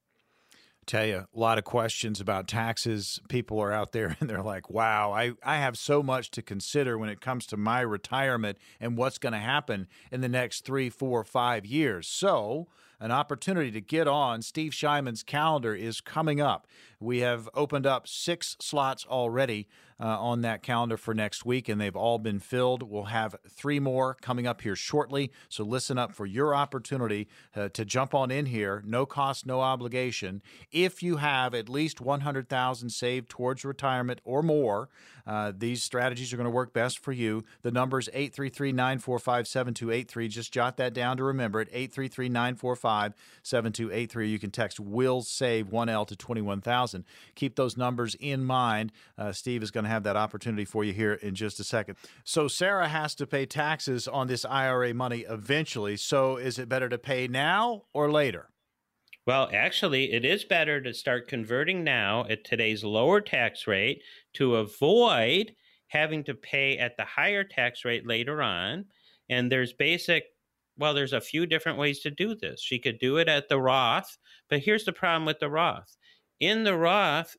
Tell 0.85 1.07
you 1.07 1.27
a 1.33 1.39
lot 1.39 1.59
of 1.59 1.65
questions 1.65 2.21
about 2.21 2.49
taxes. 2.49 3.21
People 3.29 3.61
are 3.61 3.73
out 3.73 3.93
there 3.93 4.17
and 4.21 4.29
they're 4.29 4.43
like 4.43 4.71
wow 4.71 5.13
i, 5.13 5.33
I 5.45 5.57
have 5.59 5.77
so 5.79 6.03
much 6.03 6.31
to 6.33 6.43
consider 6.43 6.99
when 6.99 7.09
it 7.09 7.21
comes 7.21 7.47
to 7.47 7.57
my 7.57 7.81
retirement 7.81 8.59
and 8.81 8.97
what's 8.97 9.19
going 9.19 9.33
to 9.33 9.39
happen 9.39 9.89
in 10.11 10.21
the 10.21 10.29
next 10.29 10.65
three 10.65 10.91
four 10.91 11.25
five 11.25 11.67
years. 11.67 12.09
So 12.09 12.69
an 13.01 13.11
opportunity 13.11 13.71
to 13.73 13.81
get 13.81 14.07
on 14.07 14.43
steve 14.43 14.73
shyman's 14.73 15.23
calendar 15.23 15.75
is 15.75 16.01
coming 16.01 16.41
up. 16.41 16.67
We 17.01 17.19
have 17.19 17.49
opened 17.55 17.87
up 17.87 18.09
six 18.09 18.57
slots 18.61 19.07
already 19.07 19.69
uh, 20.03 20.19
on 20.21 20.41
that 20.43 20.63
calendar 20.63 20.97
for 20.97 21.15
next 21.15 21.47
week, 21.47 21.69
and 21.69 21.81
they've 21.81 21.95
all 21.95 22.19
been 22.19 22.41
filled. 22.41 22.83
We'll 22.83 23.05
have 23.05 23.37
three 23.49 23.79
more 23.79 24.17
coming 24.21 24.49
up 24.49 24.63
here 24.63 24.75
shortly. 24.75 25.31
So 25.49 25.63
listen 25.63 25.97
up 25.97 26.13
for 26.13 26.27
your 26.27 26.57
opportunity 26.57 27.29
uh, 27.55 27.69
to 27.69 27.85
jump 27.85 28.13
on 28.13 28.33
in 28.33 28.47
here. 28.47 28.83
No 28.85 29.07
cost, 29.07 29.47
no 29.47 29.61
obligation. 29.61 30.43
If 30.73 31.05
you 31.05 31.19
have 31.19 31.55
at 31.55 31.69
least 31.69 32.01
100,000 32.01 32.91
saved 32.91 33.29
towards 33.29 33.65
retirement 33.65 34.21
or 34.25 34.43
more, 34.43 34.89
uh, 35.27 35.53
these 35.57 35.83
strategies 35.83 36.33
are 36.33 36.37
going 36.37 36.45
to 36.45 36.51
work 36.51 36.73
best 36.73 36.99
for 36.99 37.13
you. 37.13 37.45
The 37.63 37.71
number 37.71 37.99
is 37.99 38.09
833 38.13 38.73
945 38.73 39.49
7283. 39.49 40.29
Just 40.29 40.53
jot 40.53 40.77
that 40.77 40.95
down 40.95 41.17
to 41.17 41.25
remember 41.25 41.61
it 41.61 41.69
833 41.73 42.29
945 42.29 43.15
7283. 43.43 44.29
You 44.29 44.39
can 44.39 44.51
text 44.51 44.81
Will 44.81 45.23
Save 45.23 45.69
1L 45.69 46.07
to 46.07 46.17
21,000. 46.17 47.05
Keep 47.35 47.57
those 47.57 47.77
numbers 47.77 48.15
in 48.17 48.45
mind. 48.45 48.93
Uh, 49.17 49.33
Steve 49.33 49.63
is 49.63 49.71
going 49.71 49.85
to 49.85 49.91
have 49.91 50.05
that 50.05 50.17
opportunity 50.17 50.65
for 50.65 50.85
you 50.85 50.93
here 50.93 51.15
in 51.15 51.35
just 51.35 51.61
a 51.61 51.65
second. 51.65 51.97
So, 52.25 52.49
Sarah 52.49 52.89
has 52.89 53.15
to 53.17 53.27
pay 53.27 53.47
taxes 53.47 54.09
on 54.09 54.27
this 54.27 54.45
IRA 54.45 54.95
money 54.95 55.25
eventually. 55.29 55.97
So, 55.97 56.37
is 56.37 56.59
it 56.59 56.69
better 56.69 56.89
to 56.89 56.99
pay 56.99 57.29
now 57.29 57.85
or 57.93 58.11
later? 58.11 58.49
Well, 59.25 59.49
actually, 59.53 60.13
it 60.13 60.25
is 60.25 60.43
better 60.43 60.81
to 60.81 60.93
start 60.93 61.29
converting 61.29 61.85
now 61.85 62.27
at 62.29 62.43
today's 62.43 62.83
lower 62.83 63.21
tax 63.21 63.69
rate 63.69 64.03
to 64.35 64.57
avoid 64.57 65.55
having 65.89 66.25
to 66.25 66.35
pay 66.35 66.79
at 66.79 66.97
the 66.97 67.05
higher 67.05 67.45
tax 67.45 67.85
rate 67.85 68.07
later 68.07 68.43
on. 68.43 68.87
And 69.29 69.53
there's 69.53 69.73
basic, 69.73 70.25
well, 70.79 70.95
there's 70.95 71.13
a 71.13 71.21
few 71.21 71.47
different 71.47 71.79
ways 71.79 72.01
to 72.01 72.11
do 72.11 72.35
this. 72.35 72.61
She 72.63 72.79
could 72.79 72.99
do 72.99 73.19
it 73.19 73.29
at 73.29 73.49
the 73.49 73.61
Roth, 73.61 74.17
but 74.49 74.61
here's 74.61 74.85
the 74.85 74.93
problem 74.93 75.27
with 75.27 75.39
the 75.39 75.51
Roth. 75.51 75.97
In 76.41 76.65
the 76.65 76.77
Roth, 76.77 77.37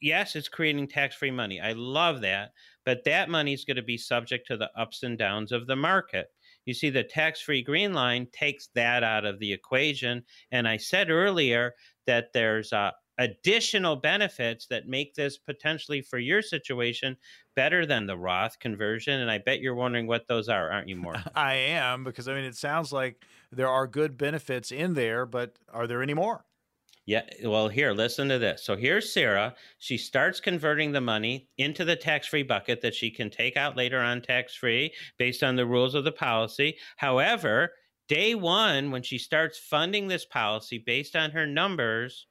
yes, 0.00 0.36
it's 0.36 0.48
creating 0.48 0.88
tax 0.88 1.16
free 1.16 1.30
money. 1.30 1.60
I 1.60 1.72
love 1.72 2.20
that. 2.22 2.52
But 2.84 3.02
that 3.04 3.28
money 3.28 3.52
is 3.52 3.64
going 3.64 3.76
to 3.76 3.82
be 3.82 3.98
subject 3.98 4.46
to 4.46 4.56
the 4.56 4.70
ups 4.78 5.02
and 5.02 5.18
downs 5.18 5.50
of 5.50 5.66
the 5.66 5.76
market. 5.76 6.28
You 6.64 6.74
see, 6.74 6.90
the 6.90 7.02
tax 7.04 7.40
free 7.40 7.62
green 7.62 7.92
line 7.92 8.28
takes 8.32 8.68
that 8.74 9.02
out 9.02 9.24
of 9.24 9.38
the 9.40 9.52
equation. 9.52 10.22
And 10.52 10.68
I 10.68 10.76
said 10.76 11.10
earlier 11.10 11.74
that 12.06 12.32
there's 12.32 12.72
uh, 12.72 12.92
additional 13.18 13.96
benefits 13.96 14.66
that 14.66 14.88
make 14.88 15.14
this 15.14 15.38
potentially 15.38 16.02
for 16.02 16.18
your 16.18 16.42
situation 16.42 17.16
better 17.54 17.86
than 17.86 18.06
the 18.06 18.16
Roth 18.16 18.58
conversion. 18.58 19.20
And 19.20 19.30
I 19.30 19.38
bet 19.38 19.60
you're 19.60 19.74
wondering 19.74 20.06
what 20.06 20.28
those 20.28 20.48
are, 20.48 20.70
aren't 20.70 20.88
you, 20.88 20.96
More? 21.06 21.22
I 21.34 21.54
am, 21.54 22.04
because 22.04 22.28
I 22.28 22.34
mean, 22.34 22.44
it 22.44 22.56
sounds 22.56 22.92
like 22.92 23.24
there 23.50 23.68
are 23.68 23.86
good 23.86 24.18
benefits 24.18 24.72
in 24.72 24.94
there, 24.94 25.26
but 25.26 25.58
are 25.68 25.86
there 25.86 26.02
any 26.02 26.14
more? 26.14 26.44
Yeah, 27.06 27.22
well, 27.44 27.68
here, 27.68 27.92
listen 27.92 28.28
to 28.30 28.38
this. 28.38 28.64
So 28.64 28.74
here's 28.76 29.12
Sarah. 29.12 29.54
She 29.78 29.96
starts 29.96 30.40
converting 30.40 30.90
the 30.90 31.00
money 31.00 31.48
into 31.56 31.84
the 31.84 31.94
tax 31.94 32.26
free 32.26 32.42
bucket 32.42 32.80
that 32.80 32.96
she 32.96 33.12
can 33.12 33.30
take 33.30 33.56
out 33.56 33.76
later 33.76 34.00
on 34.00 34.20
tax 34.22 34.56
free 34.56 34.92
based 35.16 35.44
on 35.44 35.54
the 35.54 35.66
rules 35.66 35.94
of 35.94 36.02
the 36.02 36.10
policy. 36.10 36.78
However, 36.96 37.74
day 38.08 38.34
one, 38.34 38.90
when 38.90 39.02
she 39.02 39.18
starts 39.18 39.56
funding 39.56 40.08
this 40.08 40.24
policy 40.24 40.78
based 40.78 41.14
on 41.14 41.30
her 41.30 41.46
numbers, 41.46 42.26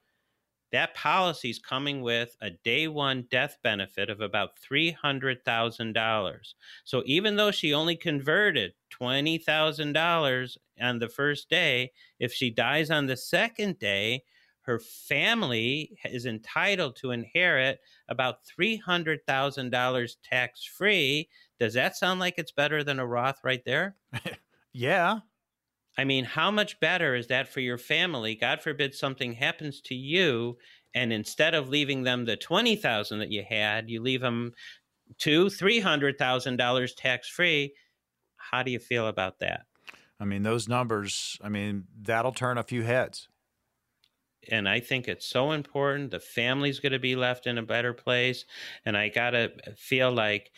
that 0.75 0.93
policy 0.93 1.49
is 1.49 1.57
coming 1.57 2.01
with 2.01 2.35
a 2.41 2.49
day 2.49 2.89
one 2.89 3.25
death 3.31 3.57
benefit 3.63 4.09
of 4.09 4.19
about 4.19 4.59
$300,000. 4.59 6.53
So 6.83 7.01
even 7.05 7.38
though 7.38 7.51
she 7.51 7.73
only 7.73 7.95
converted 7.95 8.73
$20,000 8.91 10.57
on 10.81 10.99
the 10.99 11.07
first 11.07 11.49
day, 11.49 11.93
if 12.19 12.33
she 12.33 12.49
dies 12.49 12.91
on 12.91 13.05
the 13.05 13.15
second 13.15 13.79
day, 13.79 14.23
her 14.63 14.79
family 14.79 15.97
is 16.03 16.25
entitled 16.25 16.97
to 16.97 17.11
inherit 17.11 17.79
about 18.09 18.39
$300,000 18.59 20.15
tax 20.23 20.65
free. 20.65 21.29
Does 21.57 21.73
that 21.75 21.95
sound 21.95 22.19
like 22.19 22.33
it's 22.38 22.51
better 22.51 22.83
than 22.83 22.99
a 22.99 23.07
Roth 23.07 23.39
right 23.45 23.63
there? 23.63 23.95
yeah. 24.73 25.19
I 25.97 26.03
mean, 26.03 26.25
how 26.25 26.51
much 26.51 26.79
better 26.79 27.15
is 27.15 27.27
that 27.27 27.47
for 27.47 27.62
your 27.62 27.77
family? 27.77 28.36
God 28.36 28.62
forbid 28.62 28.93
something 28.93 29.34
happens 29.34 29.81
to 29.81 29.95
you, 29.95 30.58
and 30.93 31.13
instead 31.13 31.53
of 31.53 31.69
leaving 31.69 32.03
them 32.03 32.25
the 32.25 32.38
twenty 32.38 32.75
thousand 32.75 33.19
that 33.19 33.31
you 33.31 33.43
had, 33.47 33.89
you 33.89 34.01
leave 34.01 34.21
them 34.21 34.53
two, 35.17 35.49
three 35.49 35.79
hundred 35.79 36.17
thousand 36.17 36.58
dollars 36.58 36.93
tax 36.93 37.29
free. 37.29 37.73
How 38.38 38.63
do 38.63 38.71
you 38.71 38.79
feel 38.79 39.08
about 39.08 39.39
that? 39.39 39.65
I 40.19 40.25
mean, 40.25 40.43
those 40.43 40.67
numbers. 40.67 41.38
I 41.41 41.49
mean, 41.49 41.86
that'll 42.01 42.31
turn 42.31 42.58
a 42.58 42.63
few 42.63 42.84
heads 42.84 43.27
and 44.49 44.67
I 44.67 44.79
think 44.79 45.08
it's 45.08 45.25
so 45.25 45.51
important. 45.51 46.12
The 46.12 46.19
family's 46.19 46.79
going 46.79 46.91
to 46.91 46.99
be 46.99 47.15
left 47.15 47.47
in 47.47 47.58
a 47.58 47.63
better 47.63 47.93
place, 47.93 48.45
and 48.86 48.97
I 48.97 49.10
gotta 49.10 49.51
feel 49.77 50.12
like, 50.12 50.51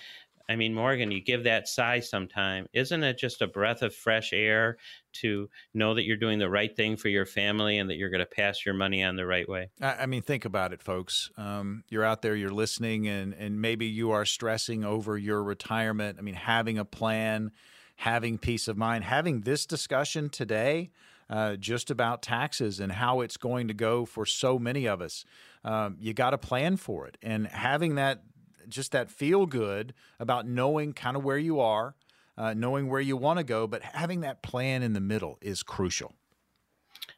I 0.50 0.56
mean, 0.56 0.74
Morgan, 0.74 1.12
you 1.12 1.22
give 1.22 1.44
that 1.44 1.68
sigh 1.68 2.00
sometime. 2.00 2.68
Isn't 2.74 3.04
it 3.04 3.18
just 3.18 3.42
a 3.42 3.48
breath 3.48 3.82
of 3.82 3.94
fresh 3.94 4.32
air 4.32 4.78
to 5.14 5.50
know 5.74 5.94
that 5.96 6.06
you're 6.06 6.18
doing 6.18 6.40
the 6.40 6.50
right 6.50 6.74
thing 6.74 6.96
for 6.96 7.10
your 7.10 7.26
family 7.26 7.78
and 7.78 7.90
that 7.90 7.96
you're 7.96 8.10
going 8.10 8.20
to 8.20 8.26
pass 8.26 8.66
your 8.66 8.76
money 8.76 9.04
on 9.04 9.18
the 9.18 9.26
right 9.26 9.48
way? 9.48 9.70
I, 9.82 10.06
mean, 10.06 10.22
think 10.22 10.46
about 10.46 10.72
it, 10.72 10.82
folks. 10.82 11.30
Um, 11.38 11.84
you're 11.90 12.06
out 12.06 12.22
there, 12.22 12.36
you're 12.36 12.50
listening, 12.50 13.08
and 13.08 13.34
and 13.34 13.62
maybe 13.62 13.88
you 13.88 14.12
are 14.12 14.26
stressing 14.26 14.86
over 14.86 15.18
your 15.18 15.44
retirement. 15.44 16.18
I 16.18 16.22
mean, 16.22 16.36
having 16.36 16.78
a 16.78 16.86
plan, 16.86 17.52
having 17.98 18.38
peace 18.38 18.68
of 18.70 18.78
mind, 18.78 19.04
having 19.04 19.42
this 19.42 19.66
discussion 19.66 20.30
today 20.30 20.92
uh, 21.30 21.58
just 21.58 21.92
about 21.92 22.22
taxes 22.22 22.80
and 22.80 22.92
how 22.92 23.20
it's 23.20 23.38
going 23.38 23.68
to 23.68 23.74
go 23.74 24.06
for 24.06 24.26
so 24.26 24.58
many 24.58 24.88
of 24.88 25.02
us. 25.02 25.26
Um, 25.64 25.98
you 26.00 26.14
got 26.14 26.30
to 26.30 26.38
plan 26.38 26.78
for 26.78 27.06
it, 27.08 27.18
and 27.22 27.48
having 27.48 27.96
that 27.96 28.22
just 28.70 28.92
that 28.92 29.10
feel 29.10 29.46
good 29.46 29.94
about 30.20 30.48
knowing 30.48 30.94
kind 30.94 31.18
of 31.18 31.24
where 31.24 31.38
you 31.38 31.60
are, 31.60 31.96
uh, 32.38 32.54
knowing 32.54 32.90
where 32.90 33.02
you 33.02 33.18
want 33.18 33.40
to 33.40 33.44
go, 33.44 33.68
but 33.68 33.82
having 33.82 34.22
that 34.22 34.44
plan 34.44 34.84
in 34.84 34.94
the 34.94 35.00
middle 35.00 35.38
is 35.42 35.64
crucial. 35.64 36.14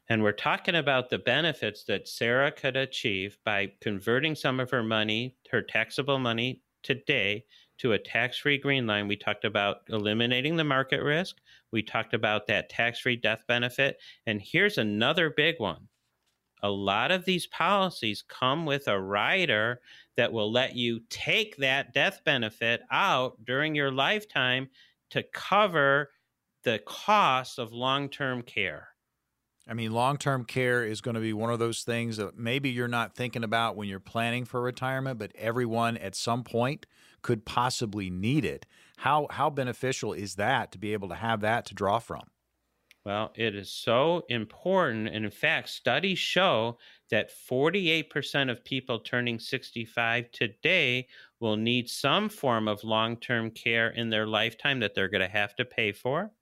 And 0.08 0.22
we're 0.22 0.32
talking 0.32 0.74
about 0.74 1.08
the 1.08 1.18
benefits 1.18 1.84
that 1.84 2.08
Sarah 2.08 2.50
could 2.50 2.76
achieve 2.76 3.38
by 3.44 3.72
converting 3.80 4.34
some 4.34 4.58
of 4.58 4.70
her 4.70 4.82
money, 4.82 5.36
her 5.50 5.62
taxable 5.62 6.18
money 6.18 6.62
today, 6.82 7.44
to 7.78 7.92
a 7.92 7.98
tax 7.98 8.38
free 8.38 8.58
green 8.58 8.86
line. 8.86 9.08
We 9.08 9.16
talked 9.16 9.44
about 9.44 9.78
eliminating 9.88 10.56
the 10.56 10.64
market 10.64 11.02
risk. 11.02 11.36
We 11.70 11.82
talked 11.82 12.12
about 12.12 12.46
that 12.48 12.68
tax 12.68 13.00
free 13.00 13.16
death 13.16 13.44
benefit. 13.46 13.98
And 14.26 14.42
here's 14.42 14.78
another 14.78 15.30
big 15.30 15.58
one 15.58 15.88
a 16.62 16.70
lot 16.70 17.10
of 17.10 17.24
these 17.24 17.46
policies 17.46 18.22
come 18.22 18.66
with 18.66 18.88
a 18.88 19.00
rider 19.00 19.80
that 20.20 20.34
will 20.34 20.52
let 20.52 20.76
you 20.76 21.00
take 21.08 21.56
that 21.56 21.94
death 21.94 22.20
benefit 22.26 22.82
out 22.90 23.42
during 23.42 23.74
your 23.74 23.90
lifetime 23.90 24.68
to 25.08 25.22
cover 25.32 26.10
the 26.62 26.78
cost 26.80 27.58
of 27.58 27.72
long 27.72 28.06
term 28.06 28.42
care. 28.42 28.88
I 29.66 29.72
mean, 29.72 29.92
long 29.92 30.18
term 30.18 30.44
care 30.44 30.84
is 30.84 31.00
going 31.00 31.14
to 31.14 31.22
be 31.22 31.32
one 31.32 31.50
of 31.50 31.58
those 31.58 31.84
things 31.84 32.18
that 32.18 32.36
maybe 32.36 32.68
you're 32.68 32.86
not 32.86 33.14
thinking 33.14 33.42
about 33.42 33.76
when 33.76 33.88
you're 33.88 33.98
planning 33.98 34.44
for 34.44 34.60
retirement, 34.60 35.18
but 35.18 35.32
everyone 35.38 35.96
at 35.96 36.14
some 36.14 36.44
point 36.44 36.84
could 37.22 37.46
possibly 37.46 38.10
need 38.10 38.44
it. 38.44 38.66
How 38.98 39.26
how 39.30 39.48
beneficial 39.48 40.12
is 40.12 40.34
that 40.34 40.70
to 40.72 40.78
be 40.78 40.92
able 40.92 41.08
to 41.08 41.14
have 41.14 41.40
that 41.40 41.64
to 41.66 41.74
draw 41.74 41.98
from? 41.98 42.24
Well, 43.04 43.32
it 43.34 43.54
is 43.54 43.72
so 43.72 44.24
important. 44.28 45.08
And 45.08 45.24
in 45.24 45.30
fact, 45.30 45.70
studies 45.70 46.18
show 46.18 46.78
that 47.10 47.30
48% 47.30 48.50
of 48.50 48.64
people 48.64 49.00
turning 49.00 49.38
65 49.38 50.30
today 50.32 51.08
will 51.40 51.56
need 51.56 51.88
some 51.88 52.28
form 52.28 52.68
of 52.68 52.84
long 52.84 53.16
term 53.16 53.50
care 53.50 53.88
in 53.90 54.10
their 54.10 54.26
lifetime 54.26 54.80
that 54.80 54.94
they're 54.94 55.08
going 55.08 55.22
to 55.22 55.28
have 55.28 55.56
to 55.56 55.64
pay 55.64 55.92
for. 55.92 56.32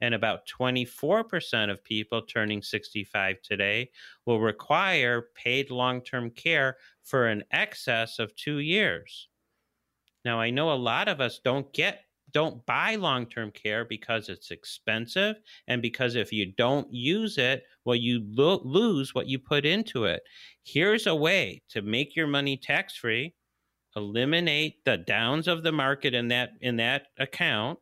And 0.00 0.14
about 0.14 0.46
24% 0.46 1.70
of 1.70 1.82
people 1.82 2.22
turning 2.22 2.62
65 2.62 3.40
today 3.42 3.90
will 4.24 4.40
require 4.40 5.30
paid 5.34 5.70
long 5.70 6.00
term 6.00 6.30
care 6.30 6.76
for 7.02 7.26
an 7.26 7.42
excess 7.50 8.18
of 8.18 8.36
two 8.36 8.58
years. 8.58 9.28
Now, 10.24 10.40
I 10.40 10.50
know 10.50 10.72
a 10.72 10.74
lot 10.74 11.08
of 11.08 11.20
us 11.20 11.38
don't 11.38 11.72
get 11.72 12.04
don't 12.34 12.66
buy 12.66 12.96
long 12.96 13.26
term 13.26 13.50
care 13.52 13.84
because 13.84 14.28
it's 14.28 14.50
expensive 14.50 15.36
and 15.68 15.80
because 15.80 16.16
if 16.16 16.32
you 16.32 16.52
don't 16.58 16.92
use 16.92 17.38
it, 17.38 17.62
well, 17.84 17.96
you 17.96 18.22
lo- 18.26 18.60
lose 18.64 19.14
what 19.14 19.28
you 19.28 19.38
put 19.38 19.64
into 19.64 20.04
it. 20.04 20.22
Here's 20.64 21.06
a 21.06 21.14
way 21.14 21.62
to 21.70 21.80
make 21.80 22.16
your 22.16 22.26
money 22.26 22.56
tax 22.56 22.96
free, 22.96 23.34
eliminate 23.96 24.84
the 24.84 24.98
downs 24.98 25.48
of 25.48 25.62
the 25.62 25.72
market 25.72 26.12
in 26.12 26.28
that 26.28 26.50
in 26.60 26.76
that 26.76 27.06
account, 27.18 27.78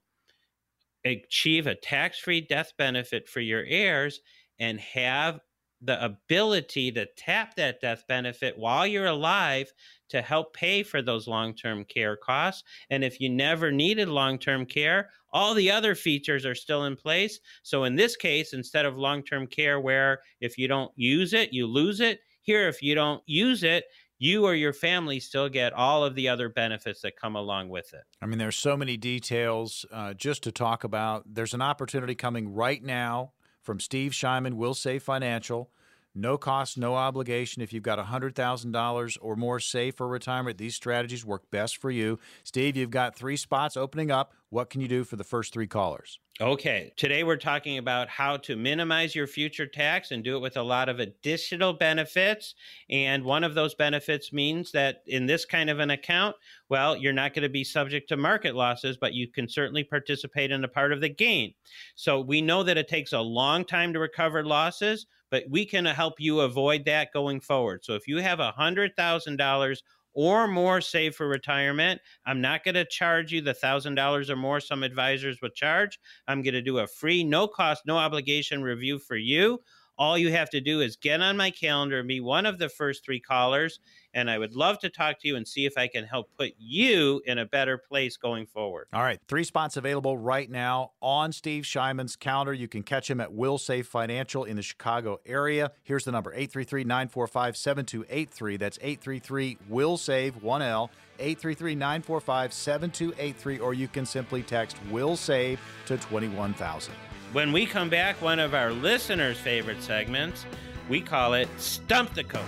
achieve 1.05 1.67
a 1.67 1.75
tax 1.75 2.19
free 2.19 2.43
death 2.43 2.73
benefit 2.77 3.29
for 3.29 3.41
your 3.41 3.65
heirs, 3.67 4.21
and 4.59 4.79
have 4.79 5.41
the 5.83 6.03
ability 6.05 6.93
to 6.93 7.07
tap 7.16 7.57
that 7.57 7.80
death 7.80 8.05
benefit 8.09 8.57
while 8.57 8.87
you're 8.87 9.07
alive 9.07 9.72
to 10.09 10.22
help 10.22 10.55
pay 10.55 10.83
for 10.83 11.03
those 11.03 11.26
long 11.26 11.55
term 11.55 11.85
care 11.85 12.16
costs. 12.16 12.62
And 12.91 13.03
if 13.03 13.20
you 13.20 13.28
never 13.28 13.72
needed 13.72 14.09
long 14.09 14.39
term 14.39 14.66
care, 14.66 15.11
all 15.33 15.55
the 15.55 15.70
other 15.70 15.95
features 15.95 16.47
are 16.47 16.55
still 16.55 16.85
in 16.85 16.97
place. 16.97 17.41
So 17.62 17.85
in 17.85 17.97
this 17.97 18.16
case, 18.16 18.53
instead 18.53 18.87
of 18.87 18.97
long 18.97 19.22
term 19.22 19.47
care, 19.47 19.80
where 19.80 20.20
if 20.41 20.59
you 20.59 20.68
don't 20.68 20.93
use 20.97 21.33
it, 21.33 21.53
you 21.53 21.66
lose 21.66 22.01
it, 22.01 22.20
here, 22.43 22.68
if 22.68 22.83
you 22.83 22.95
don't 22.95 23.22
use 23.26 23.62
it, 23.62 23.85
you 24.18 24.45
or 24.45 24.55
your 24.55 24.72
family 24.72 25.18
still 25.18 25.49
get 25.49 25.72
all 25.72 26.05
of 26.05 26.14
the 26.14 26.28
other 26.28 26.49
benefits 26.49 27.01
that 27.01 27.16
come 27.16 27.35
along 27.35 27.68
with 27.68 27.93
it. 27.93 28.03
I 28.20 28.26
mean, 28.26 28.39
there's 28.39 28.57
so 28.57 28.76
many 28.76 28.97
details 28.97 29.85
uh, 29.93 30.14
just 30.14 30.45
to 30.45 30.53
talk 30.53 30.85
about. 30.85 31.24
There's 31.26 31.55
an 31.55 31.62
opportunity 31.62 32.14
coming 32.14 32.53
right 32.53 32.83
now 32.83 33.33
from 33.63 33.81
Steve 33.81 34.13
Shyman, 34.13 34.55
Will 34.55 34.75
Say 34.75 34.99
Financial. 34.99 35.71
No 36.15 36.37
cost, 36.37 36.77
no 36.77 36.95
obligation. 36.95 37.63
If 37.63 37.73
you've 37.73 37.83
got 37.83 37.99
$100,000 37.99 39.19
or 39.23 39.37
more 39.37 39.59
saved 39.61 39.97
for 39.97 40.07
retirement, 40.07 40.59
these 40.59 40.75
strategies 40.75 41.25
work 41.25 41.51
best 41.51 41.79
for 41.79 41.91
you. 41.91 42.19
Steve, 42.45 42.77
you've 42.77 42.91
got 42.91 43.17
three 43.17 43.37
spots 43.37 43.79
opening 43.79 44.11
up. 44.11 44.35
What 44.51 44.69
can 44.69 44.83
you 44.83 44.89
do 44.89 45.05
for 45.05 45.17
the 45.17 45.25
first 45.25 45.55
three 45.55 45.67
callers? 45.67 46.19
Okay, 46.39 46.93
today 46.97 47.25
we're 47.25 47.37
talking 47.39 47.79
about 47.79 48.11
how 48.11 48.37
to 48.39 48.57
minimize 48.57 49.15
your 49.15 49.27
future 49.27 49.67
tax 49.67 50.11
and 50.11 50.23
do 50.23 50.37
it 50.37 50.41
with 50.41 50.59
a 50.59 50.63
lot 50.63 50.91
of 50.91 50.99
additional 50.99 51.73
benefits. 51.73 52.55
And 52.91 53.25
one 53.25 53.45
of 53.45 53.55
those 53.55 53.75
benefits 53.75 54.35
means 54.35 54.71
that 54.73 55.03
in 55.07 55.25
this 55.25 55.47
kind 55.47 55.71
of 55.71 55.79
an 55.79 55.91
account, 55.91 56.37
well, 56.69 56.95
you're 56.95 57.15
not 57.15 57.33
going 57.33 57.45
to 57.45 57.49
be 57.49 57.65
subject 57.65 58.09
to 58.11 58.19
market 58.19 58.55
losses, 58.55 58.99
but 58.99 59.15
you 59.15 59.29
can 59.29 59.49
certainly 59.49 59.85
participate 59.85 60.51
in 60.51 60.65
a 60.65 60.69
part 60.69 60.93
of 60.93 61.01
the 61.01 61.09
gain. 61.09 61.55
So 61.95 62.21
we 62.21 62.43
know 62.43 62.63
that 62.63 62.77
it 62.77 62.89
takes 62.89 63.15
a 63.15 63.21
long 63.21 63.65
time 63.65 63.95
to 63.95 63.99
recover 63.99 64.45
losses 64.45 65.07
but 65.33 65.45
we 65.51 65.66
can 65.66 65.89
uh, 65.89 65.95
help 65.95 66.20
you 66.20 66.41
avoid 66.41 66.85
that 66.87 67.12
going 67.12 67.41
forward. 67.41 67.85
So 67.85 67.95
if 67.95 68.07
you 68.07 68.18
have 68.18 68.41
a 68.41 68.53
$100,000 68.53 69.83
or 70.14 70.47
more 70.47 70.80
saved 70.80 71.16
for 71.16 71.26
retirement, 71.26 72.01
I'm 72.26 72.41
not 72.41 72.64
going 72.64 72.76
to 72.76 72.85
charge 72.85 73.33
you 73.33 73.41
the 73.41 73.55
$1,000 73.55 74.30
or 74.30 74.37
more 74.37 74.61
some 74.61 74.85
advisors 74.85 75.41
would 75.43 75.55
charge. 75.55 75.99
I'm 76.28 76.43
going 76.43 76.55
to 76.55 76.62
do 76.62 76.78
a 76.78 76.87
free, 76.87 77.24
no 77.24 77.49
cost, 77.49 77.83
no 77.87 77.97
obligation 77.99 78.62
review 78.62 79.01
for 79.01 79.16
you. 79.16 79.61
All 79.99 80.16
you 80.16 80.32
have 80.32 80.51
to 80.51 80.61
do 80.61 80.80
is 80.80 80.97
get 80.97 81.20
on 81.20 81.36
my 81.36 81.51
calendar 81.51 81.99
and 81.99 82.09
be 82.09 82.20
one 82.20 82.47
of 82.47 82.59
the 82.59 82.68
first 82.68 83.05
three 83.05 83.20
callers. 83.20 83.80
And 84.14 84.30
I 84.30 84.38
would 84.38 84.55
love 84.55 84.78
to 84.80 84.90
talk 84.90 85.20
to 85.20 85.28
you 85.28 85.36
and 85.36 85.47
see 85.47 85.64
if 85.64 85.78
I 85.78 85.86
can 85.86 86.05
help 86.05 86.28
put 86.36 86.53
you 86.59 87.22
in 87.24 87.38
a 87.38 87.47
better 87.47 87.78
place 87.78 88.16
going 88.16 88.47
forward. 88.47 88.88
All 88.93 89.03
right. 89.03 89.18
Three 89.26 89.45
spots 89.45 89.76
available 89.76 90.18
right 90.18 90.51
now 90.51 90.93
on 91.01 91.32
Steve 91.32 91.64
Shyman's 91.64 92.16
calendar. 92.16 92.53
You 92.53 92.68
can 92.68 92.82
catch 92.82 93.11
him 93.11 93.20
at 93.20 93.32
Will 93.32 93.59
Save 93.59 93.86
Financial 93.86 94.45
in 94.45 94.57
the 94.57 94.62
Chicago 94.62 95.20
area. 95.24 95.72
Here's 95.82 96.05
the 96.05 96.12
number 96.12 96.30
833 96.32 96.84
945 96.84 97.57
7283. 97.57 98.57
That's 98.57 98.78
833 98.82 99.59
Will 99.68 99.97
Save 99.97 100.43
1L. 100.43 100.90
833 101.18 101.74
945 101.74 102.53
7283, 102.53 103.59
or 103.59 103.74
you 103.74 103.86
can 103.86 104.05
simply 104.05 104.43
text 104.43 104.76
Will 104.90 105.16
Save 105.16 105.61
to 105.86 105.97
21000. 105.97 106.93
When 107.33 107.51
we 107.51 107.64
come 107.64 107.89
back, 107.89 108.20
one 108.20 108.39
of 108.39 108.53
our 108.53 108.72
listeners' 108.72 109.39
favorite 109.39 109.83
segments, 109.83 110.45
we 110.91 111.01
call 111.01 111.33
it 111.33 111.49
Stump 111.57 112.12
the 112.12 112.24
Coach. 112.24 112.43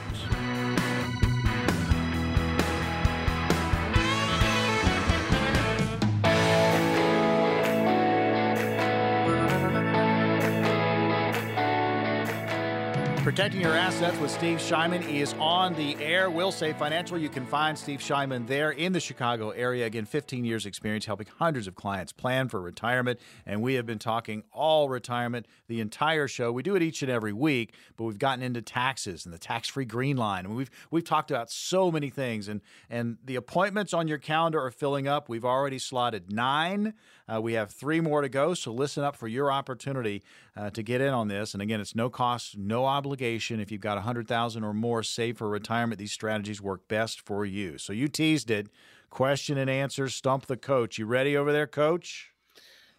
Protecting 13.24 13.62
your 13.62 13.74
assets 13.74 14.18
with 14.18 14.30
Steve 14.30 14.58
Shyman 14.58 15.08
is 15.08 15.32
on 15.38 15.72
the 15.76 15.96
air. 15.96 16.28
Will 16.28 16.52
Save 16.52 16.76
Financial. 16.76 17.16
You 17.16 17.30
can 17.30 17.46
find 17.46 17.76
Steve 17.76 18.00
Shyman 18.00 18.46
there 18.46 18.70
in 18.70 18.92
the 18.92 19.00
Chicago 19.00 19.48
area. 19.48 19.86
Again, 19.86 20.04
15 20.04 20.44
years 20.44 20.66
experience 20.66 21.06
helping 21.06 21.28
hundreds 21.38 21.66
of 21.66 21.74
clients 21.74 22.12
plan 22.12 22.50
for 22.50 22.60
retirement. 22.60 23.18
And 23.46 23.62
we 23.62 23.74
have 23.74 23.86
been 23.86 23.98
talking 23.98 24.42
all 24.52 24.90
retirement 24.90 25.46
the 25.68 25.80
entire 25.80 26.28
show. 26.28 26.52
We 26.52 26.62
do 26.62 26.76
it 26.76 26.82
each 26.82 27.00
and 27.00 27.10
every 27.10 27.32
week, 27.32 27.72
but 27.96 28.04
we've 28.04 28.18
gotten 28.18 28.44
into 28.44 28.60
taxes 28.60 29.24
and 29.24 29.32
the 29.32 29.38
tax-free 29.38 29.86
green 29.86 30.18
line. 30.18 30.44
And 30.44 30.54
we've 30.54 30.70
we've 30.90 31.02
talked 31.02 31.30
about 31.30 31.50
so 31.50 31.90
many 31.90 32.10
things. 32.10 32.46
And 32.46 32.60
and 32.90 33.16
the 33.24 33.36
appointments 33.36 33.94
on 33.94 34.06
your 34.06 34.18
calendar 34.18 34.60
are 34.60 34.70
filling 34.70 35.08
up. 35.08 35.30
We've 35.30 35.46
already 35.46 35.78
slotted 35.78 36.30
nine. 36.30 36.92
Uh, 37.32 37.40
we 37.40 37.54
have 37.54 37.70
three 37.70 38.00
more 38.00 38.20
to 38.20 38.28
go. 38.28 38.54
So 38.54 38.72
listen 38.72 39.02
up 39.02 39.16
for 39.16 39.28
your 39.28 39.50
opportunity 39.50 40.22
uh, 40.56 40.70
to 40.70 40.82
get 40.82 41.00
in 41.00 41.08
on 41.14 41.28
this. 41.28 41.54
And 41.54 41.62
again, 41.62 41.80
it's 41.80 41.94
no 41.94 42.10
cost, 42.10 42.58
no 42.58 42.84
obligation. 42.84 43.60
If 43.60 43.72
you've 43.72 43.80
got 43.80 43.96
100000 43.96 44.62
or 44.62 44.74
more 44.74 45.02
saved 45.02 45.38
for 45.38 45.48
retirement, 45.48 45.98
these 45.98 46.12
strategies 46.12 46.60
work 46.60 46.86
best 46.86 47.20
for 47.20 47.44
you. 47.44 47.78
So 47.78 47.92
you 47.92 48.08
teased 48.08 48.50
it. 48.50 48.68
Question 49.08 49.58
and 49.58 49.70
answer, 49.70 50.08
stump 50.08 50.46
the 50.46 50.56
coach. 50.56 50.98
You 50.98 51.06
ready 51.06 51.36
over 51.36 51.52
there, 51.52 51.68
coach? 51.68 52.32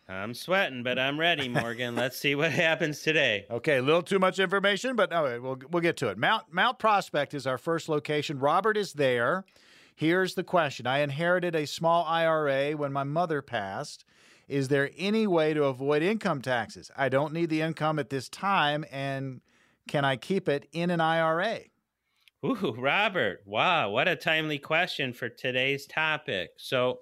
I'm 0.07 0.33
sweating, 0.33 0.83
but 0.83 0.99
I'm 0.99 1.19
ready, 1.19 1.49
Morgan. 1.49 1.95
Let's 1.95 2.17
see 2.17 2.35
what 2.35 2.51
happens 2.51 3.01
today. 3.01 3.45
Okay, 3.49 3.77
a 3.77 3.81
little 3.81 4.03
too 4.03 4.19
much 4.19 4.39
information, 4.39 4.95
but 4.95 5.09
no, 5.09 5.23
we'll 5.41 5.59
we'll 5.71 5.81
get 5.81 5.97
to 5.97 6.09
it. 6.09 6.17
Mount 6.17 6.53
Mount 6.53 6.79
Prospect 6.79 7.33
is 7.33 7.47
our 7.47 7.57
first 7.57 7.89
location. 7.89 8.39
Robert 8.39 8.77
is 8.77 8.93
there. 8.93 9.45
Here's 9.95 10.35
the 10.35 10.43
question: 10.43 10.85
I 10.85 10.99
inherited 10.99 11.55
a 11.55 11.65
small 11.65 12.05
IRA 12.05 12.73
when 12.77 12.93
my 12.93 13.03
mother 13.03 13.41
passed. 13.41 14.05
Is 14.47 14.67
there 14.67 14.91
any 14.97 15.25
way 15.27 15.53
to 15.53 15.63
avoid 15.65 16.03
income 16.03 16.41
taxes? 16.41 16.91
I 16.95 17.09
don't 17.09 17.33
need 17.33 17.49
the 17.49 17.61
income 17.61 17.97
at 17.99 18.09
this 18.09 18.29
time, 18.29 18.85
and 18.91 19.41
can 19.87 20.05
I 20.05 20.17
keep 20.17 20.47
it 20.47 20.67
in 20.71 20.91
an 20.91 21.01
IRA? 21.01 21.61
Ooh, 22.45 22.75
Robert, 22.77 23.41
wow, 23.45 23.89
what 23.89 24.07
a 24.07 24.15
timely 24.15 24.59
question 24.59 25.13
for 25.13 25.29
today's 25.29 25.87
topic. 25.87 26.51
So, 26.57 26.99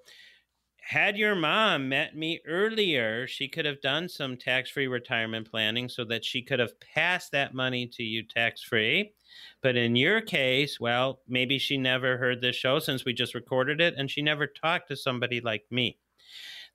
had 0.80 1.18
your 1.18 1.36
mom 1.36 1.88
met 1.88 2.16
me 2.16 2.42
earlier, 2.46 3.26
she 3.26 3.48
could 3.48 3.66
have 3.66 3.80
done 3.82 4.10
some 4.10 4.36
tax 4.36 4.70
free 4.70 4.88
retirement 4.88 5.50
planning 5.50 5.88
so 5.88 6.04
that 6.06 6.26
she 6.26 6.42
could 6.42 6.60
have 6.60 6.78
passed 6.82 7.32
that 7.32 7.54
money 7.54 7.88
to 7.88 8.04
you 8.04 8.22
tax 8.22 8.62
free. 8.62 9.14
But 9.62 9.78
in 9.78 9.96
your 9.96 10.20
case, 10.20 10.82
well, 10.82 11.22
maybe 11.26 11.58
she 11.58 11.78
never 11.78 12.18
heard 12.18 12.42
this 12.42 12.58
show 12.58 12.80
since 12.80 13.06
we 13.06 13.14
just 13.14 13.34
recorded 13.34 13.80
it 13.80 13.94
and 13.98 14.12
she 14.12 14.22
never 14.22 14.46
talked 14.46 14.90
to 14.90 14.98
somebody 14.98 15.40
like 15.40 15.64
me. 15.72 16.00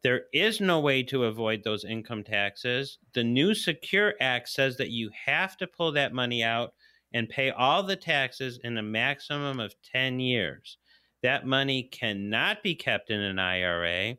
There 0.03 0.23
is 0.33 0.61
no 0.61 0.81
way 0.81 1.03
to 1.05 1.25
avoid 1.25 1.65
those 1.65 1.85
income 1.85 2.23
taxes. 2.23 2.99
The 3.15 3.25
new 3.25 3.55
Secure 3.55 4.15
Act 4.21 4.49
says 4.49 4.77
that 4.77 4.91
you 4.91 5.11
have 5.27 5.57
to 5.57 5.67
pull 5.67 5.93
that 5.93 6.13
money 6.13 6.45
out 6.45 6.73
and 7.13 7.29
pay 7.29 7.51
all 7.51 7.83
the 7.83 7.97
taxes 7.97 8.61
in 8.63 8.79
a 8.79 8.83
maximum 8.83 9.59
of 9.61 9.75
10 9.93 10.21
years. 10.21 10.79
That 11.23 11.47
money 11.47 11.85
cannot 11.85 12.63
be 12.63 12.75
kept 12.75 13.11
in 13.11 13.21
an 13.21 13.39
IRA. 13.39 14.17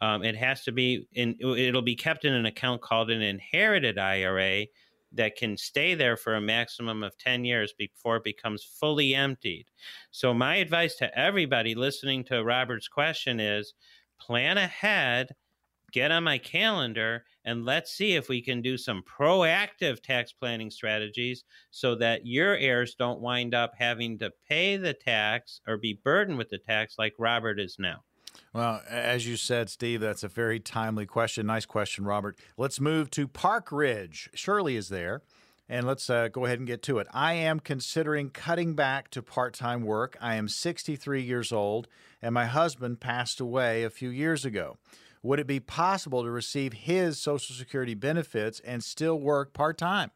Um, 0.00 0.24
it 0.24 0.34
has 0.36 0.64
to 0.64 0.72
be 0.72 1.06
in, 1.12 1.36
it'll 1.40 1.82
be 1.82 1.94
kept 1.94 2.24
in 2.24 2.32
an 2.32 2.46
account 2.46 2.82
called 2.82 3.10
an 3.10 3.22
inherited 3.22 3.98
IRA 3.98 4.66
that 5.12 5.36
can 5.36 5.56
stay 5.56 5.94
there 5.94 6.16
for 6.16 6.34
a 6.34 6.40
maximum 6.40 7.04
of 7.04 7.16
10 7.18 7.44
years 7.44 7.72
before 7.78 8.16
it 8.16 8.24
becomes 8.24 8.64
fully 8.64 9.14
emptied. 9.14 9.66
So, 10.10 10.34
my 10.34 10.56
advice 10.56 10.96
to 10.96 11.18
everybody 11.18 11.76
listening 11.76 12.24
to 12.24 12.42
Robert's 12.42 12.88
question 12.88 13.38
is 13.38 13.74
plan 14.20 14.58
ahead, 14.58 15.34
get 15.92 16.10
on 16.10 16.24
my 16.24 16.38
calendar, 16.38 17.24
and 17.44 17.64
let's 17.64 17.92
see 17.92 18.14
if 18.14 18.28
we 18.28 18.40
can 18.40 18.62
do 18.62 18.76
some 18.76 19.02
proactive 19.02 20.02
tax 20.02 20.32
planning 20.32 20.70
strategies 20.70 21.44
so 21.70 21.94
that 21.94 22.26
your 22.26 22.56
heirs 22.56 22.94
don't 22.98 23.20
wind 23.20 23.54
up 23.54 23.72
having 23.78 24.18
to 24.18 24.32
pay 24.48 24.76
the 24.76 24.94
tax 24.94 25.60
or 25.66 25.76
be 25.76 26.00
burdened 26.02 26.38
with 26.38 26.48
the 26.48 26.58
tax 26.58 26.96
like 26.98 27.14
Robert 27.18 27.60
is 27.60 27.76
now. 27.78 28.02
Well, 28.52 28.82
as 28.88 29.26
you 29.26 29.36
said, 29.36 29.68
Steve, 29.68 30.00
that's 30.00 30.22
a 30.22 30.28
very 30.28 30.60
timely 30.60 31.06
question. 31.06 31.46
Nice 31.46 31.66
question, 31.66 32.04
Robert. 32.04 32.38
Let's 32.56 32.80
move 32.80 33.10
to 33.12 33.26
Park 33.28 33.70
Ridge. 33.70 34.30
Shirley 34.34 34.76
is 34.76 34.88
there. 34.88 35.22
And 35.68 35.86
let's 35.86 36.10
uh, 36.10 36.28
go 36.28 36.44
ahead 36.44 36.58
and 36.58 36.66
get 36.66 36.82
to 36.82 36.98
it. 36.98 37.06
I 37.12 37.34
am 37.34 37.58
considering 37.58 38.30
cutting 38.30 38.74
back 38.74 39.10
to 39.10 39.22
part 39.22 39.54
time 39.54 39.82
work. 39.82 40.16
I 40.20 40.34
am 40.34 40.48
63 40.48 41.22
years 41.22 41.52
old, 41.52 41.88
and 42.20 42.34
my 42.34 42.44
husband 42.46 43.00
passed 43.00 43.40
away 43.40 43.82
a 43.82 43.90
few 43.90 44.10
years 44.10 44.44
ago. 44.44 44.76
Would 45.22 45.40
it 45.40 45.46
be 45.46 45.60
possible 45.60 46.22
to 46.22 46.30
receive 46.30 46.74
his 46.74 47.18
Social 47.18 47.56
Security 47.56 47.94
benefits 47.94 48.60
and 48.60 48.84
still 48.84 49.18
work 49.18 49.54
part 49.54 49.78
time? 49.78 50.10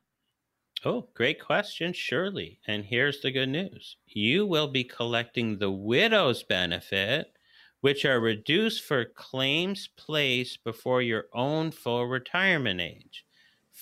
Oh, 0.84 1.08
great 1.14 1.40
question, 1.40 1.94
Shirley. 1.94 2.60
And 2.66 2.84
here's 2.84 3.22
the 3.22 3.30
good 3.30 3.48
news 3.48 3.96
you 4.06 4.44
will 4.46 4.68
be 4.68 4.84
collecting 4.84 5.58
the 5.58 5.70
widow's 5.70 6.42
benefit, 6.42 7.32
which 7.80 8.04
are 8.04 8.20
reduced 8.20 8.82
for 8.82 9.06
claims 9.06 9.88
placed 9.96 10.62
before 10.62 11.00
your 11.00 11.24
own 11.32 11.70
full 11.70 12.06
retirement 12.06 12.80
age. 12.80 13.24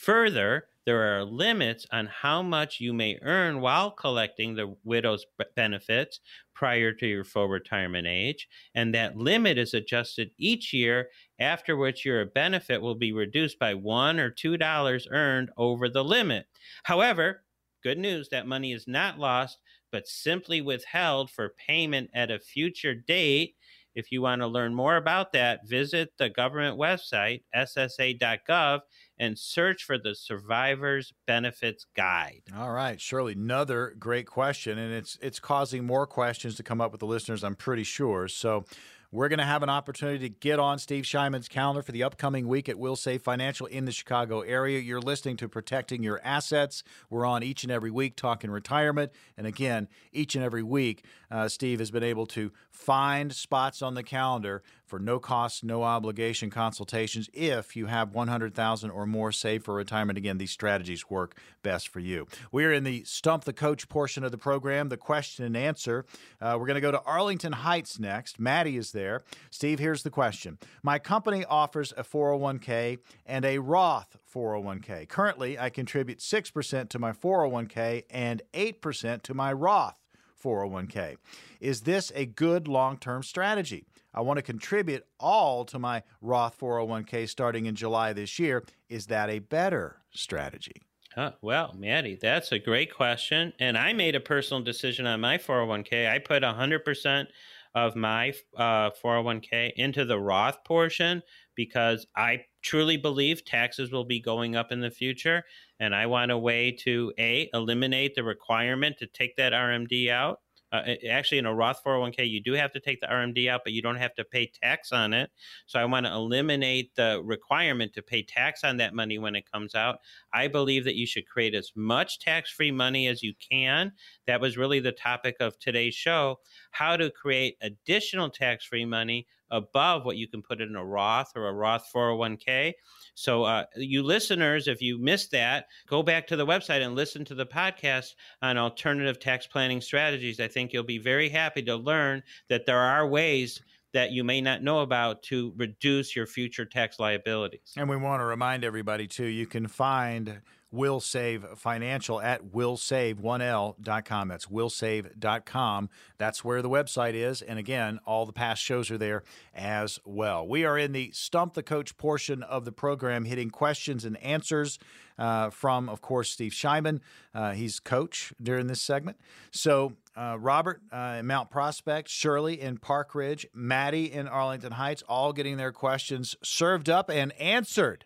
Further, 0.03 0.69
there 0.85 1.17
are 1.17 1.25
limits 1.25 1.87
on 1.91 2.07
how 2.07 2.43
much 2.43 2.81
you 2.81 2.93
may 2.93 3.19
earn 3.23 3.61
while 3.61 3.91
collecting 3.91 4.55
the 4.55 4.77
widow's 4.85 5.25
benefits 5.57 6.21
prior 6.55 6.93
to 6.93 7.07
your 7.07 7.25
full 7.25 7.49
retirement 7.49 8.07
age, 8.07 8.47
and 8.75 8.95
that 8.95 9.17
limit 9.17 9.57
is 9.59 9.75
adjusted 9.75 10.31
each 10.39 10.73
year, 10.73 11.11
after 11.39 11.77
which 11.77 12.05
your 12.05 12.25
benefit 12.27 12.81
will 12.81 12.95
be 12.95 13.13
reduced 13.13 13.59
by 13.59 13.73
one 13.75 14.21
or 14.21 14.31
two 14.31 14.57
dollars 14.57 15.09
earned 15.11 15.51
over 15.57 15.89
the 15.89 16.05
limit. 16.05 16.47
However, 16.85 17.45
good 17.83 17.99
news 17.99 18.29
that 18.29 18.47
money 18.47 18.73
is 18.73 18.87
not 18.87 19.19
lost, 19.19 19.59
but 19.91 20.07
simply 20.07 20.61
withheld 20.61 21.31
for 21.31 21.55
payment 21.67 22.11
at 22.15 22.31
a 22.31 22.39
future 22.39 22.95
date. 22.95 23.57
If 23.95 24.13
you 24.13 24.21
want 24.21 24.43
to 24.43 24.47
learn 24.47 24.75
more 24.75 24.97
about 24.97 25.33
that, 25.33 25.67
visit 25.67 26.13
the 26.19 26.29
government 26.29 26.79
website, 26.79 27.45
ssa.gov, 27.55 28.81
and 29.19 29.39
search 29.39 29.85
for 29.85 29.99
the 29.99 30.15
Survivors 30.15 31.13
Benefits 31.27 31.87
Guide. 31.97 32.43
All 32.57 32.73
right, 32.73 33.01
Shirley, 33.01 33.33
another 33.33 33.95
great 33.99 34.27
question, 34.27 34.79
and 34.79 34.93
it's 34.93 35.19
it's 35.21 35.41
causing 35.41 35.85
more 35.85 36.07
questions 36.07 36.55
to 36.57 36.63
come 36.63 36.81
up 36.81 36.93
with 36.93 37.01
the 37.01 37.07
listeners. 37.07 37.45
I'm 37.45 37.57
pretty 37.57 37.85
sure. 37.85 38.29
So. 38.29 38.65
We're 39.13 39.29
going 39.29 39.39
to 39.39 39.45
have 39.45 39.63
an 39.63 39.71
opportunity 39.71 40.29
to 40.29 40.35
get 40.41 40.59
on 40.59 40.79
Steve 40.81 41.05
Shyman's 41.05 41.47
calendar 41.47 41.81
for 41.81 41.93
the 41.93 42.03
upcoming 42.03 42.49
week 42.49 42.69
at 42.69 42.77
Will 42.77 42.97
Save 42.97 43.23
Financial 43.23 43.67
in 43.67 43.85
the 43.85 43.93
Chicago 43.93 44.41
area. 44.41 44.81
You're 44.81 45.01
listening 45.01 45.37
to 45.39 45.49
Protecting 45.49 46.03
Your 46.03 46.21
Assets. 46.25 46.83
We're 47.09 47.25
on 47.25 47.45
each 47.45 47.63
and 47.63 47.71
every 47.71 47.91
week 47.91 48.17
talking 48.17 48.51
retirement. 48.51 49.13
And 49.39 49.47
again, 49.47 49.89
each 50.13 50.35
and 50.35 50.45
every 50.45 50.65
week, 50.65 51.05
uh, 51.31 51.49
Steve 51.49 51.79
has 51.79 51.93
been 51.93 52.03
able 52.03 52.27
to 52.27 52.53
find 52.69 53.33
spots 53.33 53.81
on 53.81 53.95
the 53.95 54.03
calendar 54.03 54.63
for 54.87 54.99
no 54.99 55.19
cost, 55.19 55.65
no 55.65 55.83
obligation 55.83 56.51
consultations 56.51 57.29
if 57.33 57.77
you 57.77 57.87
have 57.87 58.15
100,000 58.15 58.91
or 58.91 59.07
more 59.07 59.33
saved 59.33 59.65
for 59.65 59.75
retirement. 59.75 60.17
Again, 60.17 60.39
these 60.39 60.51
strategies 60.51 61.11
work 61.11 61.37
best 61.63 61.89
for 61.89 62.01
you. 62.01 62.27
We 62.53 62.65
are 62.65 62.73
in 62.73 62.85
the 62.85 63.05
Stump 63.05 63.45
the 63.45 63.53
Coach 63.53 63.89
portion 63.89 64.25
of 64.25 64.31
the 64.31 64.39
program, 64.39 64.89
the 64.89 64.97
question 64.97 65.45
and 65.45 65.57
answer. 65.57 66.07
Uh, 66.41 66.57
we're 66.59 66.67
going 66.67 66.77
to 66.77 66.81
go 66.81 66.93
to 66.93 67.03
Arlington 67.03 67.53
Heights 67.53 67.99
next. 67.99 68.39
Maddie 68.39 68.77
is 68.77 68.93
there. 68.93 69.25
Steve, 69.51 69.79
here's 69.79 70.03
the 70.03 70.11
question. 70.11 70.59
My 70.83 70.99
company 70.99 71.45
offers 71.45 71.93
a 71.97 72.05
401k 72.05 72.99
and 73.27 73.45
a 73.45 73.59
Roth 73.59 74.17
401k. 74.33 75.09
Currently, 75.09 75.59
I 75.59 75.71
contribute 75.71 76.19
6% 76.19 76.89
to 76.89 76.99
my 76.99 77.13
401k 77.13 78.05
and 78.11 78.43
8% 78.53 79.23
to 79.23 79.35
my 79.35 79.53
Roth 79.53 79.97
401k. 80.43 81.17
Is 81.61 81.83
this 81.83 82.13
a 82.15 82.27
good 82.27 82.69
long 82.69 82.99
term 82.99 83.23
strategy? 83.23 83.87
I 84.15 84.23
want 84.23 84.39
to 84.39 84.43
contribute 84.43 85.05
all 85.21 85.65
to 85.67 85.79
my 85.79 86.03
Roth 86.23 86.59
401k 86.59 87.29
starting 87.29 87.67
in 87.67 87.75
July 87.75 88.13
this 88.13 88.39
year. 88.39 88.65
Is 88.89 89.07
that 89.07 89.29
a 89.29 89.41
better 89.41 90.03
strategy? 90.11 90.83
Huh. 91.15 91.33
Well, 91.41 91.75
Maddie, 91.77 92.19
that's 92.21 92.53
a 92.53 92.59
great 92.59 92.95
question. 92.95 93.53
And 93.59 93.79
I 93.79 93.93
made 93.93 94.15
a 94.15 94.21
personal 94.21 94.63
decision 94.63 95.07
on 95.07 95.21
my 95.21 95.39
401k. 95.39 96.11
I 96.11 96.19
put 96.19 96.43
100% 96.43 97.27
of 97.75 97.95
my 97.95 98.33
uh, 98.57 98.91
401k 99.03 99.73
into 99.77 100.05
the 100.05 100.19
Roth 100.19 100.65
portion 100.65 101.23
because 101.55 102.07
I 102.17 102.45
truly 102.63 102.97
believe 102.97 103.45
taxes 103.45 103.93
will 103.93 104.05
be 104.05 104.21
going 104.21 104.57
up 104.57 104.73
in 104.73 104.81
the 104.81 104.91
future. 104.91 105.45
And 105.79 105.95
I 105.95 106.07
want 106.07 106.31
a 106.31 106.39
way 106.39 106.73
to 106.85 107.13
A, 107.19 107.51
eliminate 107.53 108.15
the 108.15 108.25
requirement 108.25 108.99
to 108.99 109.07
take 109.07 109.37
that 109.37 109.53
RMD 109.53 110.11
out 110.11 110.41
uh, 110.73 110.95
actually, 111.09 111.39
in 111.39 111.47
a 111.47 111.55
Roth 111.55 111.83
401k, 111.85 112.29
you 112.29 112.41
do 112.41 112.53
have 112.55 112.73
to 112.73 112.81
take 112.81 113.01
the 113.01 113.07
RMD 113.07 113.49
out, 113.49 113.61
but 113.63 113.73
you 113.73 113.83
don't 113.83 113.97
have 113.97 114.15
to 114.17 114.25
pay 114.25 114.51
tax 114.63 114.91
on 114.91 115.13
it. 115.13 115.31
So 115.67 115.79
I 115.79 115.85
want 115.85 116.07
to 116.07 116.13
eliminate 116.13 116.95
the 116.97 117.23
requirement 117.25 117.93
to 117.95 118.03
pay 118.03 118.23
tax 118.23 118.65
on 118.65 118.77
that 118.79 118.93
money 118.93 119.19
when 119.19 119.37
it 119.37 119.51
comes 119.51 119.75
out. 119.75 119.99
I 120.33 120.49
believe 120.49 120.85
that 120.85 120.97
you 120.97 121.07
should 121.07 121.29
create 121.29 121.55
as 121.55 121.71
much 121.77 122.19
tax 122.19 122.51
free 122.51 122.73
money 122.73 123.07
as 123.07 123.23
you 123.23 123.35
can. 123.51 123.93
That 124.27 124.41
was 124.41 124.57
really 124.57 124.81
the 124.81 124.93
topic 124.93 125.37
of 125.41 125.59
today's 125.59 125.95
show 125.95 126.41
how 126.73 126.97
to 126.97 127.11
create 127.11 127.57
additional 127.61 128.29
tax 128.29 128.65
free 128.65 128.85
money 128.85 129.27
above 129.51 130.05
what 130.05 130.17
you 130.17 130.27
can 130.27 130.43
put 130.43 130.61
in 130.61 130.75
a 130.75 130.85
Roth 130.85 131.33
or 131.37 131.49
a 131.49 131.53
Roth 131.53 131.89
401k. 131.95 132.73
So, 133.19 133.45
uh, 133.45 133.65
you 133.77 134.03
listeners, 134.03 134.69
if 134.69 134.83
you 134.83 134.99
missed 134.99 135.31
that, 135.31 135.69
go 135.89 136.03
back 136.03 136.27
to 136.27 136.37
the 136.37 136.45
website 136.45 136.85
and 136.85 136.95
listen 136.95 137.25
to 137.25 137.35
the 137.35 137.47
podcast 137.47 138.15
on 138.43 138.59
alternative 138.59 139.19
tax 139.19 139.47
planning 139.47 139.81
strategies. 139.81 140.39
I 140.39 140.49
think 140.49 140.75
you'll 140.75 140.83
be 140.83 140.99
very 140.99 141.31
happy 141.31 141.63
to 141.63 141.77
learn 141.77 142.23
that 142.51 142.67
there 142.67 142.79
are 142.79 143.09
ways 143.09 143.63
that 143.95 144.13
you 144.13 144.23
may 144.23 144.43
not 144.43 144.63
know 144.63 144.81
about 144.81 145.23
to 145.23 145.55
reduce 145.57 146.15
your 146.15 146.27
future 146.27 146.67
tax 146.67 147.01
liabilities. 147.01 147.73
And 147.75 147.89
we 147.89 147.97
want 147.97 148.21
to 148.21 148.27
remind 148.27 148.65
everybody, 148.65 149.07
too, 149.07 149.25
you 149.25 149.47
can 149.47 149.67
find 149.67 150.43
Will 150.77 151.01
Save 151.01 151.45
Financial 151.57 152.21
at 152.21 152.53
willsave1l.com. 152.53 154.29
That's 154.29 154.47
willsave.com. 154.47 155.91
That's 156.19 156.45
where 156.45 156.63
the 156.63 156.71
website 156.71 157.15
is. 157.15 157.43
And 157.43 157.59
again, 157.59 157.99
all 158.05 158.27
the 158.27 158.33
past 158.33 158.63
shows 158.63 158.91
are 158.91 158.99
there 158.99 159.23
as 159.55 159.99
well. 160.05 160.47
We 160.47 160.65
are 160.65 160.79
in 160.79 160.93
the 160.93 161.11
Stump 161.13 161.55
the 161.55 161.63
Coach 161.63 161.97
portion 161.97 162.43
of 162.43 162.65
the 162.65 162.73
program, 162.73 163.25
hitting 163.25 163.51
questions 163.51 164.05
and 164.05 164.17
answers 164.19 164.79
uh, 165.19 165.51
from, 165.51 165.89
of 165.89 166.01
course, 166.01 166.31
Steve 166.31 166.53
Shyman. 166.53 167.01
Uh, 167.35 167.53
he's 167.53 167.81
coach 167.81 168.33
during 168.41 168.67
this 168.67 168.83
segment. 168.83 169.19
So, 169.51 169.95
uh, 170.17 170.37
Robert 170.39 170.81
uh, 170.93 171.17
in 171.19 171.27
Mount 171.27 171.51
Prospect, 171.51 172.09
Shirley 172.09 172.61
in 172.61 172.79
Park 172.79 173.15
Ridge, 173.15 173.47
Maddie 173.53 174.13
in 174.13 174.29
Arlington 174.29 174.73
Heights, 174.73 175.03
all 175.09 175.33
getting 175.33 175.57
their 175.57 175.73
questions 175.73 176.37
served 176.43 176.89
up 176.89 177.11
and 177.11 177.33
answered. 177.41 178.05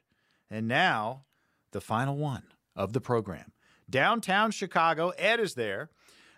And 0.51 0.67
now, 0.67 1.25
the 1.73 1.81
final 1.81 2.17
one 2.17 2.43
of 2.75 2.93
the 2.93 3.01
program. 3.01 3.53
Downtown 3.89 4.51
Chicago, 4.51 5.11
Ed 5.11 5.41
is 5.41 5.55
there. 5.55 5.91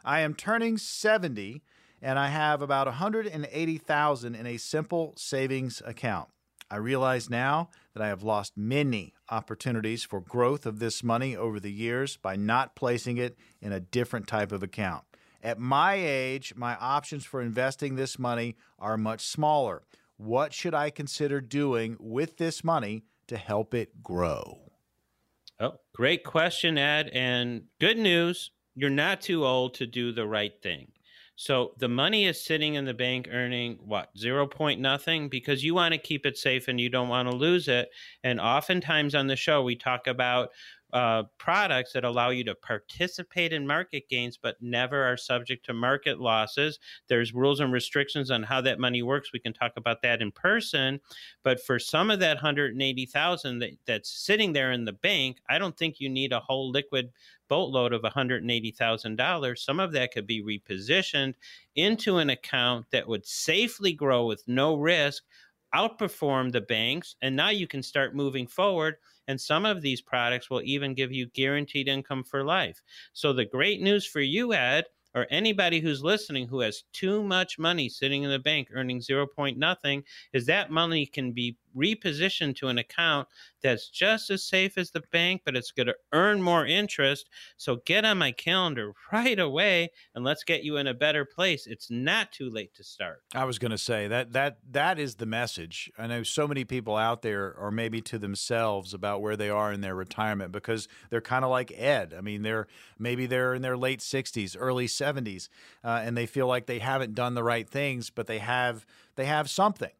I 0.05 0.21
am 0.21 0.35
turning 0.35 0.79
70 0.79 1.63
and 2.01 2.19
I 2.19 2.29
have 2.29 2.63
about 2.63 2.87
180,000 2.87 4.35
in 4.35 4.47
a 4.47 4.57
simple 4.57 5.15
savings 5.17 5.81
account. 5.87 6.29
I 6.71 6.77
realize 6.77 7.29
now 7.29 7.69
that 7.93 8.03
I 8.03 8.09
have 8.09 8.23
lost 8.23 8.57
many 8.57 9.13
opportunities 9.31 10.03
for 10.05 10.21
growth 10.21 10.65
of 10.65 10.79
this 10.79 11.05
money 11.05 11.37
over 11.37 11.61
the 11.61 11.71
years 11.71 12.17
by 12.17 12.35
not 12.35 12.75
placing 12.75 13.19
it 13.19 13.37
in 13.61 13.73
a 13.73 13.81
different 13.81 14.27
type 14.27 14.53
of 14.53 14.63
account. 14.63 15.05
At 15.43 15.59
my 15.59 15.95
age, 15.95 16.55
my 16.57 16.77
options 16.77 17.25
for 17.25 17.43
investing 17.43 17.95
this 17.95 18.19
money 18.19 18.57
are 18.79 18.97
much 18.97 19.27
smaller. 19.27 19.83
What 20.17 20.55
should 20.55 20.75
I 20.75 20.91
consider 20.91 21.41
doing 21.41 21.97
with 22.01 22.39
this 22.39 22.65
money 22.65 23.05
to 23.27 23.37
help 23.37 23.75
it 23.75 24.03
grow? 24.03 24.62
Oh, 25.61 25.79
great 25.95 26.25
question, 26.25 26.79
Ed. 26.79 27.11
And 27.13 27.65
good 27.81 27.99
news 27.99 28.51
you're 28.75 28.91
not 28.91 29.21
too 29.21 29.45
old 29.45 29.75
to 29.75 29.87
do 29.87 30.13
the 30.13 30.27
right 30.27 30.53
thing. 30.63 30.91
So 31.37 31.75
the 31.79 31.89
money 31.89 32.25
is 32.25 32.43
sitting 32.43 32.75
in 32.75 32.85
the 32.87 32.95
bank 32.95 33.29
earning 33.31 33.79
what, 33.85 34.09
zero 34.17 34.47
point 34.47 34.81
nothing? 34.81 35.29
Because 35.29 35.63
you 35.63 35.75
want 35.75 35.93
to 35.93 35.99
keep 35.99 36.25
it 36.25 36.39
safe 36.39 36.69
and 36.69 36.81
you 36.81 36.89
don't 36.89 37.09
want 37.09 37.29
to 37.29 37.37
lose 37.37 37.69
it. 37.69 37.91
And 38.25 38.41
oftentimes 38.41 39.15
on 39.15 39.27
the 39.27 39.37
show, 39.37 39.63
we 39.63 39.77
talk 39.77 40.07
about 40.07 40.51
uh, 40.93 41.23
products 41.39 41.93
that 41.93 42.05
allow 42.05 42.31
you 42.31 42.45
to 42.45 42.55
participate 42.55 43.53
in 43.53 43.67
market 43.67 44.09
gains 44.09 44.37
but 44.37 44.57
never 44.61 45.03
are 45.05 45.17
subject 45.17 45.65
to 45.67 45.73
market 45.73 46.21
losses. 46.21 46.79
There's 47.09 47.33
rules 47.33 47.61
and 47.61 47.73
restrictions 47.73 48.31
on 48.31 48.43
how 48.43 48.61
that 48.63 48.79
money 48.79 49.03
works. 49.03 49.33
We 49.33 49.39
can 49.39 49.53
talk 49.53 49.73
about 49.77 50.03
that 50.03 50.21
in 50.21 50.31
person. 50.33 51.01
But 51.43 51.63
for 51.63 51.79
some 51.79 52.11
of 52.11 52.21
that 52.21 52.37
180,000 52.37 53.59
that, 53.61 53.71
that's 53.87 54.11
sitting 54.11 54.53
there 54.53 54.73
in 54.73 54.85
the 54.85 54.93
bank, 54.93 55.39
I 55.49 55.59
don't 55.59 55.77
think 55.77 55.99
you 55.99 56.09
need 56.09 56.33
a 56.33 56.41
whole 56.41 56.71
liquid 56.71 57.11
boatload 57.49 57.93
of 57.93 58.03
$180,000. 58.03 59.59
Some 59.59 59.81
of 59.81 59.93
that 59.93 60.13
could 60.13 60.27
be 60.27 60.43
repositioned 60.43 61.35
into 61.75 62.19
an 62.19 62.31
account 62.31 62.87
that 62.93 63.09
would 63.09 63.27
safely 63.27 63.93
grow 63.93 64.27
with 64.27 64.43
no 64.47 64.77
risk 64.77 65.25
outperform 65.75 66.53
the 66.53 66.61
banks 66.61 67.17
and 67.23 67.35
now 67.35 67.51
you 67.51 67.67
can 67.67 67.83
start 67.83 68.15
moving 68.15 68.47
forward 68.47 68.97
and 69.29 69.41
some 69.41 69.65
of 69.65 69.83
these 69.83 70.01
products 70.01 70.51
will 70.51 70.63
even 70.63 70.95
give 70.95 71.13
you 71.13 71.27
guaranteed 71.29 71.89
income 71.89 72.25
for 72.25 72.45
life. 72.45 72.81
So 73.13 73.33
the 73.33 73.45
great 73.45 73.81
news 73.81 74.07
for 74.07 74.21
you, 74.21 74.53
Ed, 74.53 74.87
or 75.15 75.27
anybody 75.31 75.81
who's 75.81 76.03
listening 76.03 76.49
who 76.49 76.61
has 76.61 76.85
too 76.93 77.23
much 77.23 77.59
money 77.59 77.89
sitting 77.89 78.23
in 78.23 78.31
the 78.31 78.39
bank 78.39 78.69
earning 78.73 79.01
zero 79.01 79.27
point 79.27 79.59
nothing 79.59 80.03
is 80.33 80.47
that 80.47 80.71
money 80.71 81.07
can 81.07 81.33
be 81.33 81.57
repositioned 81.77 82.57
to 82.57 82.69
an 82.69 82.79
account 82.79 83.29
that's 83.63 83.89
just 83.89 84.31
as 84.31 84.43
safe 84.43 84.77
as 84.77 84.91
the 84.91 85.03
bank, 85.13 85.43
but 85.45 85.57
it's 85.57 85.71
going 85.71 85.87
to 85.87 85.95
earn 86.13 86.43
more 86.43 86.67
interest. 86.67 87.31
So 87.57 87.77
get 87.87 88.05
on 88.05 88.19
my 88.19 88.33
calendar 88.33 88.93
right 89.13 89.39
away 89.39 89.91
and 90.15 90.25
let's 90.25 90.45
get 90.45 90.65
you 90.65 90.77
in 90.77 90.87
a 90.87 90.95
better 90.95 91.25
place. 91.25 91.67
It's 91.67 91.91
not 91.91 92.33
too 92.33 92.51
late 92.51 92.75
to 92.75 92.85
start. 92.85 93.23
I 93.35 93.45
was 93.45 93.59
going 93.59 93.71
to 93.71 93.79
say 93.79 94.09
that 94.09 94.33
that 94.33 94.59
that 94.71 94.99
is 94.99 95.17
the 95.17 95.27
message. 95.27 95.91
I 95.99 96.07
know 96.07 96.23
so 96.23 96.49
many 96.49 96.65
people 96.65 96.97
out 96.97 97.23
there 97.23 97.57
are 97.59 97.71
maybe 97.71 98.01
to 98.03 98.19
themselves 98.19 98.95
about 98.95 99.23
where 99.23 99.37
they 99.37 99.51
are 99.51 99.73
in 99.73 99.81
their 99.81 99.95
retirement 99.95 100.53
because 100.53 100.89
they're 101.11 101.21
kind 101.21 101.45
of 101.45 101.51
like 101.51 101.73
Ed. 101.77 102.15
I 102.17 102.21
mean, 102.21 102.43
they're 102.43 102.67
maybe 102.99 103.27
they're 103.27 103.55
in 103.55 103.63
their 103.63 103.77
late 103.77 104.01
60s, 104.01 104.57
early 104.59 104.87
70s, 104.87 105.49
uh, 105.85 106.03
and 106.05 106.17
they 106.17 106.27
feel 106.27 106.47
like 106.47 106.67
they 106.67 106.81
haven't 106.81 107.15
done 107.15 107.35
the 107.35 107.45
right 107.45 107.69
things, 107.69 108.11
but 108.11 108.27
they 108.27 108.39
have 108.39 108.87
they 109.17 109.27
have 109.27 109.49
something 109.51 109.91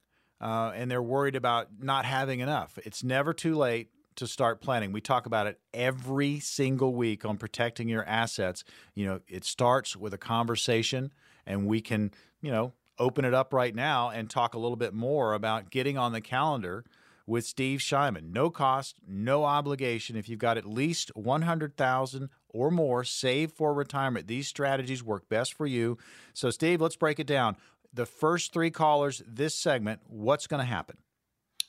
uh, 0.43 0.73
and 0.75 0.91
they're 0.91 1.03
worried 1.03 1.37
about 1.37 1.69
not 1.81 2.05
having 2.05 2.41
enough. 2.41 2.79
It's 2.85 3.05
never 3.05 3.33
too 3.33 3.55
late 3.55 3.91
to 4.17 4.27
start 4.27 4.61
planning. 4.61 4.93
We 4.93 5.01
talk 5.01 5.25
about 5.25 5.47
it 5.47 5.59
every 5.73 6.41
single 6.41 6.95
week 6.95 7.25
on 7.25 7.39
protecting 7.39 7.89
your 7.89 8.05
assets. 8.05 8.65
You 8.95 9.07
know, 9.07 9.21
it 9.29 9.45
starts 9.45 9.97
with 9.97 10.13
a 10.13 10.19
conversation, 10.19 11.13
and 11.47 11.67
we 11.67 11.81
can, 11.81 12.11
you 12.43 12.51
know, 12.51 12.73
open 12.99 13.25
it 13.25 13.33
up 13.33 13.55
right 13.55 13.75
now 13.75 14.11
and 14.11 14.29
talk 14.29 14.55
a 14.55 14.59
little 14.59 14.77
bit 14.77 14.93
more 14.93 15.33
about 15.33 15.71
getting 15.71 15.97
on 15.97 16.13
the 16.13 16.21
calendar 16.21 16.85
with 17.27 17.47
Steve 17.47 17.79
Shyman. 17.81 18.33
No 18.33 18.51
cost, 18.51 18.97
no 19.07 19.45
obligation. 19.45 20.17
If 20.17 20.29
you've 20.29 20.39
got 20.39 20.59
at 20.59 20.67
least 20.67 21.11
100,000 21.15 22.29
or 22.49 22.71
more 22.71 23.05
saved 23.05 23.57
for 23.57 23.73
retirement, 23.73 24.27
these 24.27 24.49
strategies 24.49 25.03
work 25.03 25.29
best 25.29 25.55
for 25.55 25.67
you. 25.67 25.99
So 26.35 26.51
Steve, 26.51 26.81
let's 26.81 26.97
break 26.97 27.21
it 27.21 27.27
down 27.27 27.57
the 27.93 28.07
first 28.07 28.53
three 28.53 28.71
callers 28.71 29.23
this 29.27 29.55
segment, 29.55 30.01
what's 30.07 30.47
going 30.47 30.61
to 30.61 30.67
happen? 30.67 30.97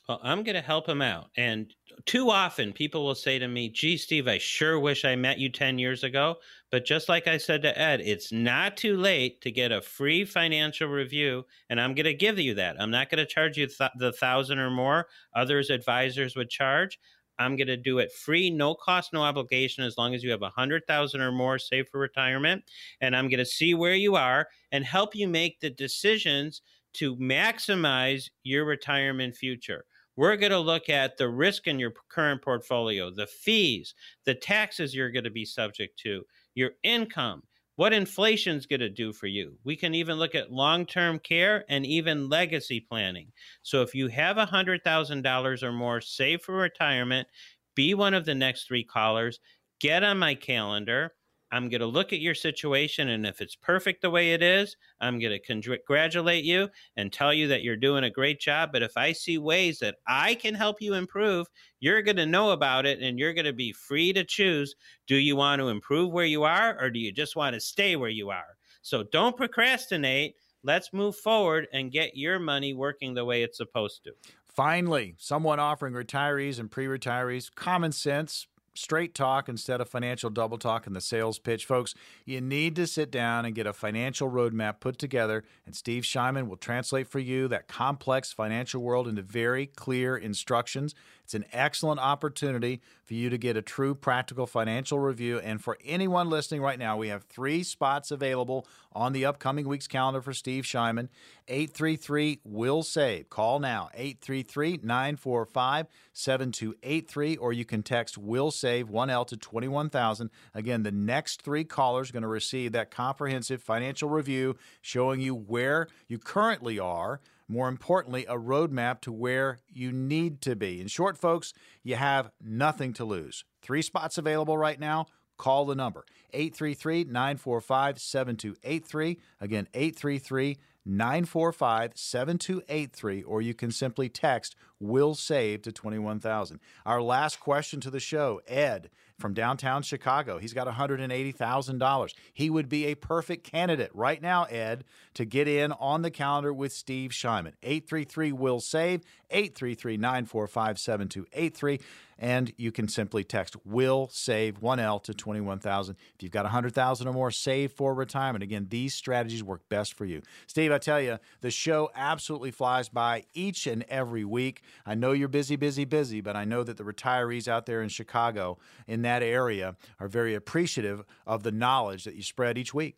Well, 0.08 0.20
I'm 0.22 0.42
going 0.42 0.56
to 0.56 0.60
help 0.60 0.86
them 0.86 1.00
out. 1.00 1.30
And 1.36 1.72
too 2.04 2.30
often 2.30 2.74
people 2.74 3.06
will 3.06 3.14
say 3.14 3.38
to 3.38 3.48
me, 3.48 3.70
gee, 3.70 3.96
Steve, 3.96 4.28
I 4.28 4.36
sure 4.36 4.78
wish 4.78 5.04
I 5.04 5.16
met 5.16 5.38
you 5.38 5.48
10 5.48 5.78
years 5.78 6.04
ago. 6.04 6.36
But 6.70 6.84
just 6.84 7.08
like 7.08 7.26
I 7.26 7.38
said 7.38 7.62
to 7.62 7.78
Ed, 7.78 8.02
it's 8.02 8.30
not 8.30 8.76
too 8.76 8.98
late 8.98 9.40
to 9.42 9.50
get 9.50 9.72
a 9.72 9.80
free 9.80 10.26
financial 10.26 10.88
review. 10.88 11.44
And 11.70 11.80
I'm 11.80 11.94
going 11.94 12.04
to 12.04 12.14
give 12.14 12.38
you 12.38 12.54
that. 12.54 12.76
I'm 12.78 12.90
not 12.90 13.08
going 13.08 13.24
to 13.24 13.26
charge 13.26 13.56
you 13.56 13.66
th- 13.66 13.92
the 13.98 14.12
thousand 14.12 14.58
or 14.58 14.70
more 14.70 15.06
others 15.34 15.70
advisors 15.70 16.36
would 16.36 16.50
charge. 16.50 16.98
I'm 17.38 17.56
going 17.56 17.68
to 17.68 17.76
do 17.76 17.98
it 17.98 18.12
free, 18.12 18.50
no 18.50 18.74
cost, 18.74 19.12
no 19.12 19.22
obligation, 19.22 19.84
as 19.84 19.98
long 19.98 20.14
as 20.14 20.22
you 20.22 20.30
have 20.30 20.42
a 20.42 20.50
hundred 20.50 20.86
thousand 20.86 21.20
or 21.20 21.32
more 21.32 21.58
saved 21.58 21.88
for 21.88 22.00
retirement. 22.00 22.64
And 23.00 23.16
I'm 23.16 23.28
going 23.28 23.38
to 23.38 23.46
see 23.46 23.74
where 23.74 23.94
you 23.94 24.16
are 24.16 24.46
and 24.72 24.84
help 24.84 25.14
you 25.14 25.28
make 25.28 25.60
the 25.60 25.70
decisions 25.70 26.62
to 26.94 27.16
maximize 27.16 28.30
your 28.44 28.64
retirement 28.64 29.36
future. 29.36 29.84
We're 30.16 30.36
going 30.36 30.52
to 30.52 30.60
look 30.60 30.88
at 30.88 31.16
the 31.16 31.28
risk 31.28 31.66
in 31.66 31.80
your 31.80 31.92
current 32.08 32.40
portfolio, 32.40 33.10
the 33.10 33.26
fees, 33.26 33.94
the 34.24 34.34
taxes 34.34 34.94
you're 34.94 35.10
going 35.10 35.24
to 35.24 35.30
be 35.30 35.44
subject 35.44 35.98
to, 36.00 36.22
your 36.54 36.70
income, 36.84 37.42
what 37.76 37.92
inflation's 37.92 38.66
going 38.66 38.80
to 38.80 38.88
do 38.88 39.12
for 39.12 39.26
you. 39.26 39.58
We 39.64 39.76
can 39.76 39.94
even 39.94 40.18
look 40.18 40.34
at 40.34 40.52
long 40.52 40.86
term 40.86 41.18
care 41.18 41.64
and 41.68 41.84
even 41.84 42.28
legacy 42.28 42.80
planning. 42.80 43.32
So 43.62 43.82
if 43.82 43.94
you 43.94 44.08
have 44.08 44.36
$100,000 44.36 45.62
or 45.62 45.72
more 45.72 46.00
saved 46.00 46.42
for 46.42 46.54
retirement, 46.54 47.28
be 47.74 47.94
one 47.94 48.14
of 48.14 48.24
the 48.24 48.34
next 48.34 48.66
three 48.66 48.84
callers, 48.84 49.40
get 49.80 50.02
on 50.04 50.18
my 50.18 50.34
calendar. 50.34 51.12
I'm 51.54 51.68
going 51.68 51.82
to 51.82 51.86
look 51.86 52.12
at 52.12 52.18
your 52.18 52.34
situation, 52.34 53.10
and 53.10 53.24
if 53.24 53.40
it's 53.40 53.54
perfect 53.54 54.02
the 54.02 54.10
way 54.10 54.32
it 54.32 54.42
is, 54.42 54.76
I'm 55.00 55.20
going 55.20 55.30
to 55.30 55.38
congratulate 55.38 56.42
you 56.42 56.68
and 56.96 57.12
tell 57.12 57.32
you 57.32 57.46
that 57.46 57.62
you're 57.62 57.76
doing 57.76 58.02
a 58.02 58.10
great 58.10 58.40
job. 58.40 58.70
But 58.72 58.82
if 58.82 58.96
I 58.96 59.12
see 59.12 59.38
ways 59.38 59.78
that 59.78 59.98
I 60.04 60.34
can 60.34 60.54
help 60.54 60.82
you 60.82 60.94
improve, 60.94 61.46
you're 61.78 62.02
going 62.02 62.16
to 62.16 62.26
know 62.26 62.50
about 62.50 62.86
it 62.86 62.98
and 63.00 63.20
you're 63.20 63.34
going 63.34 63.44
to 63.44 63.52
be 63.52 63.72
free 63.72 64.12
to 64.14 64.24
choose 64.24 64.74
do 65.06 65.14
you 65.14 65.36
want 65.36 65.60
to 65.60 65.68
improve 65.68 66.10
where 66.10 66.24
you 66.24 66.42
are, 66.42 66.76
or 66.82 66.90
do 66.90 66.98
you 66.98 67.12
just 67.12 67.36
want 67.36 67.54
to 67.54 67.60
stay 67.60 67.94
where 67.94 68.10
you 68.10 68.30
are? 68.30 68.56
So 68.82 69.04
don't 69.04 69.36
procrastinate. 69.36 70.34
Let's 70.64 70.92
move 70.92 71.14
forward 71.14 71.68
and 71.72 71.92
get 71.92 72.16
your 72.16 72.40
money 72.40 72.74
working 72.74 73.14
the 73.14 73.24
way 73.24 73.44
it's 73.44 73.58
supposed 73.58 74.02
to. 74.04 74.10
Finally, 74.44 75.14
someone 75.18 75.60
offering 75.60 75.94
retirees 75.94 76.58
and 76.58 76.68
pre 76.68 76.86
retirees 76.86 77.54
common 77.54 77.92
sense 77.92 78.48
straight 78.74 79.14
talk 79.14 79.48
instead 79.48 79.80
of 79.80 79.88
financial 79.88 80.30
double 80.30 80.58
talk 80.58 80.86
in 80.86 80.92
the 80.92 81.00
sales 81.00 81.38
pitch. 81.38 81.64
Folks, 81.64 81.94
you 82.24 82.40
need 82.40 82.76
to 82.76 82.86
sit 82.86 83.10
down 83.10 83.44
and 83.44 83.54
get 83.54 83.66
a 83.66 83.72
financial 83.72 84.30
roadmap 84.30 84.80
put 84.80 84.98
together, 84.98 85.44
and 85.64 85.74
Steve 85.74 86.02
Shyman 86.02 86.48
will 86.48 86.56
translate 86.56 87.08
for 87.08 87.20
you 87.20 87.48
that 87.48 87.68
complex 87.68 88.32
financial 88.32 88.82
world 88.82 89.08
into 89.08 89.22
very 89.22 89.66
clear 89.66 90.16
instructions. 90.16 90.94
It's 91.22 91.34
an 91.34 91.46
excellent 91.52 92.00
opportunity 92.00 92.82
for 93.04 93.14
you 93.14 93.30
to 93.30 93.38
get 93.38 93.56
a 93.56 93.62
true 93.62 93.94
practical 93.94 94.46
financial 94.46 94.98
review. 94.98 95.38
And 95.38 95.62
for 95.62 95.78
anyone 95.84 96.30
listening 96.30 96.62
right 96.62 96.78
now, 96.78 96.96
we 96.96 97.08
have 97.08 97.24
three 97.24 97.62
spots 97.62 98.10
available 98.10 98.66
on 98.92 99.12
the 99.12 99.24
upcoming 99.24 99.68
week's 99.68 99.86
calendar 99.86 100.22
for 100.22 100.32
Steve 100.32 100.64
Shyman. 100.64 101.08
833 101.48 102.40
will 102.44 102.82
save. 102.82 103.28
Call 103.28 103.58
now 103.58 103.90
833 103.94 104.80
945 104.82 105.86
7283, 106.12 107.36
or 107.36 107.52
you 107.52 107.64
can 107.64 107.82
text 107.82 108.16
will 108.16 108.50
save 108.50 108.88
1L 108.88 109.26
to 109.26 109.36
21000. 109.36 110.30
Again, 110.54 110.82
the 110.82 110.92
next 110.92 111.42
three 111.42 111.64
callers 111.64 112.10
are 112.10 112.12
going 112.12 112.22
to 112.22 112.28
receive 112.28 112.72
that 112.72 112.90
comprehensive 112.90 113.62
financial 113.62 114.08
review 114.08 114.56
showing 114.80 115.20
you 115.20 115.34
where 115.34 115.88
you 116.08 116.18
currently 116.18 116.78
are 116.78 117.20
more 117.48 117.68
importantly, 117.68 118.24
a 118.26 118.36
roadmap 118.36 119.00
to 119.02 119.12
where 119.12 119.58
you 119.72 119.92
need 119.92 120.40
to 120.42 120.56
be. 120.56 120.80
In 120.80 120.88
short, 120.88 121.18
folks, 121.18 121.52
you 121.82 121.96
have 121.96 122.30
nothing 122.42 122.93
to 122.94 123.04
lose. 123.04 123.44
Three 123.62 123.82
spots 123.82 124.18
available 124.18 124.58
right 124.58 124.78
now. 124.78 125.06
Call 125.36 125.64
the 125.64 125.74
number 125.74 126.04
833 126.32 127.04
945 127.04 127.98
7283. 127.98 129.18
Again, 129.40 129.68
833 129.74 130.58
945 130.86 131.92
7283, 131.94 133.22
or 133.22 133.40
you 133.40 133.54
can 133.54 133.70
simply 133.70 134.08
text 134.08 134.54
will 134.78 135.14
save 135.14 135.62
to 135.62 135.72
21,000. 135.72 136.60
Our 136.84 137.00
last 137.00 137.40
question 137.40 137.80
to 137.80 137.90
the 137.90 138.00
show, 138.00 138.42
Ed 138.46 138.90
from 139.18 139.32
downtown 139.32 139.82
Chicago. 139.82 140.38
He's 140.38 140.52
got 140.52 140.66
$180,000. 140.66 142.14
He 142.32 142.50
would 142.50 142.68
be 142.68 142.86
a 142.86 142.94
perfect 142.96 143.50
candidate 143.50 143.90
right 143.94 144.20
now, 144.20 144.44
Ed, 144.44 144.84
to 145.14 145.24
get 145.24 145.48
in 145.48 145.72
on 145.72 146.02
the 146.02 146.10
calendar 146.10 146.52
with 146.52 146.72
Steve 146.72 147.12
Shyman. 147.12 147.52
833 147.62 148.32
will 148.32 148.60
save 148.60 149.02
833 149.34 149.96
945 149.96 150.78
7283 150.78 151.80
and 152.18 152.52
you 152.56 152.70
can 152.70 152.88
simply 152.88 153.24
text 153.24 153.56
will 153.64 154.08
save 154.12 154.60
1L 154.60 155.02
to 155.02 155.14
21,000. 155.14 155.96
If 156.14 156.22
you've 156.22 156.32
got 156.32 156.44
100,000 156.44 157.08
or 157.08 157.12
more 157.12 157.30
saved 157.30 157.76
for 157.76 157.94
retirement, 157.94 158.42
again, 158.42 158.66
these 158.70 158.94
strategies 158.94 159.42
work 159.42 159.68
best 159.68 159.94
for 159.94 160.04
you. 160.04 160.22
Steve, 160.46 160.72
I 160.72 160.78
tell 160.78 161.00
you, 161.00 161.18
the 161.40 161.50
show 161.50 161.90
absolutely 161.94 162.50
flies 162.50 162.88
by 162.88 163.24
each 163.34 163.66
and 163.66 163.84
every 163.88 164.24
week. 164.24 164.62
I 164.86 164.94
know 164.94 165.12
you're 165.12 165.28
busy, 165.28 165.56
busy, 165.56 165.84
busy, 165.84 166.20
but 166.20 166.36
I 166.36 166.44
know 166.44 166.62
that 166.62 166.76
the 166.76 166.84
retirees 166.84 167.48
out 167.48 167.66
there 167.66 167.82
in 167.82 167.88
Chicago 167.88 168.58
in 168.86 169.02
that 169.02 169.22
area 169.22 169.76
are 169.98 170.08
very 170.08 170.34
appreciative 170.34 171.04
of 171.26 171.42
the 171.42 171.52
knowledge 171.52 172.04
that 172.04 172.14
you 172.14 172.22
spread 172.22 172.56
each 172.58 172.72
week. 172.72 172.96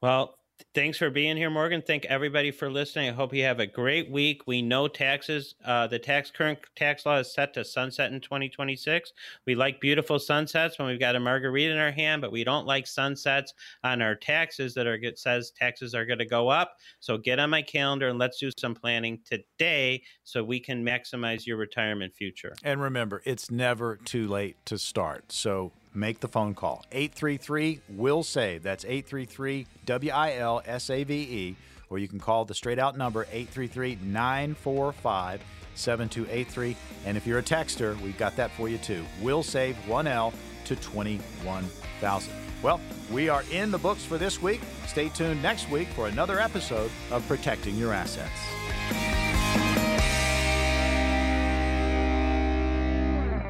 Well, 0.00 0.36
thanks 0.76 0.98
for 0.98 1.08
being 1.08 1.38
here, 1.38 1.48
Morgan. 1.48 1.80
Thank 1.80 2.04
everybody 2.04 2.50
for 2.50 2.70
listening. 2.70 3.08
I 3.08 3.12
hope 3.12 3.32
you 3.32 3.42
have 3.44 3.60
a 3.60 3.66
great 3.66 4.10
week. 4.10 4.42
We 4.46 4.60
know 4.60 4.88
taxes, 4.88 5.54
uh, 5.64 5.86
the 5.86 5.98
tax 5.98 6.30
current 6.30 6.58
tax 6.76 7.06
law 7.06 7.16
is 7.16 7.32
set 7.32 7.54
to 7.54 7.64
sunset 7.64 8.12
in 8.12 8.20
2026. 8.20 9.14
We 9.46 9.54
like 9.54 9.80
beautiful 9.80 10.18
sunsets 10.18 10.78
when 10.78 10.86
we've 10.86 11.00
got 11.00 11.16
a 11.16 11.20
margarita 11.20 11.72
in 11.72 11.78
our 11.78 11.90
hand, 11.90 12.20
but 12.20 12.30
we 12.30 12.44
don't 12.44 12.66
like 12.66 12.86
sunsets 12.86 13.54
on 13.84 14.02
our 14.02 14.14
taxes 14.14 14.74
that 14.74 14.86
are 14.86 14.96
it 14.96 15.18
says 15.18 15.50
taxes 15.50 15.94
are 15.94 16.04
going 16.04 16.18
to 16.18 16.26
go 16.26 16.48
up. 16.48 16.76
So 17.00 17.16
get 17.16 17.38
on 17.38 17.48
my 17.48 17.62
calendar 17.62 18.08
and 18.08 18.18
let's 18.18 18.38
do 18.38 18.50
some 18.58 18.74
planning 18.74 19.20
today 19.24 20.02
so 20.24 20.44
we 20.44 20.60
can 20.60 20.84
maximize 20.84 21.46
your 21.46 21.56
retirement 21.56 22.14
future. 22.14 22.54
And 22.62 22.82
remember, 22.82 23.22
it's 23.24 23.50
never 23.50 23.96
too 23.96 24.28
late 24.28 24.56
to 24.66 24.76
start. 24.76 25.32
So 25.32 25.72
make 25.96 26.20
the 26.20 26.28
phone 26.28 26.54
call. 26.54 26.84
833 26.92 27.80
will 27.90 28.22
save. 28.22 28.62
That's 28.62 28.84
833 28.84 29.66
W 29.86 30.10
I 30.12 30.36
L 30.36 30.62
S 30.64 30.90
A 30.90 31.04
V 31.04 31.14
E. 31.14 31.56
Or 31.88 31.98
you 31.98 32.08
can 32.08 32.18
call 32.18 32.44
the 32.44 32.54
straight 32.54 32.78
out 32.78 32.96
number 32.96 33.22
833 33.32 33.98
945 34.02 35.42
7283. 35.74 36.76
And 37.04 37.16
if 37.16 37.26
you're 37.26 37.38
a 37.38 37.42
texter, 37.42 38.00
we've 38.00 38.18
got 38.18 38.36
that 38.36 38.50
for 38.52 38.68
you 38.68 38.78
too. 38.78 39.04
Will 39.22 39.42
save 39.42 39.76
1L 39.86 40.32
to 40.64 40.76
21,000. 40.76 42.32
Well, 42.62 42.80
we 43.12 43.28
are 43.28 43.44
in 43.52 43.70
the 43.70 43.78
books 43.78 44.04
for 44.04 44.18
this 44.18 44.42
week. 44.42 44.60
Stay 44.86 45.08
tuned 45.10 45.42
next 45.42 45.70
week 45.70 45.88
for 45.88 46.08
another 46.08 46.40
episode 46.40 46.90
of 47.10 47.26
Protecting 47.28 47.76
Your 47.76 47.92
Assets. 47.92 48.32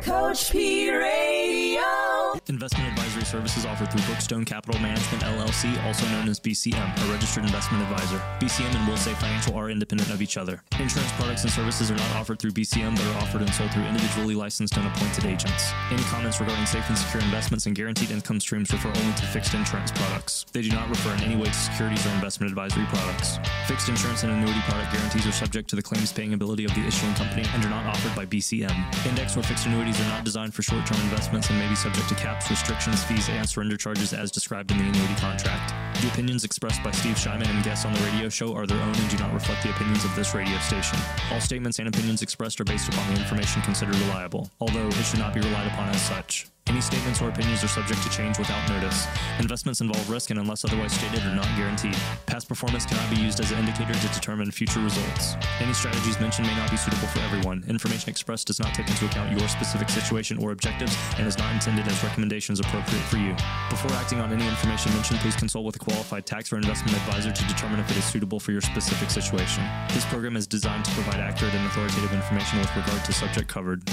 Coach 0.05 0.51
P 0.51 0.91
Radio. 0.91 2.06
Investment 2.49 2.89
advisory 2.91 3.24
services 3.24 3.66
offered 3.66 3.91
through 3.91 4.03
Brookstone 4.03 4.47
Capital 4.47 4.80
Management 4.80 5.22
LLC, 5.24 5.82
also 5.84 6.07
known 6.09 6.28
as 6.28 6.39
BCM, 6.39 6.76
a 6.76 7.12
registered 7.12 7.45
investment 7.45 7.82
advisor. 7.82 8.18
BCM 8.39 8.74
and 8.74 8.89
Wilsey 8.89 9.14
Financial 9.14 9.57
are 9.57 9.70
independent 9.70 10.11
of 10.11 10.22
each 10.22 10.37
other. 10.37 10.62
Insurance 10.78 11.11
products 11.12 11.43
and 11.43 11.53
services 11.53 11.91
are 11.91 11.97
not 11.97 12.11
offered 12.16 12.39
through 12.39 12.53
BCM, 12.53 12.95
but 12.95 13.05
are 13.07 13.22
offered 13.22 13.43
and 13.43 13.53
sold 13.55 13.72
through 13.72 13.84
individually 13.84 14.34
licensed 14.34 14.76
and 14.76 14.87
appointed 14.87 15.24
agents. 15.24 15.72
Any 15.91 16.03
comments 16.05 16.39
regarding 16.41 16.66
safe 16.66 16.89
and 16.89 16.97
secure 16.97 17.22
investments 17.22 17.66
and 17.66 17.74
guaranteed 17.74 18.11
income 18.11 18.41
streams 18.41 18.70
refer 18.72 18.89
only 18.89 19.14
to 19.14 19.26
fixed 19.26 19.55
insurance 19.55 19.91
products. 19.93 20.47
They 20.53 20.62
do 20.62 20.70
not 20.70 20.89
refer 20.89 21.14
in 21.14 21.22
any 21.22 21.37
way 21.37 21.47
to 21.47 21.55
securities 21.55 22.07
or 22.07 22.11
investment 22.11 22.51
advisory 22.51 22.84
products. 22.87 23.39
Fixed 23.66 23.89
insurance 23.89 24.22
and 24.22 24.32
annuity 24.32 24.61
product 24.68 24.93
guarantees 24.93 25.26
are 25.26 25.32
subject 25.32 25.68
to 25.70 25.76
the 25.76 25.82
claims 25.82 26.12
paying 26.12 26.34
ability 26.34 26.64
of 26.64 26.74
the 26.74 26.87
issuing 26.87 27.14
company 27.14 27.47
and 27.55 27.64
are 27.64 27.70
not 27.70 27.87
offered 27.87 28.14
by 28.14 28.26
BCM. 28.26 28.74
Index 29.07 29.37
or 29.37 29.43
fixed 29.43 29.66
annuities 29.66 30.01
are 30.01 30.09
not 30.09 30.24
designed 30.24 30.55
for 30.55 30.62
short 30.62 30.87
term 30.87 31.01
investments 31.01 31.51
and 31.51 31.59
may 31.59 31.68
be 31.68 31.74
subject 31.74 32.09
to 32.09 32.14
caps, 32.27 32.51
restrictions, 32.51 33.05
fees, 33.05 33.29
and 33.29 33.49
surrender 33.49 33.77
charges 33.77 34.12
as 34.12 34.33
described 34.33 34.72
in 34.72 34.79
the 34.79 34.85
annuity 34.85 35.14
contract. 35.14 35.72
The 36.03 36.09
opinions 36.09 36.43
expressed 36.43 36.83
by 36.83 36.91
Steve 36.91 37.14
Shyman 37.14 37.49
and 37.49 37.62
guests 37.62 37.85
on 37.85 37.93
the 37.93 38.01
radio 38.01 38.29
show 38.29 38.53
are 38.57 38.66
their 38.66 38.83
own 38.83 38.95
and 38.97 39.09
do 39.09 39.16
not 39.18 39.33
reflect 39.33 39.62
the 39.62 39.70
opinions 39.70 40.05
of 40.05 40.14
this 40.16 40.35
radio 40.35 40.59
station. 40.59 40.99
All 41.31 41.41
statements 41.41 41.79
and 41.79 41.87
opinions 41.87 42.22
expressed 42.22 42.61
are 42.61 42.64
based 42.64 42.89
upon 42.89 43.14
the 43.14 43.20
information 43.20 43.62
considered 43.62 43.95
reliable, 43.95 44.51
although 44.61 44.89
it 44.89 45.05
should 45.05 45.20
not 45.20 45.35
be 45.35 45.41
relied 45.41 45.68
upon 45.68 45.89
as 45.91 46.03
such. 46.03 46.49
Any 46.69 46.81
statements 46.81 47.23
or 47.23 47.29
opinions 47.29 47.62
are 47.62 47.69
subject 47.69 48.03
to 48.03 48.11
change 48.11 48.39
without 48.39 48.69
notice. 48.69 49.07
Investments 49.39 49.81
involve 49.81 50.11
risk 50.11 50.31
and, 50.31 50.41
unless 50.41 50.64
otherwise 50.64 50.93
stated, 50.93 51.23
are 51.23 51.35
not 51.35 51.47
guaranteed. 51.57 51.97
Past 52.27 52.49
performance 52.49 52.85
cannot 52.85 53.09
be 53.09 53.17
used 53.17 53.39
as 53.39 53.53
an 53.53 53.59
indicator 53.61 53.95
to 53.95 54.09
determine 54.09 54.51
future 54.51 54.81
results. 54.81 55.37
Any 55.61 55.73
strategies 55.73 56.19
mentioned 56.19 56.49
may 56.49 56.57
not 56.57 56.69
be 56.71 56.77
suitable 56.77 57.07
for 57.07 57.21
everyone. 57.21 57.64
Information 57.69 58.11
expressed 58.11 58.49
does 58.49 58.59
not 58.59 58.75
take 58.75 58.89
into 58.89 59.07
account 59.07 59.39
your 59.39 59.49
specific 59.49 59.89
situation 59.89 60.39
or 60.39 60.51
objectives 60.51 60.97
and 61.19 61.27
is 61.29 61.39
not 61.39 61.53
intended 61.55 61.87
as 61.87 62.03
recommendations 62.03 62.59
appropriate 62.59 63.05
for 63.05 63.19
you. 63.19 63.37
Before 63.71 63.93
acting 63.93 64.21
on 64.21 64.33
any 64.33 64.47
information 64.47 64.93
mentioned, 64.93 65.21
please 65.21 65.37
consult 65.37 65.64
with 65.64 65.77
a 65.77 65.79
qualified 65.79 66.27
tax 66.27 66.53
or 66.53 66.57
investment 66.57 66.97
advisor 66.97 67.31
to 67.31 67.45
determine 67.47 67.79
if 67.79 67.89
it 67.93 67.97
is 67.97 68.05
suitable 68.05 68.41
for 68.41 68.51
your 68.51 68.61
specific 68.61 69.11
situation. 69.11 69.64
This 69.95 70.05
program 70.07 70.37
is 70.37 70.49
designed 70.49 70.85
to 70.87 70.91
provide 70.93 71.21
accurate 71.21 71.55
and 71.55 71.64
authoritative 71.69 72.12
information 72.12 72.59
with 72.59 72.75
regard 72.75 73.05
to 73.05 73.12
subject 73.12 73.47
covered. 73.47 73.89